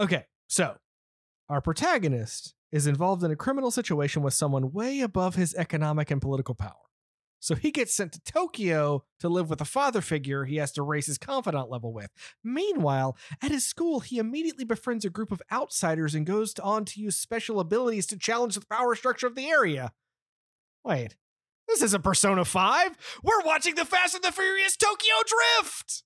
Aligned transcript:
Okay, 0.00 0.24
so 0.48 0.76
our 1.50 1.60
protagonist 1.60 2.54
is 2.72 2.86
involved 2.86 3.22
in 3.22 3.30
a 3.30 3.36
criminal 3.36 3.70
situation 3.70 4.22
with 4.22 4.32
someone 4.32 4.72
way 4.72 5.00
above 5.00 5.34
his 5.34 5.54
economic 5.56 6.10
and 6.10 6.22
political 6.22 6.54
power. 6.54 6.72
So 7.38 7.54
he 7.54 7.70
gets 7.70 7.94
sent 7.94 8.12
to 8.12 8.20
Tokyo 8.20 9.04
to 9.18 9.28
live 9.28 9.50
with 9.50 9.60
a 9.60 9.66
father 9.66 10.00
figure 10.00 10.44
he 10.44 10.56
has 10.56 10.72
to 10.72 10.82
raise 10.82 11.06
his 11.06 11.18
confidant 11.18 11.70
level 11.70 11.92
with. 11.92 12.10
Meanwhile, 12.42 13.16
at 13.42 13.50
his 13.50 13.66
school, 13.66 14.00
he 14.00 14.18
immediately 14.18 14.64
befriends 14.64 15.04
a 15.04 15.10
group 15.10 15.32
of 15.32 15.42
outsiders 15.52 16.14
and 16.14 16.26
goes 16.26 16.54
on 16.62 16.86
to 16.86 17.00
use 17.00 17.16
special 17.16 17.60
abilities 17.60 18.06
to 18.06 18.18
challenge 18.18 18.54
the 18.54 18.66
power 18.66 18.94
structure 18.94 19.26
of 19.26 19.34
the 19.34 19.48
area. 19.48 19.92
Wait, 20.82 21.16
this 21.68 21.82
isn't 21.82 22.04
Persona 22.04 22.46
5. 22.46 23.20
We're 23.22 23.44
watching 23.44 23.74
the 23.74 23.84
Fast 23.84 24.14
and 24.14 24.24
the 24.24 24.32
Furious 24.32 24.76
Tokyo 24.76 25.14
Drift! 25.26 26.04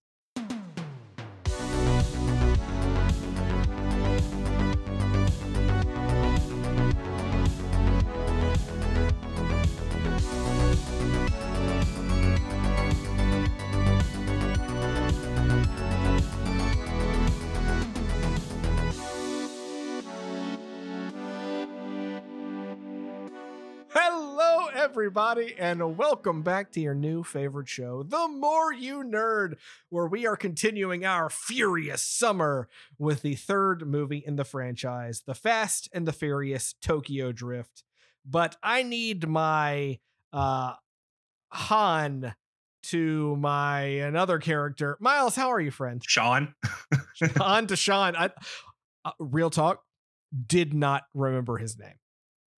Hello, 23.96 24.66
everybody, 24.74 25.54
and 25.56 25.96
welcome 25.96 26.42
back 26.42 26.72
to 26.72 26.80
your 26.80 26.96
new 26.96 27.22
favorite 27.22 27.68
show, 27.68 28.02
The 28.02 28.26
More 28.26 28.72
You 28.72 29.04
Nerd, 29.04 29.54
where 29.88 30.08
we 30.08 30.26
are 30.26 30.34
continuing 30.34 31.04
our 31.04 31.30
furious 31.30 32.04
summer 32.04 32.68
with 32.98 33.22
the 33.22 33.36
third 33.36 33.86
movie 33.86 34.24
in 34.26 34.34
the 34.34 34.44
franchise, 34.44 35.22
The 35.24 35.36
Fast 35.36 35.88
and 35.92 36.08
the 36.08 36.12
Furious 36.12 36.74
Tokyo 36.82 37.30
Drift. 37.30 37.84
But 38.26 38.56
I 38.64 38.82
need 38.82 39.28
my 39.28 40.00
uh, 40.32 40.72
Han 41.50 42.34
to 42.88 43.36
my 43.36 43.80
another 43.82 44.40
character. 44.40 44.96
Miles, 44.98 45.36
how 45.36 45.52
are 45.52 45.60
you, 45.60 45.70
friend? 45.70 46.02
Sean. 46.04 46.56
Han 47.36 47.68
to 47.68 47.76
Sean. 47.76 48.16
I, 48.16 48.30
uh, 49.04 49.12
real 49.20 49.50
talk, 49.50 49.84
did 50.48 50.74
not 50.74 51.04
remember 51.14 51.58
his 51.58 51.78
name. 51.78 51.94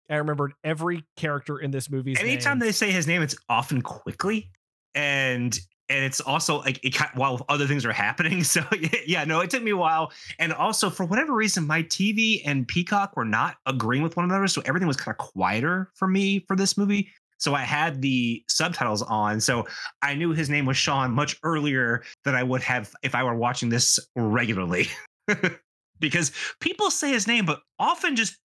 I 0.09 0.15
remembered 0.15 0.53
every 0.63 1.03
character 1.15 1.57
in 1.57 1.71
this 1.71 1.89
movie. 1.89 2.15
Anytime 2.19 2.59
name. 2.59 2.67
they 2.67 2.71
say 2.71 2.91
his 2.91 3.07
name, 3.07 3.21
it's 3.21 3.35
often 3.49 3.81
quickly, 3.81 4.51
and 4.93 5.57
and 5.89 6.03
it's 6.03 6.19
also 6.19 6.59
like 6.59 6.83
it 6.83 6.95
while 7.13 7.45
other 7.49 7.67
things 7.67 7.85
are 7.85 7.93
happening. 7.93 8.43
So 8.55 8.61
yeah, 9.05 9.23
no, 9.23 9.41
it 9.41 9.49
took 9.49 9.63
me 9.63 9.71
a 9.71 9.77
while, 9.77 10.11
and 10.39 10.53
also 10.53 10.89
for 10.89 11.05
whatever 11.05 11.33
reason, 11.33 11.65
my 11.65 11.83
TV 11.83 12.41
and 12.45 12.67
Peacock 12.67 13.15
were 13.15 13.25
not 13.25 13.57
agreeing 13.65 14.03
with 14.03 14.15
one 14.15 14.25
another, 14.25 14.47
so 14.47 14.61
everything 14.65 14.87
was 14.87 14.97
kind 14.97 15.13
of 15.13 15.17
quieter 15.17 15.91
for 15.95 16.07
me 16.07 16.45
for 16.47 16.55
this 16.55 16.77
movie. 16.77 17.11
So 17.37 17.53
I 17.53 17.61
had 17.61 18.01
the 18.01 18.43
subtitles 18.47 19.01
on, 19.01 19.41
so 19.41 19.67
I 20.01 20.15
knew 20.15 20.31
his 20.31 20.49
name 20.49 20.65
was 20.65 20.77
Sean 20.77 21.11
much 21.11 21.37
earlier 21.43 22.03
than 22.23 22.33
I 22.33 22.43
would 22.43 22.61
have 22.61 22.93
if 23.03 23.13
I 23.13 23.23
were 23.23 23.35
watching 23.35 23.69
this 23.69 23.99
regularly. 24.15 24.87
because 25.99 26.31
people 26.59 26.91
say 26.91 27.11
his 27.11 27.27
name, 27.27 27.45
but 27.45 27.61
often 27.79 28.15
just 28.15 28.37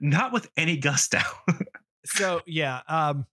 not 0.00 0.32
with 0.32 0.48
any 0.56 0.76
gusto. 0.76 1.18
so 2.04 2.40
yeah, 2.46 2.80
um, 2.88 3.26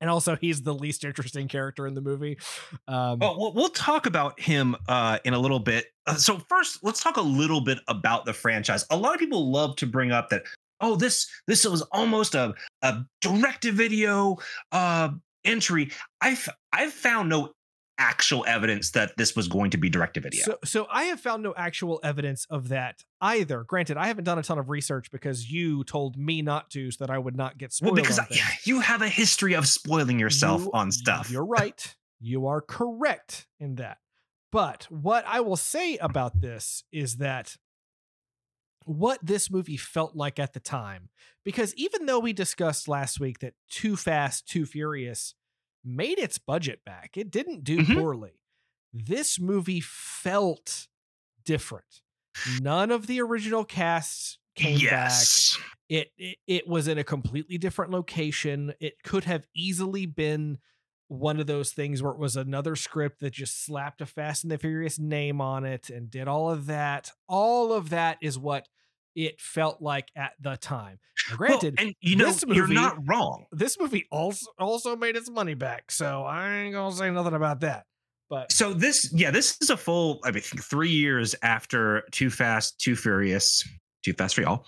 and 0.00 0.10
also 0.10 0.36
he's 0.36 0.62
the 0.62 0.74
least 0.74 1.04
interesting 1.04 1.48
character 1.48 1.86
in 1.86 1.94
the 1.94 2.00
movie. 2.00 2.38
Um, 2.86 3.18
well, 3.18 3.38
we'll, 3.38 3.52
we'll 3.54 3.68
talk 3.68 4.06
about 4.06 4.38
him 4.38 4.76
uh, 4.88 5.18
in 5.24 5.34
a 5.34 5.38
little 5.38 5.58
bit. 5.58 5.86
Uh, 6.06 6.14
so 6.14 6.38
first, 6.48 6.80
let's 6.82 7.02
talk 7.02 7.16
a 7.16 7.22
little 7.22 7.60
bit 7.60 7.78
about 7.88 8.24
the 8.24 8.32
franchise. 8.32 8.84
A 8.90 8.96
lot 8.96 9.14
of 9.14 9.20
people 9.20 9.50
love 9.50 9.76
to 9.76 9.86
bring 9.86 10.12
up 10.12 10.28
that 10.30 10.44
oh 10.80 10.96
this 10.96 11.28
this 11.46 11.64
was 11.64 11.82
almost 11.92 12.34
a 12.34 12.54
a 12.82 13.04
direct 13.20 13.62
to 13.62 13.72
video 13.72 14.36
uh, 14.72 15.10
entry. 15.44 15.90
I've 16.20 16.48
I've 16.72 16.92
found 16.92 17.28
no 17.28 17.52
actual 17.98 18.44
evidence 18.46 18.90
that 18.90 19.16
this 19.16 19.34
was 19.34 19.48
going 19.48 19.70
to 19.70 19.78
be 19.78 19.88
direct 19.88 20.14
to 20.14 20.20
video. 20.20 20.42
So, 20.44 20.58
so 20.64 20.86
I 20.90 21.04
have 21.04 21.20
found 21.20 21.42
no 21.42 21.54
actual 21.56 22.00
evidence 22.02 22.46
of 22.50 22.68
that 22.68 23.04
either. 23.20 23.64
Granted, 23.64 23.96
I 23.96 24.06
haven't 24.08 24.24
done 24.24 24.38
a 24.38 24.42
ton 24.42 24.58
of 24.58 24.68
research 24.68 25.10
because 25.10 25.50
you 25.50 25.84
told 25.84 26.16
me 26.16 26.42
not 26.42 26.70
to, 26.70 26.90
so 26.90 27.04
that 27.04 27.10
I 27.10 27.18
would 27.18 27.36
not 27.36 27.58
get 27.58 27.72
spoiled. 27.72 27.94
Well, 27.94 28.02
because 28.02 28.18
I, 28.18 28.26
you 28.64 28.80
have 28.80 29.02
a 29.02 29.08
history 29.08 29.54
of 29.54 29.66
spoiling 29.66 30.18
yourself 30.18 30.62
you, 30.62 30.70
on 30.72 30.92
stuff. 30.92 31.30
You're 31.30 31.46
right. 31.46 31.96
You 32.20 32.46
are 32.46 32.60
correct 32.60 33.46
in 33.58 33.76
that. 33.76 33.98
But 34.52 34.86
what 34.90 35.24
I 35.26 35.40
will 35.40 35.56
say 35.56 35.96
about 35.96 36.40
this 36.40 36.84
is 36.92 37.16
that 37.16 37.56
what 38.84 39.18
this 39.22 39.50
movie 39.50 39.76
felt 39.76 40.14
like 40.14 40.38
at 40.38 40.52
the 40.52 40.60
time, 40.60 41.08
because 41.44 41.74
even 41.74 42.06
though 42.06 42.20
we 42.20 42.32
discussed 42.32 42.88
last 42.88 43.18
week 43.18 43.40
that 43.40 43.54
Too 43.68 43.96
Fast, 43.96 44.46
Too 44.46 44.64
Furious 44.64 45.34
made 45.86 46.18
its 46.18 46.38
budget 46.38 46.84
back. 46.84 47.16
It 47.16 47.30
didn't 47.30 47.64
do 47.64 47.78
mm-hmm. 47.78 47.94
poorly. 47.94 48.40
This 48.92 49.38
movie 49.38 49.80
felt 49.80 50.88
different. 51.44 52.02
None 52.60 52.90
of 52.90 53.06
the 53.06 53.20
original 53.20 53.64
casts 53.64 54.38
came 54.54 54.78
yes. 54.78 55.56
back. 55.56 55.66
It, 55.88 56.08
it 56.18 56.38
it 56.46 56.68
was 56.68 56.88
in 56.88 56.98
a 56.98 57.04
completely 57.04 57.58
different 57.58 57.92
location. 57.92 58.74
It 58.80 59.02
could 59.04 59.24
have 59.24 59.46
easily 59.54 60.06
been 60.06 60.58
one 61.08 61.38
of 61.38 61.46
those 61.46 61.70
things 61.70 62.02
where 62.02 62.12
it 62.12 62.18
was 62.18 62.36
another 62.36 62.74
script 62.74 63.20
that 63.20 63.32
just 63.32 63.64
slapped 63.64 64.00
a 64.00 64.06
Fast 64.06 64.42
and 64.42 64.50
the 64.50 64.58
Furious 64.58 64.98
name 64.98 65.40
on 65.40 65.64
it 65.64 65.88
and 65.88 66.10
did 66.10 66.26
all 66.26 66.50
of 66.50 66.66
that. 66.66 67.12
All 67.28 67.72
of 67.72 67.90
that 67.90 68.18
is 68.20 68.38
what 68.38 68.66
it 69.16 69.40
felt 69.40 69.82
like 69.82 70.10
at 70.14 70.32
the 70.40 70.56
time. 70.56 70.98
Now, 71.30 71.36
granted, 71.36 71.74
well, 71.78 71.86
and 71.86 71.94
you 72.00 72.16
know, 72.16 72.26
movie, 72.46 72.54
you're 72.54 72.68
not 72.68 72.96
wrong. 73.08 73.46
This 73.50 73.80
movie 73.80 74.06
also 74.12 74.46
also 74.58 74.94
made 74.94 75.16
its 75.16 75.30
money 75.30 75.54
back, 75.54 75.90
so 75.90 76.22
I 76.22 76.54
ain't 76.58 76.74
gonna 76.74 76.94
say 76.94 77.10
nothing 77.10 77.34
about 77.34 77.60
that. 77.60 77.86
But 78.28 78.52
so 78.52 78.72
this, 78.72 79.12
yeah, 79.12 79.30
this 79.30 79.56
is 79.60 79.70
a 79.70 79.76
full. 79.76 80.20
I 80.24 80.30
mean, 80.30 80.42
three 80.42 80.90
years 80.90 81.34
after 81.42 82.02
Too 82.12 82.28
Fast, 82.28 82.78
Too 82.78 82.94
Furious, 82.94 83.66
Too 84.04 84.12
Fast 84.12 84.34
for 84.34 84.42
y'all. 84.42 84.66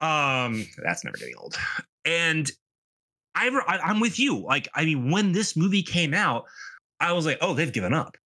Um, 0.00 0.66
that's 0.84 1.04
never 1.04 1.16
getting 1.16 1.34
old. 1.36 1.56
And 2.04 2.50
I, 3.34 3.48
I, 3.66 3.78
I'm 3.78 4.00
with 4.00 4.18
you. 4.18 4.38
Like, 4.38 4.68
I 4.74 4.84
mean, 4.84 5.10
when 5.10 5.32
this 5.32 5.56
movie 5.56 5.82
came 5.82 6.14
out, 6.14 6.44
I 7.00 7.12
was 7.12 7.26
like, 7.26 7.38
oh, 7.40 7.54
they've 7.54 7.72
given 7.72 7.92
up. 7.92 8.16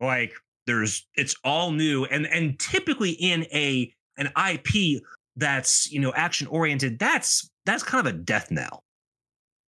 Like, 0.00 0.32
there's, 0.66 1.06
it's 1.16 1.34
all 1.44 1.72
new, 1.72 2.04
and 2.04 2.26
and 2.26 2.58
typically 2.58 3.10
in 3.10 3.44
a 3.52 3.92
an 4.18 4.30
IP 4.50 5.02
that's 5.38 5.90
you 5.90 6.00
know 6.00 6.12
action 6.14 6.46
oriented 6.48 6.98
that's 6.98 7.50
that's 7.64 7.82
kind 7.82 8.06
of 8.06 8.14
a 8.14 8.16
death 8.16 8.50
knell 8.50 8.82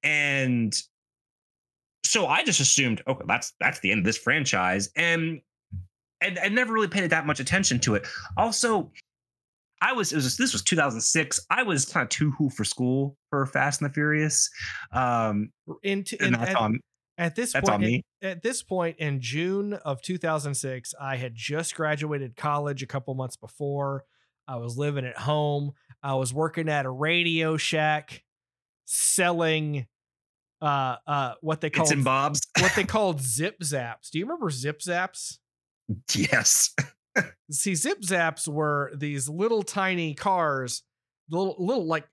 and 0.03 0.75
so 2.05 2.27
i 2.27 2.45
just 2.45 2.61
assumed 2.61 3.03
okay 3.07 3.25
that's 3.27 3.55
that's 3.61 3.79
the 3.81 3.91
end 3.91 4.01
of 4.01 4.05
this 4.05 4.19
franchise 4.19 4.91
and 4.97 5.41
and 6.21 6.39
i 6.41 6.49
never 6.49 6.73
really 6.73 6.89
paid 6.89 7.09
that 7.11 7.27
much 7.27 7.41
attention 7.41 7.79
to 7.79 7.95
it 7.95 8.07
also 8.37 8.91
i 9.81 9.93
was, 9.93 10.13
was 10.13 10.37
this 10.37 10.53
was 10.53 10.63
2006 10.63 11.47
i 11.51 11.63
was 11.63 11.85
kind 11.85 12.03
of 12.03 12.09
too 12.09 12.33
who 12.33 12.51
for 12.51 12.65
school 12.65 13.17
for 13.31 13.47
fast 13.47 13.81
and 13.81 13.89
the 13.89 13.95
furious 13.95 14.51
um 14.93 15.51
into 15.83 16.17
and 16.21 16.35
that's 16.35 16.51
at, 16.51 16.57
on 16.57 16.81
at 17.17 17.37
this 17.37 17.53
that's 17.53 17.69
point, 17.69 17.75
on 17.75 17.81
me. 17.83 18.03
At, 18.23 18.31
at 18.31 18.43
this 18.43 18.63
point 18.63 18.97
in 18.99 19.21
June 19.21 19.75
of 19.75 20.01
2006, 20.01 20.95
I 20.99 21.17
had 21.17 21.35
just 21.35 21.75
graduated 21.75 22.35
college 22.35 22.83
a 22.83 22.87
couple 22.87 23.15
months 23.15 23.37
before. 23.37 24.05
I 24.51 24.57
was 24.57 24.77
living 24.77 25.07
at 25.07 25.17
home. 25.17 25.73
I 26.03 26.15
was 26.15 26.35
working 26.35 26.69
at 26.69 26.85
a 26.85 26.91
Radio 26.91 27.57
Shack 27.57 28.25
selling 28.85 29.87
uh 30.61 30.97
uh 31.07 31.35
what 31.41 31.61
they 31.61 31.71
called 31.71 32.05
bobs 32.05 32.41
what 32.59 32.73
they 32.75 32.85
called 32.97 33.21
zip 33.21 33.61
zaps. 33.61 34.11
Do 34.11 34.19
you 34.19 34.25
remember 34.25 34.51
zip 34.51 34.81
zaps? 34.81 35.39
Yes. 36.15 36.75
See, 37.51 37.75
zip 37.77 38.01
zaps 38.03 38.49
were 38.49 38.93
these 38.95 39.29
little 39.29 39.63
tiny 39.63 40.15
cars, 40.15 40.83
little 41.31 41.55
little 41.59 41.87
like 41.87 42.09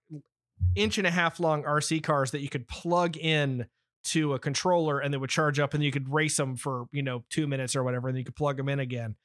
inch 0.75 0.99
and 0.99 1.07
a 1.07 1.11
half 1.11 1.39
long 1.39 1.63
RC 1.63 2.03
cars 2.03 2.31
that 2.31 2.41
you 2.41 2.49
could 2.49 2.67
plug 2.67 3.17
in 3.17 3.65
to 4.05 4.33
a 4.33 4.39
controller 4.39 4.99
and 4.99 5.13
they 5.13 5.17
would 5.17 5.29
charge 5.29 5.59
up 5.59 5.73
and 5.73 5.83
you 5.83 5.91
could 5.91 6.07
race 6.13 6.37
them 6.37 6.55
for, 6.55 6.85
you 6.91 7.01
know, 7.01 7.23
2 7.31 7.47
minutes 7.47 7.75
or 7.75 7.83
whatever 7.83 8.07
and 8.07 8.15
then 8.15 8.19
you 8.19 8.25
could 8.25 8.35
plug 8.35 8.57
them 8.57 8.69
in 8.69 8.79
again. 8.79 9.15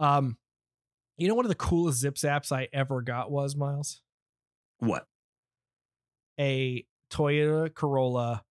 Um 0.00 0.38
you 1.16 1.28
know, 1.28 1.34
one 1.34 1.44
of 1.44 1.50
the 1.50 1.54
coolest 1.54 2.00
zip 2.00 2.14
zaps 2.14 2.52
I 2.52 2.68
ever 2.72 3.02
got 3.02 3.30
was 3.30 3.56
Miles. 3.56 4.00
What? 4.78 5.06
A 6.38 6.84
Toyota 7.10 7.72
Corolla 7.72 8.42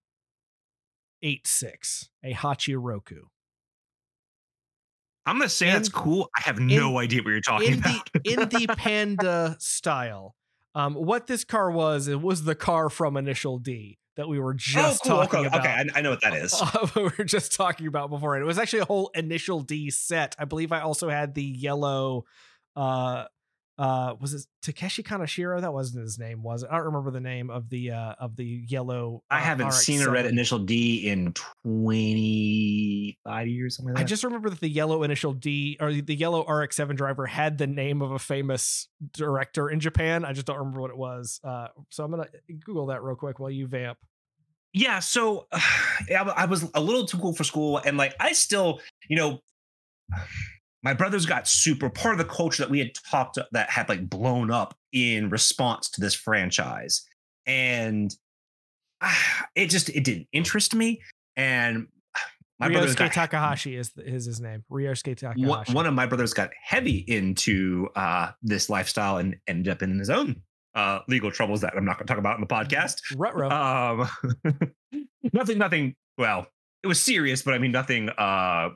86, 1.22 2.10
a 2.24 2.34
Hachiroku. 2.34 3.24
I'm 5.26 5.38
gonna 5.38 5.50
say 5.50 5.68
in, 5.68 5.74
that's 5.74 5.90
cool. 5.90 6.30
I 6.36 6.42
have 6.42 6.60
no 6.60 6.92
in, 6.92 6.98
idea 6.98 7.22
what 7.22 7.30
you're 7.30 7.42
talking 7.42 7.74
in 7.74 7.80
about. 7.80 8.10
The, 8.14 8.32
in 8.32 8.40
the 8.50 8.76
Panda 8.76 9.56
style. 9.60 10.36
Um, 10.74 10.96
what 10.96 11.28
this 11.28 11.44
car 11.44 11.70
was, 11.70 12.08
it 12.08 12.22
was 12.22 12.44
the 12.44 12.56
car 12.56 12.90
from 12.90 13.18
Initial 13.18 13.60
D 13.60 14.00
that 14.16 14.28
we 14.28 14.40
were 14.40 14.54
oh, 14.54 14.58
just 14.58 15.06
oh, 15.06 15.10
cool. 15.10 15.18
talking 15.18 15.40
okay. 15.40 15.48
about. 15.48 15.60
Okay, 15.62 15.70
I, 15.70 16.00
I, 16.00 16.02
know 16.02 16.12
what 16.12 16.22
that 16.22 16.34
is. 16.36 16.54
Uh, 16.60 16.88
we 16.96 17.04
were 17.04 17.24
just 17.24 17.54
talking 17.54 17.88
about 17.88 18.10
before. 18.10 18.36
And 18.36 18.44
it 18.44 18.46
was 18.46 18.58
actually 18.58 18.80
a 18.80 18.86
whole 18.86 19.12
Initial 19.16 19.62
D 19.62 19.90
set. 19.90 20.36
I 20.40 20.46
believe 20.46 20.72
I 20.72 20.82
also 20.82 21.10
had 21.10 21.34
the 21.34 21.44
yellow 21.44 22.26
uh 22.76 23.26
uh 23.78 24.14
was 24.20 24.34
it 24.34 24.46
Takeshi 24.62 25.02
Kaneshiro? 25.02 25.62
That 25.62 25.74
wasn't 25.74 26.04
his 26.04 26.20
name, 26.20 26.44
was 26.44 26.62
it? 26.62 26.70
I 26.72 26.76
don't 26.76 26.88
remember 26.88 27.10
the 27.10 27.22
name 27.22 27.50
of 27.50 27.70
the 27.70 27.92
uh 27.92 28.14
of 28.20 28.36
the 28.36 28.66
yellow. 28.68 29.24
I 29.32 29.40
uh, 29.40 29.42
haven't 29.42 29.74
seen 29.74 30.04
or 30.04 30.12
read 30.12 30.26
RX-7. 30.26 30.32
Initial 30.32 30.60
D 30.60 31.10
in 31.10 31.34
25 31.34 33.48
years, 33.48 33.78
something 33.78 33.96
like 33.96 34.04
I 34.04 34.06
just 34.06 34.24
remember 34.24 34.50
that 34.50 34.60
the 34.60 34.70
yellow 34.70 35.04
initial 35.04 35.34
D 35.34 35.78
or 35.80 35.94
the 35.94 36.16
yellow 36.16 36.46
RX-7 36.46 36.96
driver 36.96 37.26
had 37.26 37.58
the 37.58 37.68
name 37.68 38.02
of 38.02 38.12
a 38.12 38.20
famous 38.20 38.88
director 39.14 39.70
in 39.70 39.80
Japan. 39.80 40.26
I 40.26 40.34
just 40.34 40.46
don't 40.46 40.58
remember 40.58 40.82
what 40.82 40.92
it 40.92 40.98
was. 40.98 41.40
Uh, 41.44 41.68
so 41.90 42.04
I'm 42.04 42.12
gonna 42.12 42.28
Google 42.66 42.88
that 42.88 43.02
real 43.02 43.16
quick 43.16 43.40
while 43.40 43.50
you 43.50 43.66
vamp. 43.68 43.98
yeah 44.74 45.00
so 45.00 45.48
I 45.52 46.34
I 46.38 46.46
was 46.46 46.70
a 46.76 46.82
little 46.82 47.06
too 47.06 47.18
cool 47.18 47.34
for 47.34 47.44
school 47.44 47.80
and 47.84 47.98
like 47.98 48.14
i 48.20 48.34
still 48.34 48.80
you 49.10 49.18
know 49.18 49.40
my 50.84 50.94
brothers 50.94 51.26
got 51.26 51.48
super 51.48 51.90
part 51.90 52.14
of 52.14 52.18
the 52.18 52.34
culture 52.34 52.64
that 52.64 52.70
we 52.70 52.80
had 52.80 52.92
talked 53.10 53.38
that 53.52 53.70
had 53.70 53.88
like 53.90 54.10
blown 54.10 54.52
up 54.52 54.76
in 54.92 55.30
response 55.30 55.90
to 55.90 56.02
this 56.02 56.14
franchise 56.14 57.04
and 57.46 58.16
ah, 59.02 59.46
it 59.56 59.70
just 59.70 59.90
it 59.90 60.04
didn't 60.04 60.28
interest 60.32 60.76
me 60.76 61.02
and 61.36 61.88
my 62.60 62.70
Ryosuke 62.70 62.96
got 62.96 63.12
Takahashi 63.12 63.76
is 63.76 63.92
is 63.98 64.26
his 64.26 64.40
name. 64.40 64.64
Ryosuke 64.72 65.18
Takahashi. 65.18 65.48
one, 65.48 65.66
one 65.72 65.86
of 65.88 65.96
my 65.96 66.06
brothers 66.06 66.32
got 66.32 66.52
heavy 66.62 66.98
into 67.08 67.90
uh, 67.96 68.30
this 68.44 68.70
lifestyle 68.70 69.18
and 69.18 69.36
ended 69.48 69.72
up 69.72 69.82
in 69.82 69.98
his 69.98 70.12
own 70.12 70.44
uh, 70.76 71.00
legal 71.08 71.32
troubles 71.32 71.62
that 71.62 71.74
I'm 71.76 71.86
not 71.86 71.98
going 71.98 72.06
to 72.06 72.14
talk 72.14 72.20
about 72.20 72.36
in 72.36 72.42
the 72.42 72.48
podcast. 72.48 73.02
Rutro. 73.18 73.50
Um, 73.50 74.08
nothing, 75.34 75.58
nothing. 75.58 75.96
Well, 76.20 76.46
it 76.84 76.88
was 76.88 77.02
serious, 77.02 77.42
but 77.42 77.56
I 77.56 77.58
mean 77.58 77.72
nothing 77.72 78.10
uh, 78.10 78.70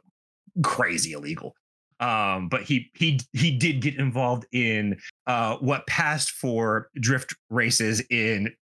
crazy 0.63 1.11
illegal. 1.11 1.55
Um, 1.99 2.49
but 2.49 2.63
he 2.63 2.91
he 2.93 3.19
he 3.33 3.57
did 3.57 3.81
get 3.81 3.95
involved 3.95 4.45
in 4.51 4.97
uh, 5.27 5.57
what 5.57 5.87
passed 5.87 6.31
for 6.31 6.89
drift 6.99 7.33
races 7.49 8.01
in 8.09 8.53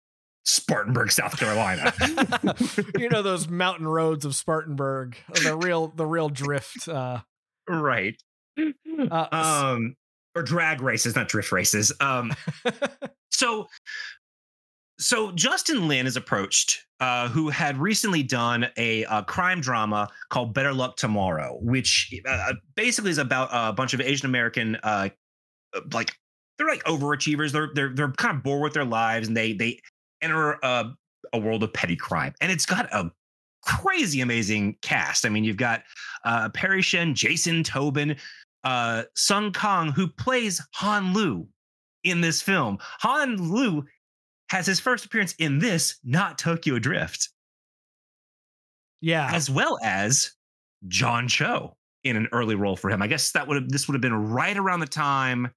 Spartanburg, 0.44 1.11
South 1.12 1.38
Carolina. 1.38 1.93
you 2.99 3.08
know 3.08 3.23
those 3.23 3.49
mountain 3.49 3.87
roads 3.88 4.25
of 4.25 4.34
Spartanburg, 4.34 5.17
the 5.43 5.56
real 5.56 5.88
the 5.88 6.06
real 6.06 6.29
drift. 6.29 6.88
Uh, 6.88 7.20
right. 7.69 8.20
uh, 8.58 9.26
Um, 9.32 9.96
or 10.35 10.43
drag 10.43 10.81
races, 10.81 11.14
not 11.14 11.28
drift 11.28 11.52
races. 11.52 11.93
Um, 12.00 12.32
so 13.31 13.69
so 15.02 15.32
justin 15.32 15.88
lin 15.88 16.06
is 16.06 16.16
approached 16.16 16.84
uh, 17.00 17.28
who 17.28 17.49
had 17.49 17.76
recently 17.78 18.22
done 18.22 18.69
a, 18.76 19.04
uh 19.06 19.22
crime 19.22 19.60
drama 19.60 20.08
called 20.31 20.54
better 20.54 20.72
luck 20.72 20.96
tomorrow 20.96 21.58
which 21.60 22.14
uh, 22.28 22.52
basically 22.76 23.10
is 23.10 23.19
about 23.19 23.49
a 23.52 23.72
bunch 23.72 23.93
of 23.93 24.00
asian 24.00 24.26
american 24.26 24.76
uh, 24.82 25.08
like 25.93 26.14
they're 26.58 26.69
like 26.69 26.84
overachievers. 26.84 27.52
They're 27.52 27.70
they're 27.75 27.93
they're 27.94 28.12
kind 28.12 28.37
of 28.37 28.43
bored 28.43 28.62
with 28.62 28.75
their 28.75 28.84
lives 28.84 29.28
and 29.28 29.37
they 29.37 29.52
they 29.52 29.81
enter 30.20 30.52
a, 30.62 30.93
a 31.32 31.38
world 31.38 31.62
of 31.62 31.72
petty 31.72 31.96
crime. 31.96 32.34
And 32.40 32.52
it's 32.52 32.66
got 32.66 32.93
a 32.93 33.10
crazy 33.62 34.20
amazing 34.20 34.76
cast. 34.82 35.25
I 35.26 35.28
mean 35.28 35.44
you've 35.44 35.56
got 35.56 35.82
uh 36.25 36.49
perry 36.50 36.82
shen 36.82 37.14
jason 37.14 37.62
tobin 37.62 38.16
uh 38.64 39.04
Sung 39.14 39.52
Kang 39.52 39.88
who 39.93 40.08
plays 40.08 40.60
Han 40.75 41.12
Lue 41.12 41.49
in 42.04 42.20
this 42.20 42.43
film. 42.43 42.78
Han 43.00 43.37
Lue 43.37 43.84
has 44.52 44.66
his 44.66 44.78
first 44.78 45.06
appearance 45.06 45.34
in 45.38 45.58
this, 45.58 45.99
not 46.04 46.37
Tokyo 46.37 46.78
Drift, 46.78 47.31
yeah, 49.00 49.31
as 49.32 49.49
well 49.49 49.78
as 49.82 50.32
John 50.88 51.26
Cho 51.26 51.75
in 52.04 52.16
an 52.16 52.28
early 52.32 52.54
role 52.54 52.76
for 52.76 52.90
him. 52.90 53.00
I 53.00 53.06
guess 53.06 53.32
that 53.32 53.49
would 53.49 53.56
have 53.56 53.70
this 53.70 53.88
would 53.88 53.94
have 53.94 54.02
been 54.02 54.28
right 54.31 54.56
around 54.56 54.81
the 54.81 54.87
time 54.87 55.50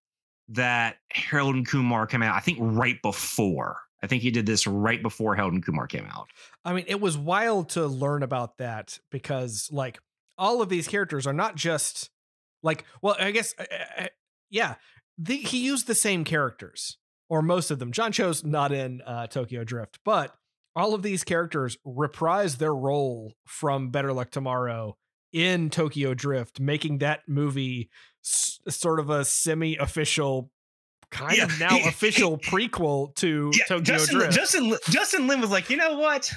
that 0.48 0.96
Harold 1.12 1.56
and 1.56 1.68
Kumar 1.68 2.08
came 2.08 2.24
out. 2.24 2.36
I 2.36 2.40
think 2.40 2.58
right 2.62 3.02
before. 3.02 3.82
I 4.02 4.08
think 4.08 4.22
he 4.22 4.32
did 4.32 4.46
this 4.46 4.66
right 4.66 5.02
before 5.02 5.36
Harold 5.36 5.54
and 5.54 5.66
Kumar 5.66 5.88
came 5.88 6.06
out. 6.06 6.30
I 6.64 6.74
mean, 6.74 6.86
it 6.88 7.02
was 7.02 7.18
wild 7.18 7.70
to 7.70 7.88
learn 7.88 8.24
about 8.24 8.58
that 8.60 9.00
because, 9.12 9.68
like, 9.72 10.00
all 10.38 10.62
of 10.62 10.70
these 10.70 10.88
characters 10.88 11.28
are 11.28 11.34
not 11.34 11.56
just 11.56 12.12
like, 12.64 12.86
well, 13.02 13.18
I 13.20 13.32
guess, 13.32 13.56
uh, 13.58 13.66
uh, 13.98 14.08
yeah, 14.50 14.76
the, 15.18 15.36
he 15.38 15.66
used 15.66 15.88
the 15.88 15.96
same 15.96 16.24
characters 16.24 16.98
or 17.30 17.42
most 17.42 17.72
of 17.72 17.80
them. 17.80 17.92
John 17.92 18.12
Cho's 18.12 18.44
not 18.44 18.72
in 18.72 19.02
uh, 19.02 19.28
Tokyo 19.28 19.64
Drift, 19.64 20.00
but 20.06 20.36
all 20.76 20.94
of 20.94 21.02
these 21.04 21.24
characters 21.24 21.78
reprise 21.86 22.58
their 22.58 22.74
role 22.76 23.34
from 23.48 23.90
Better 23.90 24.12
Luck 24.14 24.32
Tomorrow 24.32 24.98
in 25.32 25.70
Tokyo 25.70 26.14
Drift, 26.14 26.60
making 26.60 27.00
that 27.00 27.22
movie 27.28 27.90
s- 28.24 28.60
sort 28.70 29.00
of 29.00 29.10
a 29.10 29.24
semi-official. 29.26 30.50
Kind 31.12 31.40
of 31.40 31.60
now 31.60 31.78
official 31.88 32.38
prequel 32.38 33.14
to 33.16 33.52
Yeah, 33.54 33.64
Tokyo 33.66 33.84
Justin, 33.84 34.18
Drift. 34.18 34.34
Justin 34.34 34.74
Justin 34.90 35.28
Lin 35.28 35.40
was 35.40 35.52
like, 35.52 35.70
you 35.70 35.78
know 35.78 35.98
what? 35.98 36.32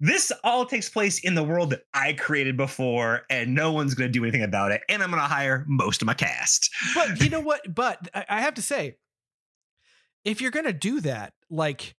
This 0.00 0.32
all 0.42 0.66
takes 0.66 0.88
place 0.88 1.20
in 1.22 1.36
the 1.36 1.44
world 1.44 1.70
that 1.70 1.82
I 1.94 2.14
created 2.14 2.56
before, 2.56 3.22
and 3.30 3.54
no 3.54 3.70
one's 3.70 3.94
going 3.94 4.08
to 4.08 4.12
do 4.12 4.24
anything 4.24 4.42
about 4.42 4.72
it. 4.72 4.82
And 4.88 5.00
I'm 5.02 5.10
going 5.10 5.22
to 5.22 5.28
hire 5.28 5.64
most 5.68 6.02
of 6.02 6.06
my 6.06 6.14
cast. 6.14 6.68
but 6.94 7.20
you 7.22 7.30
know 7.30 7.40
what? 7.44 7.72
But 7.72 8.08
I 8.28 8.40
have 8.42 8.54
to 8.54 8.62
say, 8.62 8.96
if 10.24 10.40
you're 10.40 10.50
gonna 10.50 10.72
do 10.72 11.00
that, 11.00 11.32
like, 11.50 11.96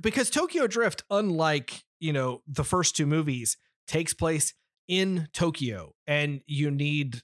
because 0.00 0.30
Tokyo 0.30 0.66
Drift, 0.66 1.04
unlike 1.10 1.84
you 2.00 2.12
know 2.12 2.42
the 2.46 2.64
first 2.64 2.96
two 2.96 3.06
movies, 3.06 3.56
takes 3.86 4.14
place 4.14 4.54
in 4.88 5.28
Tokyo, 5.32 5.94
and 6.06 6.40
you 6.46 6.70
need 6.70 7.22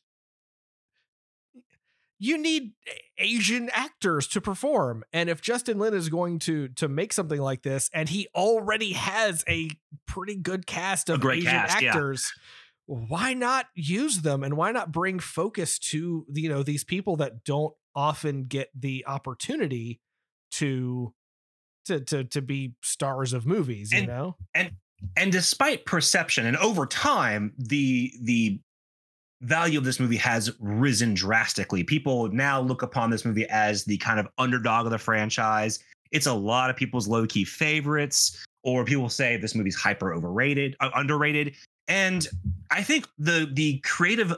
you 2.22 2.38
need 2.38 2.70
Asian 3.18 3.68
actors 3.72 4.28
to 4.28 4.40
perform. 4.40 5.02
And 5.12 5.28
if 5.28 5.42
Justin 5.42 5.80
Lin 5.80 5.92
is 5.92 6.08
going 6.08 6.38
to 6.40 6.68
to 6.68 6.86
make 6.86 7.12
something 7.12 7.40
like 7.40 7.62
this, 7.62 7.90
and 7.92 8.08
he 8.08 8.28
already 8.32 8.92
has 8.92 9.44
a 9.48 9.70
pretty 10.06 10.36
good 10.36 10.64
cast 10.64 11.10
of 11.10 11.24
Asian 11.26 11.50
cast, 11.50 11.82
yeah. 11.82 11.88
actors, 11.88 12.32
why 12.86 13.34
not 13.34 13.66
use 13.74 14.22
them 14.22 14.44
and 14.44 14.56
why 14.56 14.70
not 14.70 14.92
bring 14.92 15.18
focus 15.18 15.80
to 15.80 16.24
you 16.32 16.48
know 16.48 16.62
these 16.62 16.84
people 16.84 17.16
that 17.16 17.42
don't 17.42 17.74
often 17.94 18.44
get 18.44 18.70
the 18.78 19.04
opportunity 19.06 20.00
to 20.52 21.12
to 21.86 22.00
to 22.00 22.24
to 22.24 22.42
be 22.42 22.74
stars 22.82 23.32
of 23.32 23.46
movies, 23.46 23.92
you 23.92 23.98
And- 23.98 24.06
know? 24.06 24.36
and 24.54 24.70
and 25.16 25.32
despite 25.32 25.84
perception 25.84 26.46
and 26.46 26.56
over 26.58 26.86
time 26.86 27.52
the 27.58 28.12
the 28.22 28.60
value 29.40 29.76
of 29.76 29.84
this 29.84 29.98
movie 29.98 30.16
has 30.16 30.52
risen 30.60 31.14
drastically. 31.14 31.82
People 31.82 32.28
now 32.28 32.60
look 32.60 32.82
upon 32.82 33.10
this 33.10 33.24
movie 33.24 33.44
as 33.48 33.84
the 33.84 33.96
kind 33.98 34.20
of 34.20 34.28
underdog 34.38 34.86
of 34.86 34.92
the 34.92 34.98
franchise. 34.98 35.80
It's 36.12 36.26
a 36.26 36.32
lot 36.32 36.70
of 36.70 36.76
people's 36.76 37.08
low-key 37.08 37.44
favorites 37.44 38.40
or 38.62 38.84
people 38.84 39.08
say 39.08 39.36
this 39.36 39.56
movie's 39.56 39.74
hyper 39.74 40.14
overrated 40.14 40.76
uh, 40.80 40.90
underrated. 40.94 41.56
And 41.88 42.28
i 42.70 42.82
think 42.82 43.08
the 43.18 43.50
the 43.54 43.78
creative 43.80 44.32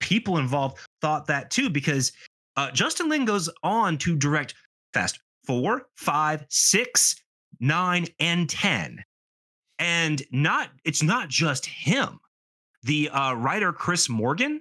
people 0.00 0.36
involved 0.36 0.78
thought 1.00 1.26
that 1.26 1.50
too 1.50 1.70
because 1.70 2.12
uh, 2.56 2.70
justin 2.70 3.08
lin 3.08 3.24
goes 3.24 3.48
on 3.62 3.98
to 3.98 4.16
direct 4.16 4.54
fast 4.92 5.20
four 5.44 5.86
five 5.96 6.44
six 6.48 7.16
nine 7.60 8.06
and 8.20 8.48
ten. 8.48 9.04
And 9.78 10.22
not 10.30 10.70
it's 10.84 11.02
not 11.02 11.28
just 11.28 11.66
him. 11.66 12.20
The 12.82 13.08
uh, 13.10 13.34
writer 13.34 13.72
chris 13.72 14.08
morgan 14.08 14.60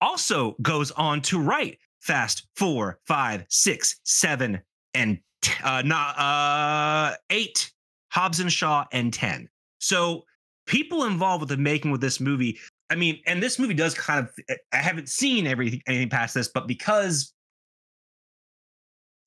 also 0.00 0.56
goes 0.62 0.90
on 0.92 1.22
to 1.22 1.40
write 1.40 1.78
fast 2.00 2.46
four 2.56 2.98
five 3.06 3.44
six 3.48 4.00
seven 4.04 4.60
and 4.94 5.18
t- 5.42 5.52
uh, 5.62 5.82
not 5.82 6.18
uh, 6.18 7.16
eight 7.30 7.72
hobbs 8.10 8.40
and 8.40 8.52
shaw 8.52 8.84
and 8.92 9.12
10 9.12 9.48
so 9.78 10.24
people 10.66 11.04
involved 11.04 11.40
with 11.40 11.50
the 11.50 11.56
making 11.56 11.90
with 11.90 12.00
this 12.00 12.20
movie 12.20 12.58
i 12.90 12.94
mean 12.94 13.20
and 13.26 13.42
this 13.42 13.58
movie 13.58 13.74
does 13.74 13.94
kind 13.94 14.20
of 14.20 14.56
i 14.72 14.76
haven't 14.76 15.08
seen 15.08 15.46
everything 15.46 15.80
anything 15.86 16.08
past 16.08 16.34
this 16.34 16.48
but 16.48 16.66
because 16.66 17.32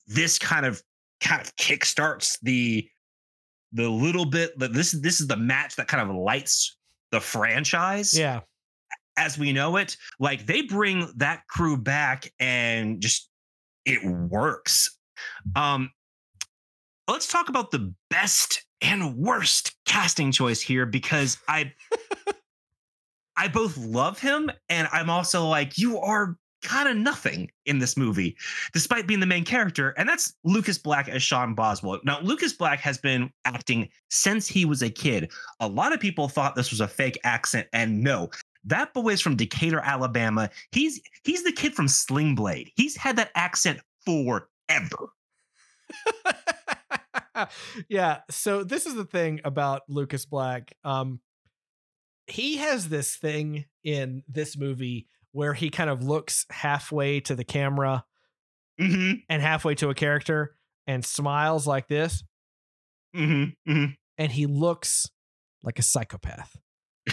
this 0.07 0.39
kind 0.39 0.65
of 0.65 0.81
kind 1.21 1.41
of 1.41 1.55
kickstarts 1.55 2.37
the 2.41 2.87
the 3.73 3.87
little 3.89 4.25
bit 4.25 4.57
that 4.57 4.73
this 4.73 4.91
this 4.93 5.21
is 5.21 5.27
the 5.27 5.35
match 5.37 5.75
that 5.75 5.87
kind 5.87 6.09
of 6.09 6.15
lights 6.15 6.77
the 7.11 7.19
franchise 7.19 8.17
Yeah. 8.17 8.41
as 9.17 9.37
we 9.37 9.53
know 9.53 9.77
it 9.77 9.95
like 10.19 10.45
they 10.45 10.61
bring 10.63 11.11
that 11.17 11.43
crew 11.47 11.77
back 11.77 12.31
and 12.39 13.01
just 13.01 13.29
it 13.85 14.03
works 14.03 14.97
um 15.55 15.91
let's 17.07 17.27
talk 17.27 17.49
about 17.49 17.71
the 17.71 17.93
best 18.09 18.63
and 18.81 19.15
worst 19.17 19.75
casting 19.85 20.31
choice 20.31 20.61
here 20.61 20.85
because 20.85 21.37
i 21.47 21.71
i 23.39 23.47
both 23.47 23.75
love 23.77 24.19
him 24.19 24.51
and 24.69 24.87
i'm 24.91 25.09
also 25.09 25.47
like 25.47 25.77
you 25.77 25.97
are 25.97 26.37
kind 26.61 26.89
of 26.89 26.97
nothing 26.97 27.49
in 27.65 27.79
this 27.79 27.95
movie 27.95 28.35
despite 28.73 29.07
being 29.07 29.21
the 29.21 29.25
main 29.25 29.45
character 29.45 29.91
and 29.97 30.09
that's 30.09 30.33
lucas 30.43 30.77
black 30.77 31.07
as 31.07 31.23
sean 31.23 31.55
boswell 31.55 31.99
now 32.03 32.19
lucas 32.21 32.51
black 32.51 32.79
has 32.79 32.97
been 32.97 33.31
acting 33.45 33.87
since 34.09 34.45
he 34.45 34.65
was 34.65 34.81
a 34.81 34.89
kid 34.89 35.31
a 35.61 35.67
lot 35.67 35.93
of 35.93 36.01
people 36.01 36.27
thought 36.27 36.55
this 36.55 36.69
was 36.69 36.81
a 36.81 36.87
fake 36.87 37.17
accent 37.23 37.65
and 37.71 38.03
no 38.03 38.29
that 38.65 38.93
boy 38.93 39.09
is 39.09 39.21
from 39.21 39.35
Decatur, 39.35 39.79
Alabama. 39.79 40.49
He's 40.71 41.01
he's 41.23 41.43
the 41.43 41.51
kid 41.51 41.73
from 41.73 41.87
Sling 41.87 42.35
Blade. 42.35 42.71
He's 42.75 42.95
had 42.95 43.15
that 43.15 43.31
accent 43.35 43.79
forever. 44.05 45.13
yeah. 47.89 48.19
So 48.29 48.63
this 48.63 48.85
is 48.85 48.95
the 48.95 49.05
thing 49.05 49.41
about 49.43 49.83
Lucas 49.87 50.25
Black. 50.25 50.73
Um, 50.83 51.19
he 52.31 52.57
has 52.57 52.89
this 52.89 53.15
thing 53.15 53.65
in 53.83 54.23
this 54.27 54.57
movie 54.57 55.07
where 55.31 55.53
he 55.53 55.69
kind 55.69 55.89
of 55.89 56.03
looks 56.03 56.45
halfway 56.49 57.19
to 57.21 57.35
the 57.35 57.43
camera 57.43 58.03
Mm-hmm. 58.79 59.15
and 59.27 59.41
halfway 59.41 59.75
to 59.75 59.89
a 59.89 59.93
character 59.93 60.55
and 60.87 61.03
smiles 61.03 61.67
like 61.67 61.89
this, 61.89 62.23
Mm-hmm. 63.13 63.71
mm-hmm. 63.71 63.91
and 64.17 64.31
he 64.31 64.45
looks 64.45 65.09
like 65.63 65.79
a 65.79 65.81
psychopath. 65.81 66.55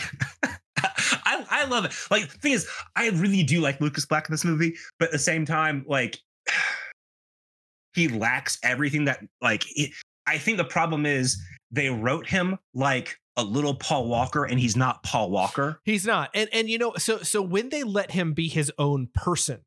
I, 1.24 1.44
I 1.50 1.64
love 1.64 1.84
it. 1.86 1.92
Like 2.08 2.30
the 2.30 2.38
thing 2.38 2.52
is, 2.52 2.68
I 2.94 3.08
really 3.08 3.42
do 3.42 3.60
like 3.60 3.80
Lucas 3.80 4.06
Black 4.06 4.28
in 4.28 4.32
this 4.32 4.44
movie, 4.44 4.76
but 5.00 5.06
at 5.06 5.12
the 5.12 5.18
same 5.18 5.44
time, 5.44 5.84
like 5.88 6.18
he 7.94 8.08
lacks 8.08 8.58
everything 8.62 9.06
that 9.06 9.20
like 9.40 9.64
it, 9.74 9.90
I 10.26 10.38
think 10.38 10.58
the 10.58 10.64
problem 10.64 11.04
is 11.04 11.36
they 11.72 11.90
wrote 11.90 12.28
him 12.28 12.58
like 12.74 13.18
a 13.36 13.44
little 13.44 13.74
Paul 13.74 14.08
Walker, 14.08 14.44
and 14.44 14.58
he's 14.58 14.76
not 14.76 15.02
Paul 15.02 15.30
Walker. 15.30 15.80
He's 15.84 16.06
not. 16.06 16.30
And 16.34 16.48
and 16.52 16.68
you 16.68 16.78
know, 16.78 16.94
so 16.96 17.18
so 17.18 17.42
when 17.42 17.68
they 17.68 17.82
let 17.82 18.10
him 18.12 18.32
be 18.32 18.48
his 18.48 18.72
own 18.78 19.08
person, 19.14 19.60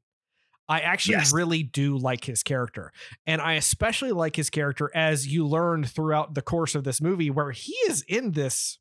I 0.67 0.79
actually 0.81 1.15
Yes. 1.15 1.33
really 1.33 1.63
do 1.63 1.97
like 1.97 2.25
his 2.25 2.43
character. 2.43 2.91
And 3.27 3.41
I 3.41 3.53
especially 3.53 4.11
like 4.11 4.35
his 4.35 4.49
character 4.49 4.91
as 4.95 5.27
you 5.27 5.45
learn 5.45 5.83
throughout 5.83 6.33
the 6.35 6.41
course 6.41 6.75
of 6.75 6.83
this 6.83 6.99
movie 7.01 7.29
where 7.29 7.51
he 7.51 7.73
is 7.87 8.03
in 8.07 8.31
this 8.31 8.79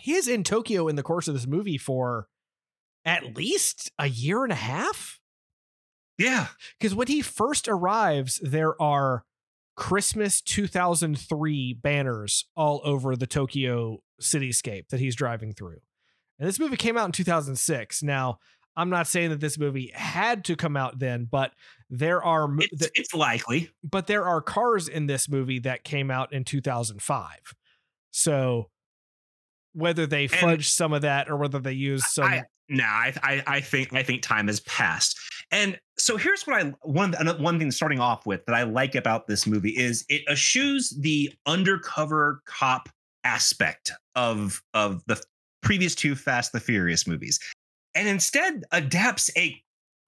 he 0.00 0.12
is 0.14 0.28
in 0.28 0.44
Tokyo 0.44 0.86
in 0.88 0.96
the 0.96 1.02
course 1.02 1.26
of 1.26 1.34
this 1.34 1.46
movie 1.46 1.78
for 1.78 2.28
at 3.04 3.36
least 3.36 3.90
a 3.98 4.06
year 4.08 4.44
and 4.44 4.52
a 4.52 4.56
half. 4.56 5.18
Yeah, 6.18 6.48
Because 6.78 6.94
when 6.94 7.08
he 7.08 7.22
first 7.22 7.66
arrives, 7.66 8.38
there 8.42 8.80
are 8.80 9.24
Christmas 9.80 10.42
2003 10.42 11.72
banners 11.72 12.44
all 12.54 12.82
over 12.84 13.16
the 13.16 13.26
Tokyo 13.26 14.02
cityscape 14.20 14.88
that 14.90 15.00
he's 15.00 15.16
driving 15.16 15.54
through. 15.54 15.78
And 16.38 16.46
this 16.46 16.60
movie 16.60 16.76
came 16.76 16.98
out 16.98 17.06
in 17.06 17.12
2006. 17.12 18.02
Now, 18.02 18.40
I'm 18.76 18.90
not 18.90 19.06
saying 19.06 19.30
that 19.30 19.40
this 19.40 19.58
movie 19.58 19.90
had 19.94 20.44
to 20.44 20.54
come 20.54 20.76
out 20.76 20.98
then, 20.98 21.26
but 21.30 21.52
there 21.88 22.22
are 22.22 22.54
it's, 22.58 22.78
th- 22.78 22.90
it's 22.94 23.14
likely. 23.14 23.70
but 23.82 24.06
there 24.06 24.26
are 24.26 24.42
cars 24.42 24.86
in 24.86 25.06
this 25.06 25.30
movie 25.30 25.60
that 25.60 25.82
came 25.82 26.10
out 26.10 26.30
in 26.30 26.44
2005. 26.44 27.30
So 28.10 28.68
whether 29.72 30.06
they 30.06 30.26
fudge 30.26 30.68
some 30.68 30.92
of 30.92 31.02
that 31.02 31.30
or 31.30 31.38
whether 31.38 31.58
they 31.58 31.72
use 31.72 32.06
some 32.06 32.24
I, 32.24 32.42
no, 32.68 32.84
I, 32.84 33.14
I 33.22 33.42
I 33.46 33.60
think 33.60 33.94
I 33.94 34.02
think 34.02 34.20
time 34.20 34.48
has 34.48 34.60
passed. 34.60 35.18
And 35.50 35.78
so 35.98 36.16
here's 36.16 36.46
what 36.46 36.62
I 36.62 36.72
one 36.82 37.12
one 37.38 37.58
thing 37.58 37.70
starting 37.70 38.00
off 38.00 38.26
with 38.26 38.44
that 38.46 38.54
I 38.54 38.62
like 38.62 38.94
about 38.94 39.26
this 39.26 39.46
movie 39.46 39.76
is 39.76 40.04
it 40.08 40.22
eschews 40.28 40.90
the 41.00 41.32
undercover 41.46 42.42
cop 42.46 42.88
aspect 43.24 43.92
of 44.14 44.62
of 44.74 45.02
the 45.06 45.20
previous 45.62 45.94
two 45.94 46.14
Fast 46.14 46.52
the 46.52 46.60
Furious 46.60 47.06
movies, 47.06 47.38
and 47.94 48.08
instead 48.08 48.64
adapts 48.72 49.30
a 49.36 49.60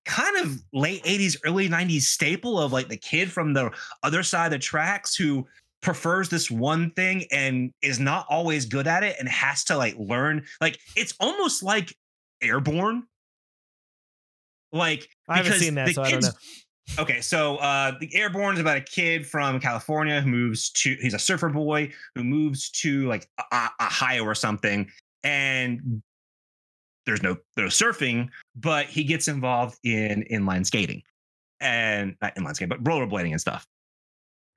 kind 0.04 0.36
of 0.38 0.60
late 0.72 1.02
80s 1.04 1.36
early 1.44 1.68
90s 1.68 2.02
staple 2.02 2.58
of 2.58 2.72
like 2.72 2.88
the 2.88 2.96
kid 2.96 3.30
from 3.30 3.52
the 3.52 3.70
other 4.02 4.22
side 4.22 4.46
of 4.46 4.52
the 4.52 4.58
tracks 4.58 5.14
who 5.14 5.46
prefers 5.80 6.28
this 6.28 6.50
one 6.50 6.90
thing 6.92 7.24
and 7.30 7.72
is 7.82 8.00
not 8.00 8.26
always 8.28 8.66
good 8.66 8.86
at 8.86 9.02
it 9.02 9.16
and 9.18 9.28
has 9.28 9.64
to 9.64 9.76
like 9.76 9.94
learn 9.98 10.44
like 10.60 10.78
it's 10.96 11.14
almost 11.20 11.62
like 11.62 11.94
airborne 12.40 13.04
like 14.72 15.08
I 15.28 15.36
haven't 15.36 15.52
because 15.52 15.62
seen 15.62 15.74
that, 15.74 15.86
the 15.86 15.94
so 15.94 16.02
I 16.02 16.10
don't 16.10 16.22
know. 16.22 16.28
kids- 16.28 16.64
okay 16.98 17.20
so 17.20 17.56
uh 17.58 17.92
the 18.00 18.12
airborne 18.14 18.54
is 18.54 18.60
about 18.60 18.76
a 18.76 18.80
kid 18.80 19.24
from 19.24 19.60
california 19.60 20.20
who 20.20 20.28
moves 20.28 20.68
to 20.70 20.96
he's 21.00 21.14
a 21.14 21.18
surfer 21.18 21.48
boy 21.48 21.88
who 22.16 22.24
moves 22.24 22.70
to 22.70 23.06
like 23.06 23.28
a, 23.52 23.68
ohio 23.80 24.24
or 24.24 24.34
something 24.34 24.90
and 25.22 26.02
there's 27.06 27.22
no 27.22 27.36
there's 27.56 27.78
surfing 27.78 28.28
but 28.56 28.86
he 28.86 29.04
gets 29.04 29.28
involved 29.28 29.78
in 29.84 30.24
inline 30.30 30.66
skating 30.66 31.00
and 31.60 32.16
not 32.20 32.34
inline 32.34 32.54
skating 32.54 32.68
but 32.68 32.82
rollerblading 32.82 33.30
and 33.30 33.40
stuff 33.40 33.64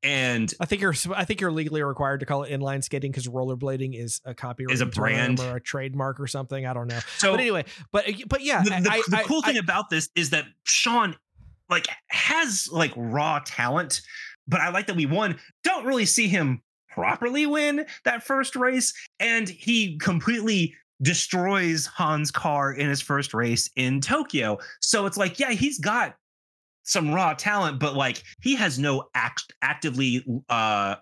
and 0.06 0.54
I 0.60 0.66
think 0.66 0.82
you're 0.82 0.94
I 1.16 1.26
think 1.26 1.42
you're 1.42 1.52
legally 1.52 1.82
required 1.84 2.20
to 2.22 2.26
call 2.26 2.44
it 2.44 2.52
inline 2.52 2.84
skating 2.84 3.12
because 3.12 3.28
rollerblading 3.28 4.00
is 4.00 4.22
a 4.24 4.34
copyright 4.34 4.74
Is 4.74 4.82
a 4.82 4.86
brand. 4.86 5.40
or 5.40 5.58
a 5.58 5.62
trademark 5.62 6.20
or 6.20 6.28
something. 6.28 6.66
I 6.66 6.74
don't 6.74 6.88
know. 6.88 7.00
so 7.18 7.32
but 7.32 7.40
anyway, 7.40 7.66
but 7.92 8.08
uh, 8.08 8.14
but 8.28 8.42
yeah, 8.42 8.62
the, 8.64 8.70
the, 8.70 8.92
I, 8.92 9.02
the 9.08 9.24
cool 9.26 9.42
I- 9.44 9.48
thing 9.48 9.58
about 9.58 9.90
this 9.90 10.10
is 10.16 10.30
that 10.30 10.46
Sean 10.64 11.16
like 11.70 11.88
has 12.10 12.70
like 12.72 12.94
raw 12.96 13.40
talent, 13.44 14.02
but 14.48 14.62
I 14.62 14.70
like 14.70 14.88
that 14.88 14.96
we 14.96 15.08
won. 15.08 15.38
don't 15.64 15.86
really 15.86 16.06
see 16.06 16.28
him 16.28 16.62
properly 16.90 17.46
win 17.48 17.86
that 18.06 18.24
first 18.24 18.56
race, 18.56 18.94
and 19.20 19.50
he 19.50 19.98
completely 19.98 20.76
destroys 21.02 21.88
Han's 21.98 22.32
car 22.32 22.72
in 22.72 22.88
his 22.88 23.02
first 23.02 23.34
race 23.34 23.70
in 23.76 24.00
Tokyo. 24.00 24.60
So 24.80 25.06
it's 25.08 25.18
like, 25.18 25.40
yeah, 25.40 25.52
he's 25.52 25.80
got 25.80 26.16
some 26.86 27.14
raw 27.14 27.34
talent, 27.34 27.80
but 27.80 27.96
like 27.96 28.24
he 28.42 28.56
has 28.56 28.80
no 28.80 29.04
act 29.14 29.54
actively 29.62 30.24
uh 30.48 30.96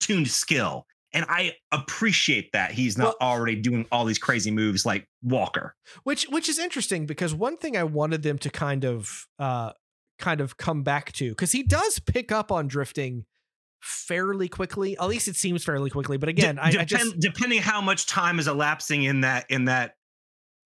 tuned 0.00 0.28
skill. 0.28 0.86
And 1.12 1.24
I 1.28 1.54
appreciate 1.72 2.52
that 2.52 2.72
he's 2.72 2.98
not 2.98 3.14
already 3.22 3.56
doing 3.56 3.86
all 3.90 4.04
these 4.04 4.18
crazy 4.18 4.50
moves 4.50 4.84
like 4.84 5.08
Walker. 5.22 5.74
which 6.04 6.24
which 6.24 6.48
is 6.48 6.58
interesting 6.58 7.06
because 7.06 7.34
one 7.34 7.56
thing 7.56 7.76
I 7.76 7.84
wanted 7.84 8.22
them 8.22 8.38
to 8.38 8.50
kind 8.50 8.84
of 8.84 9.26
uh 9.38 9.72
kind 10.18 10.40
of 10.40 10.56
come 10.56 10.82
back 10.82 11.12
to 11.12 11.30
because 11.30 11.52
he 11.52 11.62
does 11.62 11.98
pick 11.98 12.30
up 12.30 12.52
on 12.52 12.68
drifting 12.68 13.24
fairly 13.80 14.48
quickly. 14.48 14.96
At 14.98 15.08
least 15.08 15.28
it 15.28 15.36
seems 15.36 15.64
fairly 15.64 15.90
quickly. 15.90 16.16
But 16.16 16.28
again, 16.28 16.56
De- 16.56 16.62
I, 16.62 16.82
I 16.82 16.84
just 16.84 17.18
depending 17.18 17.60
how 17.60 17.80
much 17.80 18.06
time 18.06 18.38
is 18.38 18.48
elapsing 18.48 19.04
in 19.04 19.22
that 19.22 19.46
in 19.50 19.66
that 19.66 19.94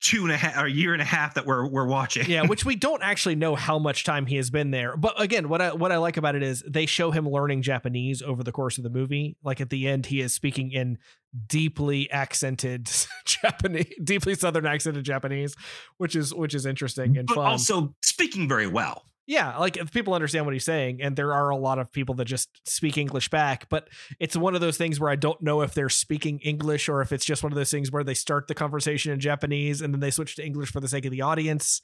two 0.00 0.23
and 0.23 0.33
a 0.33 0.37
half 0.37 0.62
or 0.62 0.66
year 0.66 0.92
and 0.92 1.02
a 1.02 1.04
half 1.04 1.35
that 1.35 1.47
we're 1.47 1.66
we're 1.66 1.87
watching. 1.87 2.28
yeah, 2.28 2.47
which 2.47 2.64
we 2.71 2.75
don't 2.75 3.02
actually 3.02 3.35
know 3.35 3.54
how 3.54 3.78
much 3.78 4.04
time 4.04 4.26
he 4.26 4.37
has 4.37 4.50
been 4.50 4.71
there. 4.71 4.97
But 4.97 5.21
again, 5.21 5.49
what 5.49 5.61
I 5.61 5.73
what 5.73 5.92
I 5.92 5.99
like 5.99 6.16
about 6.16 6.35
it 6.35 6.42
is 6.42 6.62
they 6.66 6.87
show 6.87 7.11
him 7.11 7.28
learning 7.28 7.62
Japanese 7.62 8.23
over 8.23 8.42
the 8.42 8.52
course 8.52 8.78
of 8.78 8.85
the 8.85 8.90
movie. 8.90 9.37
Like 9.42 9.61
at 9.61 9.71
the 9.71 9.87
end, 9.87 10.07
he 10.07 10.21
is 10.21 10.33
speaking 10.33 10.73
in 10.73 10.99
deeply 11.47 12.11
accented 12.11 12.90
Japanese, 13.26 13.92
deeply 14.02 14.35
southern 14.35 14.66
accented 14.66 15.04
Japanese, 15.04 15.54
which 15.99 16.16
is 16.16 16.35
which 16.35 16.54
is 16.54 16.66
interesting 16.66 17.16
and 17.16 17.26
but 17.26 17.37
fun. 17.37 17.47
also 17.47 17.95
speaking 18.02 18.49
very 18.49 18.66
well. 18.66 19.04
Yeah, 19.30 19.56
like 19.58 19.76
if 19.76 19.92
people 19.92 20.12
understand 20.12 20.44
what 20.44 20.54
he's 20.54 20.64
saying, 20.64 21.00
and 21.00 21.14
there 21.14 21.32
are 21.32 21.50
a 21.50 21.56
lot 21.56 21.78
of 21.78 21.92
people 21.92 22.16
that 22.16 22.25
just 22.25 22.49
speak 22.68 22.99
English 22.99 23.28
back, 23.28 23.68
but 23.68 23.87
it's 24.18 24.37
one 24.37 24.56
of 24.56 24.60
those 24.60 24.76
things 24.76 24.99
where 24.99 25.08
I 25.08 25.14
don't 25.14 25.40
know 25.40 25.60
if 25.60 25.72
they're 25.72 25.88
speaking 25.88 26.40
English 26.40 26.88
or 26.88 27.00
if 27.00 27.12
it's 27.12 27.25
just 27.25 27.44
one 27.44 27.52
of 27.52 27.56
those 27.56 27.70
things 27.70 27.92
where 27.92 28.02
they 28.02 28.12
start 28.12 28.49
the 28.49 28.56
conversation 28.56 29.12
in 29.12 29.20
Japanese 29.20 29.82
and 29.82 29.94
then 29.94 30.00
they 30.00 30.10
switch 30.10 30.34
to 30.34 30.44
English 30.44 30.72
for 30.72 30.80
the 30.80 30.88
sake 30.88 31.04
of 31.04 31.12
the 31.12 31.22
audience. 31.22 31.80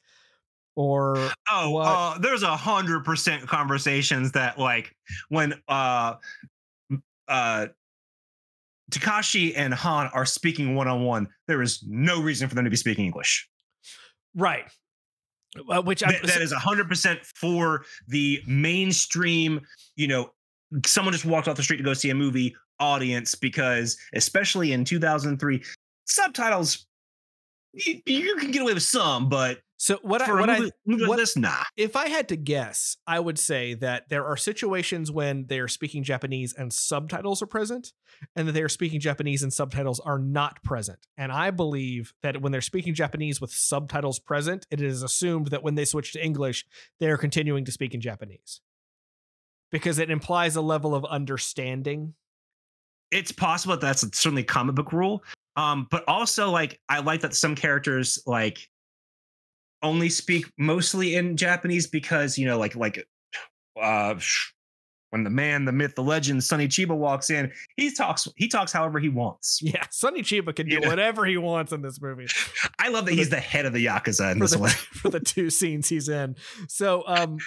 Or 0.75 1.17
Oh, 1.49 1.77
uh, 1.77 2.19
there's 2.19 2.43
a 2.43 2.57
hundred 2.57 3.05
percent 3.05 3.47
conversations 3.47 4.33
that 4.33 4.59
like 4.59 4.93
when 5.29 5.55
uh 5.69 6.15
uh 7.29 7.69
Takashi 8.91 9.53
and 9.55 9.73
Han 9.73 10.11
are 10.13 10.27
speaking 10.27 10.75
one 10.75 10.89
on 10.89 11.05
one, 11.05 11.29
there 11.47 11.63
is 11.63 11.85
no 11.87 12.21
reason 12.21 12.49
for 12.49 12.57
them 12.57 12.65
to 12.65 12.71
be 12.71 12.77
speaking 12.77 13.05
English. 13.05 13.49
right, 14.35 14.65
uh, 15.71 15.83
which 15.83 16.03
I, 16.03 16.13
That- 16.23 16.41
is 16.43 16.53
a 16.53 16.59
hundred 16.59 16.89
percent 16.89 17.21
for 17.25 17.85
the 18.09 18.43
mainstream. 18.47 19.61
You 19.97 20.09
know, 20.09 20.31
someone 20.85 21.13
just 21.13 21.25
walked 21.25 21.49
off 21.49 21.57
the 21.57 21.63
street 21.63 21.79
to 21.79 21.83
go 21.83 21.95
see 21.95 22.11
a 22.11 22.15
movie 22.15 22.55
audience 22.79 23.35
because, 23.35 23.97
especially 24.15 24.73
in 24.73 24.85
2003, 24.85 25.63
subtitles 26.05 26.87
you, 27.73 28.01
you 28.07 28.37
can 28.37 28.51
get 28.51 28.63
away 28.63 28.75
with 28.75 28.83
some, 28.83 29.29
but 29.29 29.59
so 29.79 29.99
what 30.03 30.23
I 30.23 30.33
what 30.33 30.49
I 30.49 30.59
movie, 30.59 30.71
movie 30.87 31.07
what- 31.07 31.17
this, 31.19 31.37
nah. 31.37 31.63
if 31.77 31.97
I 31.97 32.09
had 32.09 32.29
to 32.29 32.37
guess, 32.37 32.97
I 33.07 33.21
would 33.21 33.39
say 33.39 33.75
that 33.75 34.09
there 34.09 34.25
are 34.25 34.37
situations 34.37 35.11
when 35.11 35.47
they're 35.49 35.69
speaking 35.69 36.03
Japanese 36.03 36.55
and 36.55 36.73
subtitles 36.73 37.43
are 37.43 37.47
present, 37.47 37.93
and 38.35 38.49
that 38.49 38.53
they 38.53 38.63
are 38.63 38.69
speaking 38.69 39.01
Japanese 39.01 39.43
and 39.43 39.53
subtitles 39.53 40.01
are 40.01 40.19
not 40.19 40.63
present. 40.63 41.07
And 41.19 41.31
I 41.31 41.51
believe 41.51 42.15
that 42.23 42.41
when 42.41 42.53
they're 42.53 42.61
speaking 42.61 42.95
Japanese 42.95 43.41
with 43.41 43.51
subtitles 43.51 44.19
present, 44.19 44.67
it 44.71 44.81
is 44.81 45.03
assumed 45.03 45.49
that 45.49 45.63
when 45.63 45.75
they 45.75 45.85
switch 45.85 46.13
to 46.15 46.25
English, 46.25 46.65
they 46.99 47.09
are 47.11 47.19
continuing 47.19 47.65
to 47.67 47.73
speak 47.73 47.93
in 47.95 48.01
Japanese 48.01 48.61
because 49.71 49.99
it 49.99 50.11
implies 50.11 50.57
a 50.57 50.63
level 50.63 50.95
of 50.95 51.05
understanding. 51.05 52.15
it's 53.11 53.31
possible 53.33 53.75
that 53.75 53.81
that's 53.81 54.01
certainly 54.19 54.43
a 54.43 54.45
comic 54.45 54.75
book 54.75 54.93
rule. 54.93 55.23
Um, 55.57 55.87
but 55.91 56.05
also 56.09 56.51
like 56.51 56.81
I 56.89 57.01
like 57.01 57.21
that 57.23 57.35
some 57.35 57.55
characters 57.55 58.19
like 58.27 58.69
only 59.83 60.09
speak 60.09 60.47
mostly 60.59 61.15
in 61.17 61.37
Japanese 61.37 61.87
because 61.87 62.39
you 62.39 62.47
know 62.47 62.59
like 62.59 62.75
like 62.77 63.07
uh 63.81 64.15
when 65.11 65.23
the 65.23 65.31
man, 65.31 65.65
the 65.65 65.73
myth, 65.73 65.95
the 65.95 66.03
legend, 66.03 66.43
Sonny 66.43 66.67
Chiba 66.67 66.95
walks 66.95 67.31
in, 67.31 67.53
he 67.77 67.93
talks 67.95 68.27
he 68.37 68.49
talks 68.49 68.73
however 68.73 68.99
he 68.99 69.09
wants. 69.09 69.61
Yeah, 69.63 69.85
Sonny 69.91 70.23
Chiba 70.23 70.55
can 70.55 70.69
do 70.69 70.81
whatever 70.81 71.25
he 71.25 71.37
wants 71.37 71.73
in 71.73 71.81
this 71.81 72.01
movie 72.03 72.27
I 72.79 72.89
love 72.89 73.07
that 73.07 73.13
For 73.13 73.17
he's 73.17 73.31
the- 73.31 73.37
the 73.37 73.41
head 73.43 73.67
of 73.67 73.73
the 73.73 73.87
Yakuza 73.87 74.33
in 74.33 74.41
this 74.41 74.51
the, 74.53 74.59
one. 74.59 74.71
for 74.93 75.09
the 75.11 75.21
two 75.21 75.49
scenes 75.51 75.89
he's 75.89 76.09
in. 76.09 76.35
So 76.69 77.05
um 77.07 77.39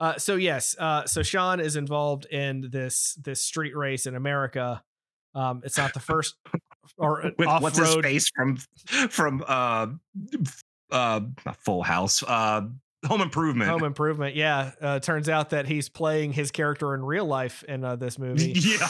uh 0.00 0.16
so 0.18 0.36
yes, 0.36 0.74
uh 0.78 1.04
so 1.06 1.22
Sean 1.22 1.60
is 1.60 1.76
involved 1.76 2.24
in 2.26 2.68
this 2.70 3.14
this 3.22 3.42
street 3.42 3.76
race 3.76 4.06
in 4.06 4.14
America. 4.16 4.82
Um 5.34 5.60
it's 5.64 5.76
not 5.76 5.92
the 5.94 6.00
first 6.00 6.36
or 6.96 7.30
With 7.38 7.46
off 7.46 7.62
what's 7.62 7.78
his 7.78 7.94
face 7.96 8.30
from 8.34 8.56
from 9.10 9.44
uh 9.46 9.88
uh 10.90 11.20
Full 11.64 11.82
House, 11.82 12.22
uh 12.22 12.62
Home 13.06 13.20
Improvement. 13.22 13.70
home 13.70 13.84
improvement. 13.84 14.36
Yeah. 14.36 14.72
Uh 14.80 14.98
turns 14.98 15.28
out 15.28 15.50
that 15.50 15.66
he's 15.66 15.88
playing 15.88 16.32
his 16.32 16.50
character 16.50 16.94
in 16.94 17.02
real 17.02 17.24
life 17.24 17.62
in 17.64 17.84
uh, 17.84 17.96
this 17.96 18.18
movie. 18.18 18.52
Yeah. 18.54 18.88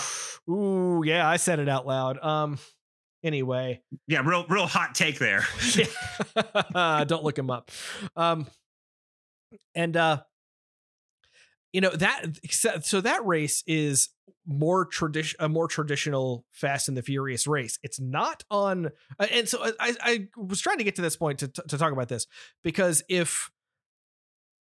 Ooh, 0.53 1.03
yeah, 1.05 1.29
I 1.29 1.37
said 1.37 1.59
it 1.61 1.69
out 1.69 1.87
loud. 1.87 2.19
Um 2.19 2.59
anyway. 3.23 3.83
yeah, 4.09 4.23
real 4.25 4.47
real 4.49 4.67
hot 4.67 4.95
take 4.95 5.19
there. 5.19 5.47
don't 6.75 7.23
look 7.23 7.39
him 7.39 7.51
up 7.51 7.71
um 8.17 8.47
and 9.75 9.97
uh 9.97 10.21
you 11.73 11.81
know 11.81 11.91
that 11.91 12.25
so 12.83 13.01
that 13.01 13.25
race 13.25 13.63
is 13.67 14.09
more 14.47 14.85
tradition 14.85 15.37
a 15.41 15.49
more 15.49 15.69
traditional 15.69 16.45
fast 16.51 16.89
and 16.89 16.97
the 16.97 17.03
furious 17.03 17.47
race 17.47 17.79
it's 17.83 18.01
not 18.01 18.43
on 18.51 18.87
uh, 19.19 19.27
and 19.31 19.49
so 19.49 19.63
i 19.79 19.95
i 20.03 20.29
was 20.37 20.61
trying 20.61 20.79
to 20.79 20.85
get 20.85 20.97
to 20.97 21.03
this 21.03 21.17
point 21.17 21.39
to 21.39 21.49
to 21.49 21.79
talk 21.79 21.93
about 21.93 22.09
this 22.09 22.27
because 22.65 23.03
if 23.09 23.51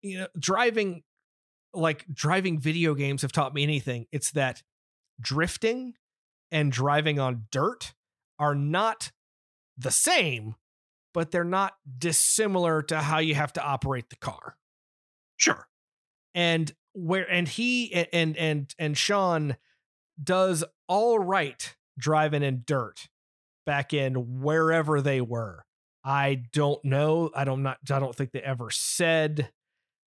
you 0.01 0.17
know 0.19 0.27
driving 0.39 1.03
like 1.73 2.05
driving 2.11 2.57
video 2.59 2.93
games 2.95 3.21
have 3.21 3.31
taught 3.31 3.53
me 3.53 3.63
anything 3.63 4.05
it's 4.11 4.31
that 4.31 4.63
drifting 5.19 5.93
and 6.51 6.71
driving 6.71 7.19
on 7.19 7.45
dirt 7.51 7.93
are 8.39 8.55
not 8.55 9.11
the 9.77 9.91
same 9.91 10.55
but 11.13 11.31
they're 11.31 11.43
not 11.43 11.73
dissimilar 11.97 12.81
to 12.81 12.97
how 12.97 13.19
you 13.19 13.35
have 13.35 13.53
to 13.53 13.61
operate 13.63 14.09
the 14.09 14.15
car 14.15 14.55
Sure. 15.37 15.67
and 16.33 16.73
where 16.95 17.29
and 17.29 17.47
he 17.47 17.93
and 18.11 18.35
and 18.37 18.73
and 18.79 18.97
Sean 18.97 19.57
does 20.21 20.63
all 20.87 21.19
right 21.19 21.75
driving 21.99 22.41
in 22.43 22.63
dirt 22.65 23.07
back 23.65 23.93
in 23.93 24.41
wherever 24.41 25.01
they 25.01 25.21
were. 25.21 25.65
I 26.03 26.43
don't 26.53 26.83
know. 26.85 27.31
I 27.35 27.43
don't 27.43 27.63
not 27.63 27.77
I 27.91 27.99
don't 27.99 28.15
think 28.15 28.31
they 28.31 28.41
ever 28.41 28.69
said 28.71 29.51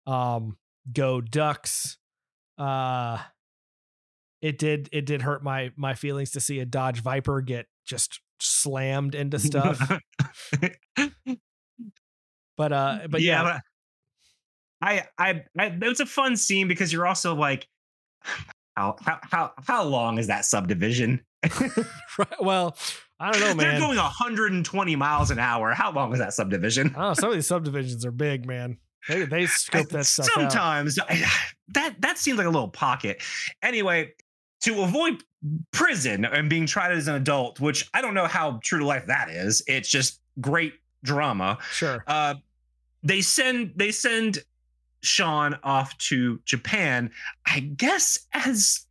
um 0.08 0.58
go 0.92 1.22
ducks. 1.22 1.98
Uh 2.58 3.20
it 4.42 4.58
did 4.58 4.90
it 4.92 5.06
did 5.06 5.22
hurt 5.22 5.44
my 5.44 5.72
my 5.76 5.94
feelings 5.94 6.32
to 6.32 6.40
see 6.40 6.60
a 6.60 6.66
Dodge 6.66 7.02
Viper 7.02 7.42
get 7.42 7.68
just 7.86 8.22
slammed 8.40 9.14
into 9.14 9.38
stuff. 9.40 9.80
but 12.58 12.74
uh 12.74 13.00
but 13.10 13.22
yeah, 13.22 13.44
but 13.44 13.62
I, 14.82 15.04
I, 15.18 15.44
I, 15.58 15.66
it 15.66 15.84
was 15.84 16.00
a 16.00 16.06
fun 16.06 16.36
scene 16.36 16.68
because 16.68 16.92
you're 16.92 17.08
also 17.08 17.36
like, 17.36 17.68
how, 18.76 18.96
how, 19.02 19.20
how, 19.24 19.52
how 19.68 19.84
long 19.84 20.18
is 20.18 20.28
that 20.28 20.46
subdivision? 20.46 21.22
right, 22.18 22.42
well, 22.42 22.78
I 23.20 23.32
don't 23.32 23.42
know, 23.42 23.48
man. 23.54 23.58
They're 23.58 23.80
going 23.80 23.98
120 23.98 24.96
miles 24.96 25.32
an 25.32 25.40
hour. 25.40 25.74
How 25.74 25.92
long 25.92 26.14
is 26.14 26.20
that 26.20 26.34
subdivision? 26.34 26.94
oh. 26.98 27.14
Some 27.14 27.30
of 27.30 27.36
these 27.36 27.48
subdivisions 27.48 28.06
are 28.06 28.12
big, 28.12 28.46
man. 28.46 28.78
They 29.08 29.26
they 29.26 29.46
scope 29.48 29.90
that 29.90 30.06
stuff 30.06 30.28
out. 30.38 30.52
Sometimes 30.52 31.00
I- 31.00 31.26
that 31.70 32.02
that 32.02 32.18
seems 32.18 32.38
like 32.38 32.48
a 32.48 32.52
little 32.52 32.70
pocket. 32.70 33.22
Anyway, 33.62 34.14
to 34.62 34.82
avoid 34.84 35.24
prison 35.72 36.26
and 36.26 36.50
being 36.50 36.66
tried 36.66 36.92
as 36.92 37.08
an 37.08 37.16
adult, 37.16 37.60
which 37.60 37.90
I 37.94 38.02
don't 38.02 38.14
know 38.14 38.28
how 38.28 38.60
true 38.64 38.80
to 38.80 38.86
life 38.86 39.08
that 39.08 39.30
is. 39.30 39.64
It's 39.68 39.90
just 39.90 40.20
great 40.40 40.74
drama. 41.04 41.58
Sure. 41.72 42.04
Uh, 42.08 42.36
they 43.04 43.22
send 43.22 43.74
they 43.76 43.92
send 43.92 44.40
Sean 45.02 45.58
off 45.64 45.98
to 45.98 46.40
Japan, 46.46 47.12
I 47.46 47.60
guess 47.60 48.28
as 48.34 48.86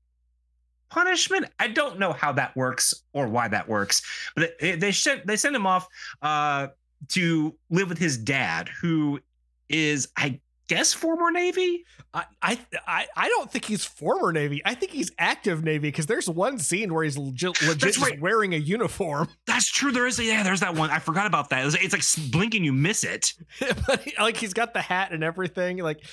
punishment. 0.90 1.46
I 1.59 1.68
don't 1.68 1.99
know 1.99 2.12
how 2.12 2.33
that 2.33 2.55
works 2.57 2.94
or 3.12 3.29
why 3.29 3.49
that 3.49 3.68
works, 3.68 4.03
but 4.35 4.53
they 4.61 4.92
send 4.92 5.23
they 5.25 5.37
send 5.37 5.57
him 5.57 5.66
off 5.66 5.88
uh, 6.20 6.68
to 7.09 7.55
live 7.70 7.88
with 7.88 7.99
his 7.99 8.18
dad, 8.18 8.68
who 8.68 9.20
is 9.68 10.09
I 10.16 10.40
guess 10.70 10.92
former 10.92 11.33
Navy. 11.33 11.85
I, 12.14 12.24
I 12.40 12.59
I 12.87 13.06
I 13.16 13.28
don't 13.28 13.50
think 13.50 13.64
he's 13.64 13.85
former 13.85 14.30
Navy. 14.33 14.62
I 14.64 14.74
think 14.74 14.92
he's 14.92 15.11
active 15.18 15.64
Navy 15.64 15.88
because 15.88 16.06
there's 16.06 16.28
one 16.30 16.59
scene 16.61 16.94
where 16.94 17.02
he's 17.02 17.18
legit, 17.18 17.61
legit 17.62 17.98
right. 17.98 18.20
wearing 18.20 18.54
a 18.54 18.56
uniform. 18.56 19.28
That's 19.46 19.68
true. 19.70 19.90
There 19.90 20.06
is 20.06 20.18
a, 20.20 20.24
yeah. 20.24 20.44
There's 20.44 20.61
that 20.61 20.76
one. 20.76 20.90
I 20.90 21.00
forgot 21.00 21.26
about 21.26 21.50
that. 21.50 21.66
It's, 21.66 21.74
it's 21.74 21.92
like 21.92 22.30
blinking, 22.30 22.62
you 22.62 22.72
miss 22.72 23.02
it. 23.02 23.35
but 23.87 24.00
he- 24.02 24.14
like 24.18 24.37
he's 24.37 24.54
got 24.54 24.72
the 24.72 24.80
hat 24.80 25.11
and 25.12 25.24
everything. 25.24 25.78
Like 25.78 26.04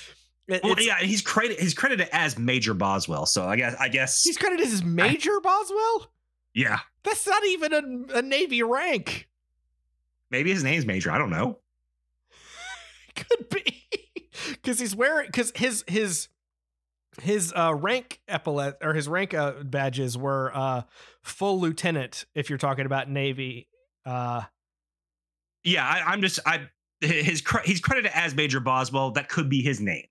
it- 0.47 0.63
Well, 0.63 0.75
yeah, 0.79 0.97
he's 0.97 1.21
credited 1.21 1.59
he's 1.61 1.75
credited 1.75 2.09
as 2.11 2.37
Major 2.37 2.73
Boswell. 2.73 3.27
So 3.27 3.45
I 3.45 3.55
guess 3.57 3.75
I 3.79 3.89
guess 3.89 4.23
he's 4.23 4.37
credited 4.37 4.65
as 4.65 4.83
Major 4.83 5.39
Boswell. 5.39 6.11
yeah. 6.55 6.79
That's 7.03 7.25
not 7.27 7.45
even 7.45 7.73
a, 7.73 8.17
a 8.17 8.21
Navy 8.23 8.63
rank. 8.63 9.29
Maybe 10.31 10.51
his 10.51 10.63
name's 10.63 10.85
Major. 10.85 11.11
I 11.11 11.17
don't 11.17 11.29
know. 11.29 11.59
Could 13.15 13.49
be 13.49 13.87
because 14.52 14.80
he's 14.80 14.95
wearing 14.95 15.28
because 15.28 15.52
his 15.56 15.84
his 15.88 16.28
his 17.21 17.52
uh 17.56 17.73
rank 17.73 18.19
epaulet 18.30 18.76
or 18.82 18.93
his 18.93 19.08
rank 19.08 19.34
uh, 19.34 19.63
badges 19.63 20.17
were 20.17 20.52
uh 20.56 20.82
full 21.23 21.60
lieutenant 21.60 22.26
if 22.36 22.50
you're 22.50 22.60
talking 22.60 22.86
about 22.86 23.10
navy 23.10 23.67
uh 24.06 24.43
Yeah, 25.63 25.86
I, 25.88 26.12
I'm 26.12 26.21
just 26.21 26.39
I 26.45 26.69
his 27.02 27.43
he's 27.65 27.80
credited 27.82 28.12
as 28.13 28.36
Major 28.36 28.60
Boswell. 28.60 29.12
That 29.12 29.30
could 29.30 29.50
be 29.50 29.62
his 29.62 29.80
name, 29.80 30.06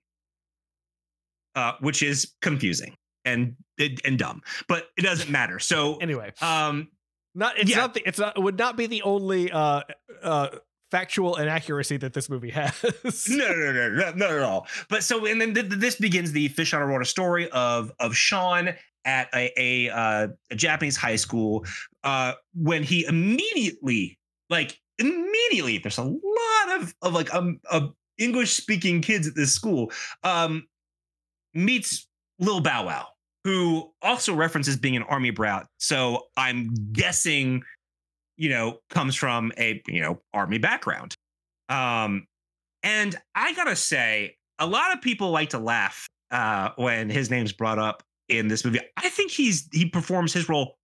uh, 1.55 1.73
which 1.81 2.03
is 2.03 2.33
confusing 2.43 2.95
and 3.25 3.57
and 4.05 4.19
dumb, 4.19 4.41
but 4.69 4.89
it 4.97 5.03
doesn't 5.03 5.31
matter. 5.31 5.59
So, 5.59 5.97
anyway 6.01 6.33
um, 6.41 6.89
not 7.35 7.59
it's 7.59 7.71
Yeah. 7.71 7.79
not 7.79 7.95
the, 7.95 8.03
it's 8.07 8.19
not 8.19 8.37
it 8.37 8.41
would 8.41 8.59
not 8.59 8.77
be 8.77 8.87
the 8.87 9.03
only 9.03 9.51
uh 9.51 9.83
uh 10.23 10.49
factual 10.91 11.37
inaccuracy 11.37 11.97
that 11.99 12.13
this 12.13 12.31
movie 12.31 12.51
has 12.51 12.73
no, 13.29 13.53
no, 13.53 13.73
no, 13.73 13.91
no, 13.91 14.13
not 14.13 14.31
at 14.31 14.43
all. 14.43 14.67
But 14.89 15.03
so, 15.03 15.27
and 15.27 15.41
then 15.41 15.55
th- 15.55 15.69
th- 15.69 15.81
this 15.81 15.97
begins 15.97 16.33
the 16.33 16.49
fish 16.49 16.73
on 16.75 16.83
a 16.83 16.87
water 16.87 17.05
story 17.05 17.51
of 17.51 17.93
of 17.99 18.17
Sean 18.17 18.75
at 19.05 19.29
a 19.35 19.53
a, 19.57 19.91
uh, 19.91 20.29
a 20.51 20.57
Japanese 20.57 20.97
high 20.97 21.17
school 21.17 21.65
uh, 22.05 22.33
when 22.55 22.83
he 22.83 23.05
immediately, 23.07 24.19
like 24.51 24.79
immediately, 24.99 25.79
there's 25.79 25.99
a 25.99 26.03
lot 26.03 26.81
of 26.81 26.95
of 27.03 27.15
like 27.15 27.33
um 27.35 27.61
of 27.71 27.95
English 28.19 28.53
speaking 28.53 29.01
kids 29.01 29.27
at 29.27 29.35
this 29.35 29.53
school. 29.53 29.93
Um, 30.23 30.67
meets 31.55 32.07
Lil 32.39 32.61
Bow 32.61 32.87
Wow, 32.87 33.09
who 33.45 33.93
also 34.03 34.35
references 34.35 34.77
being 34.77 34.97
an 34.97 35.03
army 35.05 35.31
brat. 35.31 35.67
So 35.79 36.27
I'm 36.37 36.75
guessing, 36.93 37.63
you 38.37 38.49
know, 38.49 38.81
comes 38.91 39.15
from 39.15 39.53
a 39.59 39.83
you 39.89 40.01
know 40.01 40.21
army 40.35 40.59
background. 40.59 41.15
Um, 41.69 42.27
and 42.83 43.17
I 43.35 43.53
gotta 43.55 43.77
say, 43.77 44.37
a 44.59 44.67
lot 44.67 44.93
of 44.95 45.03
people 45.03 45.31
like 45.31 45.51
to 45.51 45.59
laugh 45.59 46.07
uh, 46.31 46.71
when 46.77 47.11
his 47.11 47.31
name's 47.31 47.53
brought 47.53 47.79
up 47.79 48.03
in 48.29 48.49
this 48.49 48.65
movie. 48.65 48.81
I 48.97 49.09
think 49.09 49.31
he's 49.31 49.69
he 49.73 49.87
performs 49.87 50.33
his 50.33 50.49
role 50.49 50.77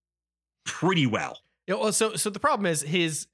pretty 0.65 1.07
well. 1.07 1.39
Yeah, 1.67 1.77
well, 1.77 1.93
so 1.93 2.17
so 2.17 2.31
the 2.31 2.41
problem 2.41 2.67
is 2.67 2.83
his 2.83 3.27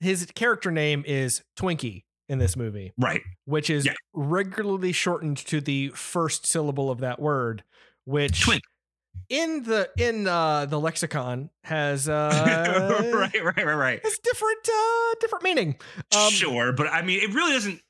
his 0.00 0.26
character 0.34 0.70
name 0.70 1.04
is 1.06 1.42
twinkie 1.58 2.04
in 2.28 2.38
this 2.38 2.56
movie 2.56 2.92
Right. 2.98 3.22
which 3.44 3.70
is 3.70 3.86
Yeah. 3.86 3.92
regularly 4.12 4.90
shortened 4.92 5.36
to 5.38 5.60
the 5.60 5.90
first 5.90 6.44
syllable 6.44 6.90
of 6.90 6.98
that 6.98 7.20
word, 7.20 7.62
which 8.04 8.42
Twink. 8.42 8.62
In 9.28 9.62
the 9.64 9.88
in 9.98 10.26
uh, 10.26 10.66
the 10.66 10.78
lexicon 10.78 11.50
has 11.64 12.08
uh, 12.08 13.10
right, 13.14 13.44
right, 13.44 13.66
right, 13.66 13.74
right. 13.76 14.00
has 14.02 14.18
different 14.18 14.68
uh, 14.68 15.14
different 15.20 15.44
meaning. 15.44 15.76
Um, 16.16 16.30
sure, 16.30 16.72
but 16.72 16.86
I 16.88 17.02
mean, 17.02 17.20
it 17.20 17.34
really 17.34 17.52
doesn't. 17.52 17.80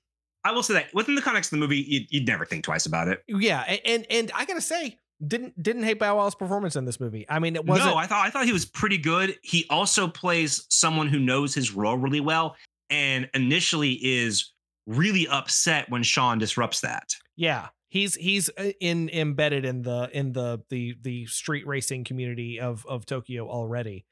I 0.44 0.52
will 0.52 0.62
say 0.62 0.74
that 0.74 0.94
within 0.94 1.14
the 1.16 1.22
context 1.22 1.52
of 1.52 1.58
the 1.58 1.60
movie, 1.60 1.78
you'd, 1.86 2.06
you'd 2.10 2.26
never 2.28 2.44
think 2.44 2.62
twice 2.64 2.86
about 2.86 3.08
it. 3.08 3.22
Yeah, 3.28 3.64
a- 3.66 3.84
and 3.86 4.06
and 4.10 4.30
I 4.34 4.44
gotta 4.44 4.60
say, 4.60 4.96
didn't 5.26 5.60
didn't 5.62 5.82
hate 5.82 5.98
Bow 5.98 6.16
Wow's 6.16 6.34
performance 6.34 6.76
in 6.76 6.84
this 6.84 7.00
movie. 7.00 7.26
I 7.28 7.38
mean, 7.40 7.56
it 7.56 7.64
wasn't. 7.64 7.90
no, 7.90 7.96
I 7.96 8.06
thought 8.06 8.24
I 8.26 8.30
thought 8.30 8.44
he 8.46 8.52
was 8.52 8.64
pretty 8.64 8.98
good. 8.98 9.36
He 9.42 9.66
also 9.70 10.06
plays 10.08 10.64
someone 10.70 11.08
who 11.08 11.18
knows 11.18 11.54
his 11.54 11.72
role 11.72 11.96
really 11.96 12.20
well, 12.20 12.54
and 12.90 13.28
initially 13.34 13.92
is 13.94 14.52
really 14.86 15.26
upset 15.28 15.90
when 15.90 16.02
Sean 16.04 16.38
disrupts 16.38 16.80
that. 16.82 17.08
yeah, 17.34 17.66
he's 17.88 18.14
he's 18.14 18.50
uh, 18.58 18.72
in 18.80 19.08
embedded 19.10 19.64
in 19.64 19.82
the 19.82 20.08
in 20.12 20.32
the 20.32 20.62
the 20.68 20.96
the 21.02 21.26
street 21.26 21.66
racing 21.66 22.04
community 22.04 22.60
of 22.60 22.84
of 22.86 23.06
Tokyo 23.06 23.48
already. 23.48 24.04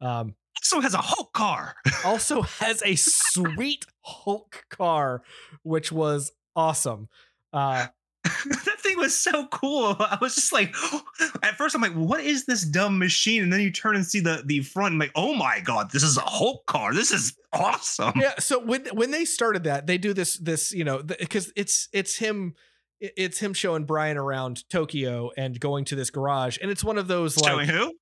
Um, 0.00 0.34
Also 0.56 0.80
has 0.80 0.94
a 0.94 0.98
Hulk 0.98 1.32
car. 1.32 1.74
also 2.04 2.42
has 2.42 2.82
a 2.84 2.96
sweet 2.96 3.84
Hulk 4.02 4.64
car, 4.70 5.22
which 5.62 5.92
was 5.92 6.32
awesome. 6.56 7.08
Uh, 7.52 7.86
that 8.24 8.76
thing 8.80 8.98
was 8.98 9.16
so 9.16 9.46
cool. 9.46 9.96
I 9.98 10.18
was 10.20 10.34
just 10.34 10.52
like, 10.52 10.74
at 11.42 11.56
first 11.56 11.74
I'm 11.74 11.80
like, 11.80 11.94
what 11.94 12.20
is 12.20 12.44
this 12.44 12.62
dumb 12.62 12.98
machine? 12.98 13.42
And 13.42 13.52
then 13.52 13.60
you 13.60 13.70
turn 13.70 13.96
and 13.96 14.04
see 14.04 14.20
the 14.20 14.42
the 14.44 14.60
front, 14.60 14.92
and 14.92 15.00
like, 15.00 15.12
oh 15.14 15.34
my 15.34 15.60
god, 15.60 15.90
this 15.90 16.02
is 16.02 16.16
a 16.16 16.22
Hulk 16.22 16.66
car. 16.66 16.92
This 16.94 17.12
is 17.12 17.36
awesome. 17.52 18.12
Yeah. 18.16 18.34
So 18.38 18.58
when 18.58 18.86
when 18.92 19.10
they 19.10 19.24
started 19.24 19.64
that, 19.64 19.86
they 19.86 19.98
do 19.98 20.12
this 20.12 20.36
this 20.36 20.72
you 20.72 20.84
know 20.84 21.02
because 21.02 21.52
it's 21.56 21.88
it's 21.92 22.16
him 22.16 22.54
it's 23.00 23.38
him 23.38 23.54
showing 23.54 23.84
Brian 23.84 24.16
around 24.16 24.68
Tokyo 24.68 25.30
and 25.36 25.58
going 25.58 25.84
to 25.86 25.96
this 25.96 26.10
garage, 26.10 26.58
and 26.60 26.70
it's 26.70 26.84
one 26.84 26.98
of 26.98 27.08
those 27.08 27.36
like 27.38 27.50
Showing 27.52 27.68
who? 27.68 27.94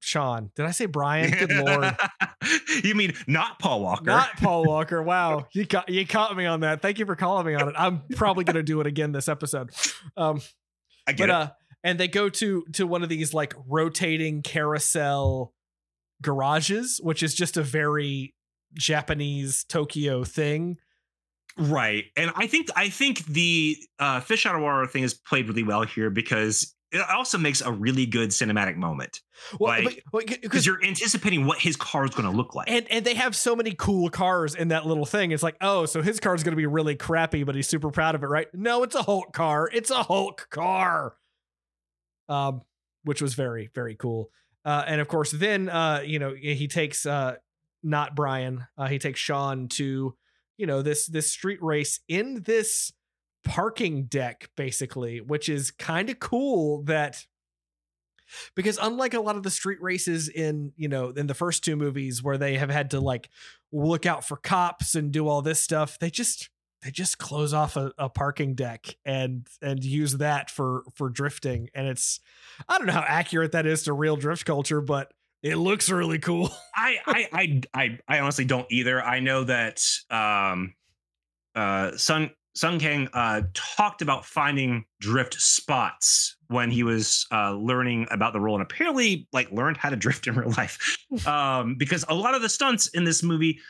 Sean. 0.00 0.50
Did 0.54 0.66
I 0.66 0.70
say 0.72 0.86
Brian? 0.86 1.30
Good 1.30 1.50
lord. 1.66 1.96
you 2.82 2.94
mean 2.94 3.14
not 3.26 3.58
Paul 3.58 3.80
Walker? 3.80 4.04
Not 4.04 4.36
Paul 4.36 4.64
Walker. 4.66 5.02
Wow, 5.02 5.46
you 5.54 5.66
caught 5.66 5.88
you 5.88 6.06
caught 6.06 6.36
me 6.36 6.44
on 6.46 6.60
that. 6.60 6.82
Thank 6.82 6.98
you 6.98 7.06
for 7.06 7.16
calling 7.16 7.46
me 7.46 7.54
on 7.54 7.68
it. 7.68 7.74
I'm 7.78 8.02
probably 8.16 8.44
gonna 8.44 8.62
do 8.62 8.80
it 8.80 8.86
again 8.86 9.12
this 9.12 9.28
episode. 9.28 9.70
Um, 10.16 10.40
I 11.06 11.12
get 11.12 11.28
but 11.28 11.30
it. 11.30 11.34
uh, 11.34 11.50
and 11.82 11.98
they 11.98 12.08
go 12.08 12.28
to 12.28 12.64
to 12.72 12.86
one 12.86 13.02
of 13.02 13.08
these 13.08 13.32
like 13.32 13.54
rotating 13.66 14.42
carousel 14.42 15.54
garages, 16.22 17.00
which 17.02 17.22
is 17.22 17.34
just 17.34 17.56
a 17.56 17.62
very 17.62 18.34
Japanese 18.74 19.64
Tokyo 19.64 20.24
thing. 20.24 20.76
Right. 21.56 22.06
And 22.16 22.32
I 22.34 22.46
think 22.46 22.68
I 22.74 22.88
think 22.88 23.24
the 23.26 23.76
uh 23.98 24.20
fish 24.20 24.46
out 24.46 24.54
of 24.56 24.62
water 24.62 24.86
thing 24.86 25.02
is 25.04 25.14
played 25.14 25.48
really 25.48 25.62
well 25.62 25.82
here 25.82 26.10
because 26.10 26.74
it 26.90 27.02
also 27.10 27.38
makes 27.38 27.60
a 27.60 27.72
really 27.72 28.06
good 28.06 28.30
cinematic 28.30 28.76
moment. 28.76 29.20
Well, 29.58 29.82
Like, 30.12 30.40
because 30.42 30.64
you're 30.64 30.82
anticipating 30.84 31.44
what 31.44 31.58
his 31.58 31.74
car 31.74 32.04
is 32.04 32.12
going 32.12 32.30
to 32.30 32.36
look 32.36 32.54
like. 32.54 32.70
and 32.70 32.86
and 32.88 33.04
they 33.04 33.14
have 33.14 33.34
so 33.34 33.56
many 33.56 33.74
cool 33.76 34.08
cars 34.10 34.54
in 34.54 34.68
that 34.68 34.86
little 34.86 35.04
thing. 35.04 35.32
It's 35.32 35.42
like, 35.42 35.56
oh, 35.60 35.86
so 35.86 36.02
his 36.02 36.20
car 36.20 36.34
is 36.36 36.44
gonna 36.44 36.56
be 36.56 36.66
really 36.66 36.94
crappy, 36.94 37.42
but 37.44 37.54
he's 37.56 37.68
super 37.68 37.90
proud 37.90 38.14
of 38.14 38.22
it, 38.22 38.26
right? 38.26 38.46
No, 38.54 38.82
it's 38.84 38.94
a 38.94 39.02
Hulk 39.02 39.32
car. 39.32 39.68
It's 39.72 39.90
a 39.90 40.04
Hulk 40.04 40.46
car. 40.50 41.16
Um, 42.28 42.62
which 43.02 43.20
was 43.20 43.34
very 43.34 43.70
very 43.74 43.94
cool. 43.96 44.30
Uh, 44.64 44.82
and 44.86 45.00
of 45.00 45.08
course, 45.08 45.30
then 45.30 45.68
uh, 45.68 46.00
you 46.04 46.18
know, 46.18 46.32
he 46.34 46.66
takes 46.68 47.04
uh, 47.06 47.36
not 47.82 48.14
Brian. 48.16 48.66
Uh, 48.78 48.86
he 48.86 48.98
takes 48.98 49.20
Sean 49.20 49.68
to 49.68 50.14
you 50.56 50.66
know 50.66 50.82
this 50.82 51.06
this 51.06 51.30
street 51.30 51.62
race 51.62 52.00
in 52.08 52.42
this 52.42 52.92
parking 53.44 54.04
deck 54.04 54.48
basically 54.56 55.20
which 55.20 55.48
is 55.48 55.70
kind 55.70 56.08
of 56.08 56.18
cool 56.18 56.82
that 56.84 57.26
because 58.54 58.78
unlike 58.80 59.12
a 59.12 59.20
lot 59.20 59.36
of 59.36 59.42
the 59.42 59.50
street 59.50 59.80
races 59.82 60.28
in 60.28 60.72
you 60.76 60.88
know 60.88 61.10
in 61.10 61.26
the 61.26 61.34
first 61.34 61.62
two 61.62 61.76
movies 61.76 62.22
where 62.22 62.38
they 62.38 62.56
have 62.56 62.70
had 62.70 62.90
to 62.90 63.00
like 63.00 63.28
look 63.70 64.06
out 64.06 64.24
for 64.24 64.36
cops 64.36 64.94
and 64.94 65.12
do 65.12 65.28
all 65.28 65.42
this 65.42 65.60
stuff 65.60 65.98
they 65.98 66.10
just 66.10 66.48
they 66.84 66.90
just 66.90 67.16
close 67.18 67.54
off 67.54 67.76
a, 67.76 67.92
a 67.98 68.08
parking 68.08 68.54
deck 68.54 68.96
and 69.04 69.48
and 69.62 69.82
use 69.82 70.18
that 70.18 70.50
for 70.50 70.84
for 70.94 71.08
drifting. 71.08 71.70
And 71.74 71.88
it's 71.88 72.20
i 72.68 72.76
don't 72.78 72.86
know 72.86 72.92
how 72.92 73.04
accurate 73.06 73.52
that 73.52 73.66
is 73.66 73.84
to 73.84 73.92
real 73.92 74.16
drift 74.16 74.44
culture 74.44 74.80
but 74.80 75.12
it 75.44 75.56
looks 75.56 75.90
really 75.90 76.18
cool 76.18 76.50
I, 76.74 76.96
I 77.06 77.28
I 77.32 77.60
I 77.74 77.98
I 78.08 78.18
honestly 78.20 78.44
don't 78.44 78.66
either. 78.70 79.00
I 79.02 79.20
know 79.20 79.44
that 79.44 79.80
um 80.10 80.74
uh 81.54 81.96
Sung 81.96 82.30
Sung 82.56 82.78
Kang 82.80 83.08
uh 83.12 83.42
talked 83.52 84.02
about 84.02 84.24
finding 84.24 84.84
drift 85.00 85.34
spots 85.34 86.36
when 86.48 86.70
he 86.70 86.82
was 86.82 87.26
uh 87.30 87.52
learning 87.52 88.08
about 88.10 88.32
the 88.32 88.40
role 88.40 88.56
and 88.56 88.62
apparently 88.62 89.28
like 89.32 89.50
learned 89.52 89.76
how 89.76 89.90
to 89.90 89.96
drift 90.04 90.26
in 90.26 90.34
real 90.34 90.50
life. 90.56 90.98
Um 91.26 91.76
because 91.76 92.04
a 92.08 92.14
lot 92.14 92.34
of 92.34 92.42
the 92.42 92.48
stunts 92.48 92.88
in 92.88 93.04
this 93.04 93.22
movie 93.22 93.60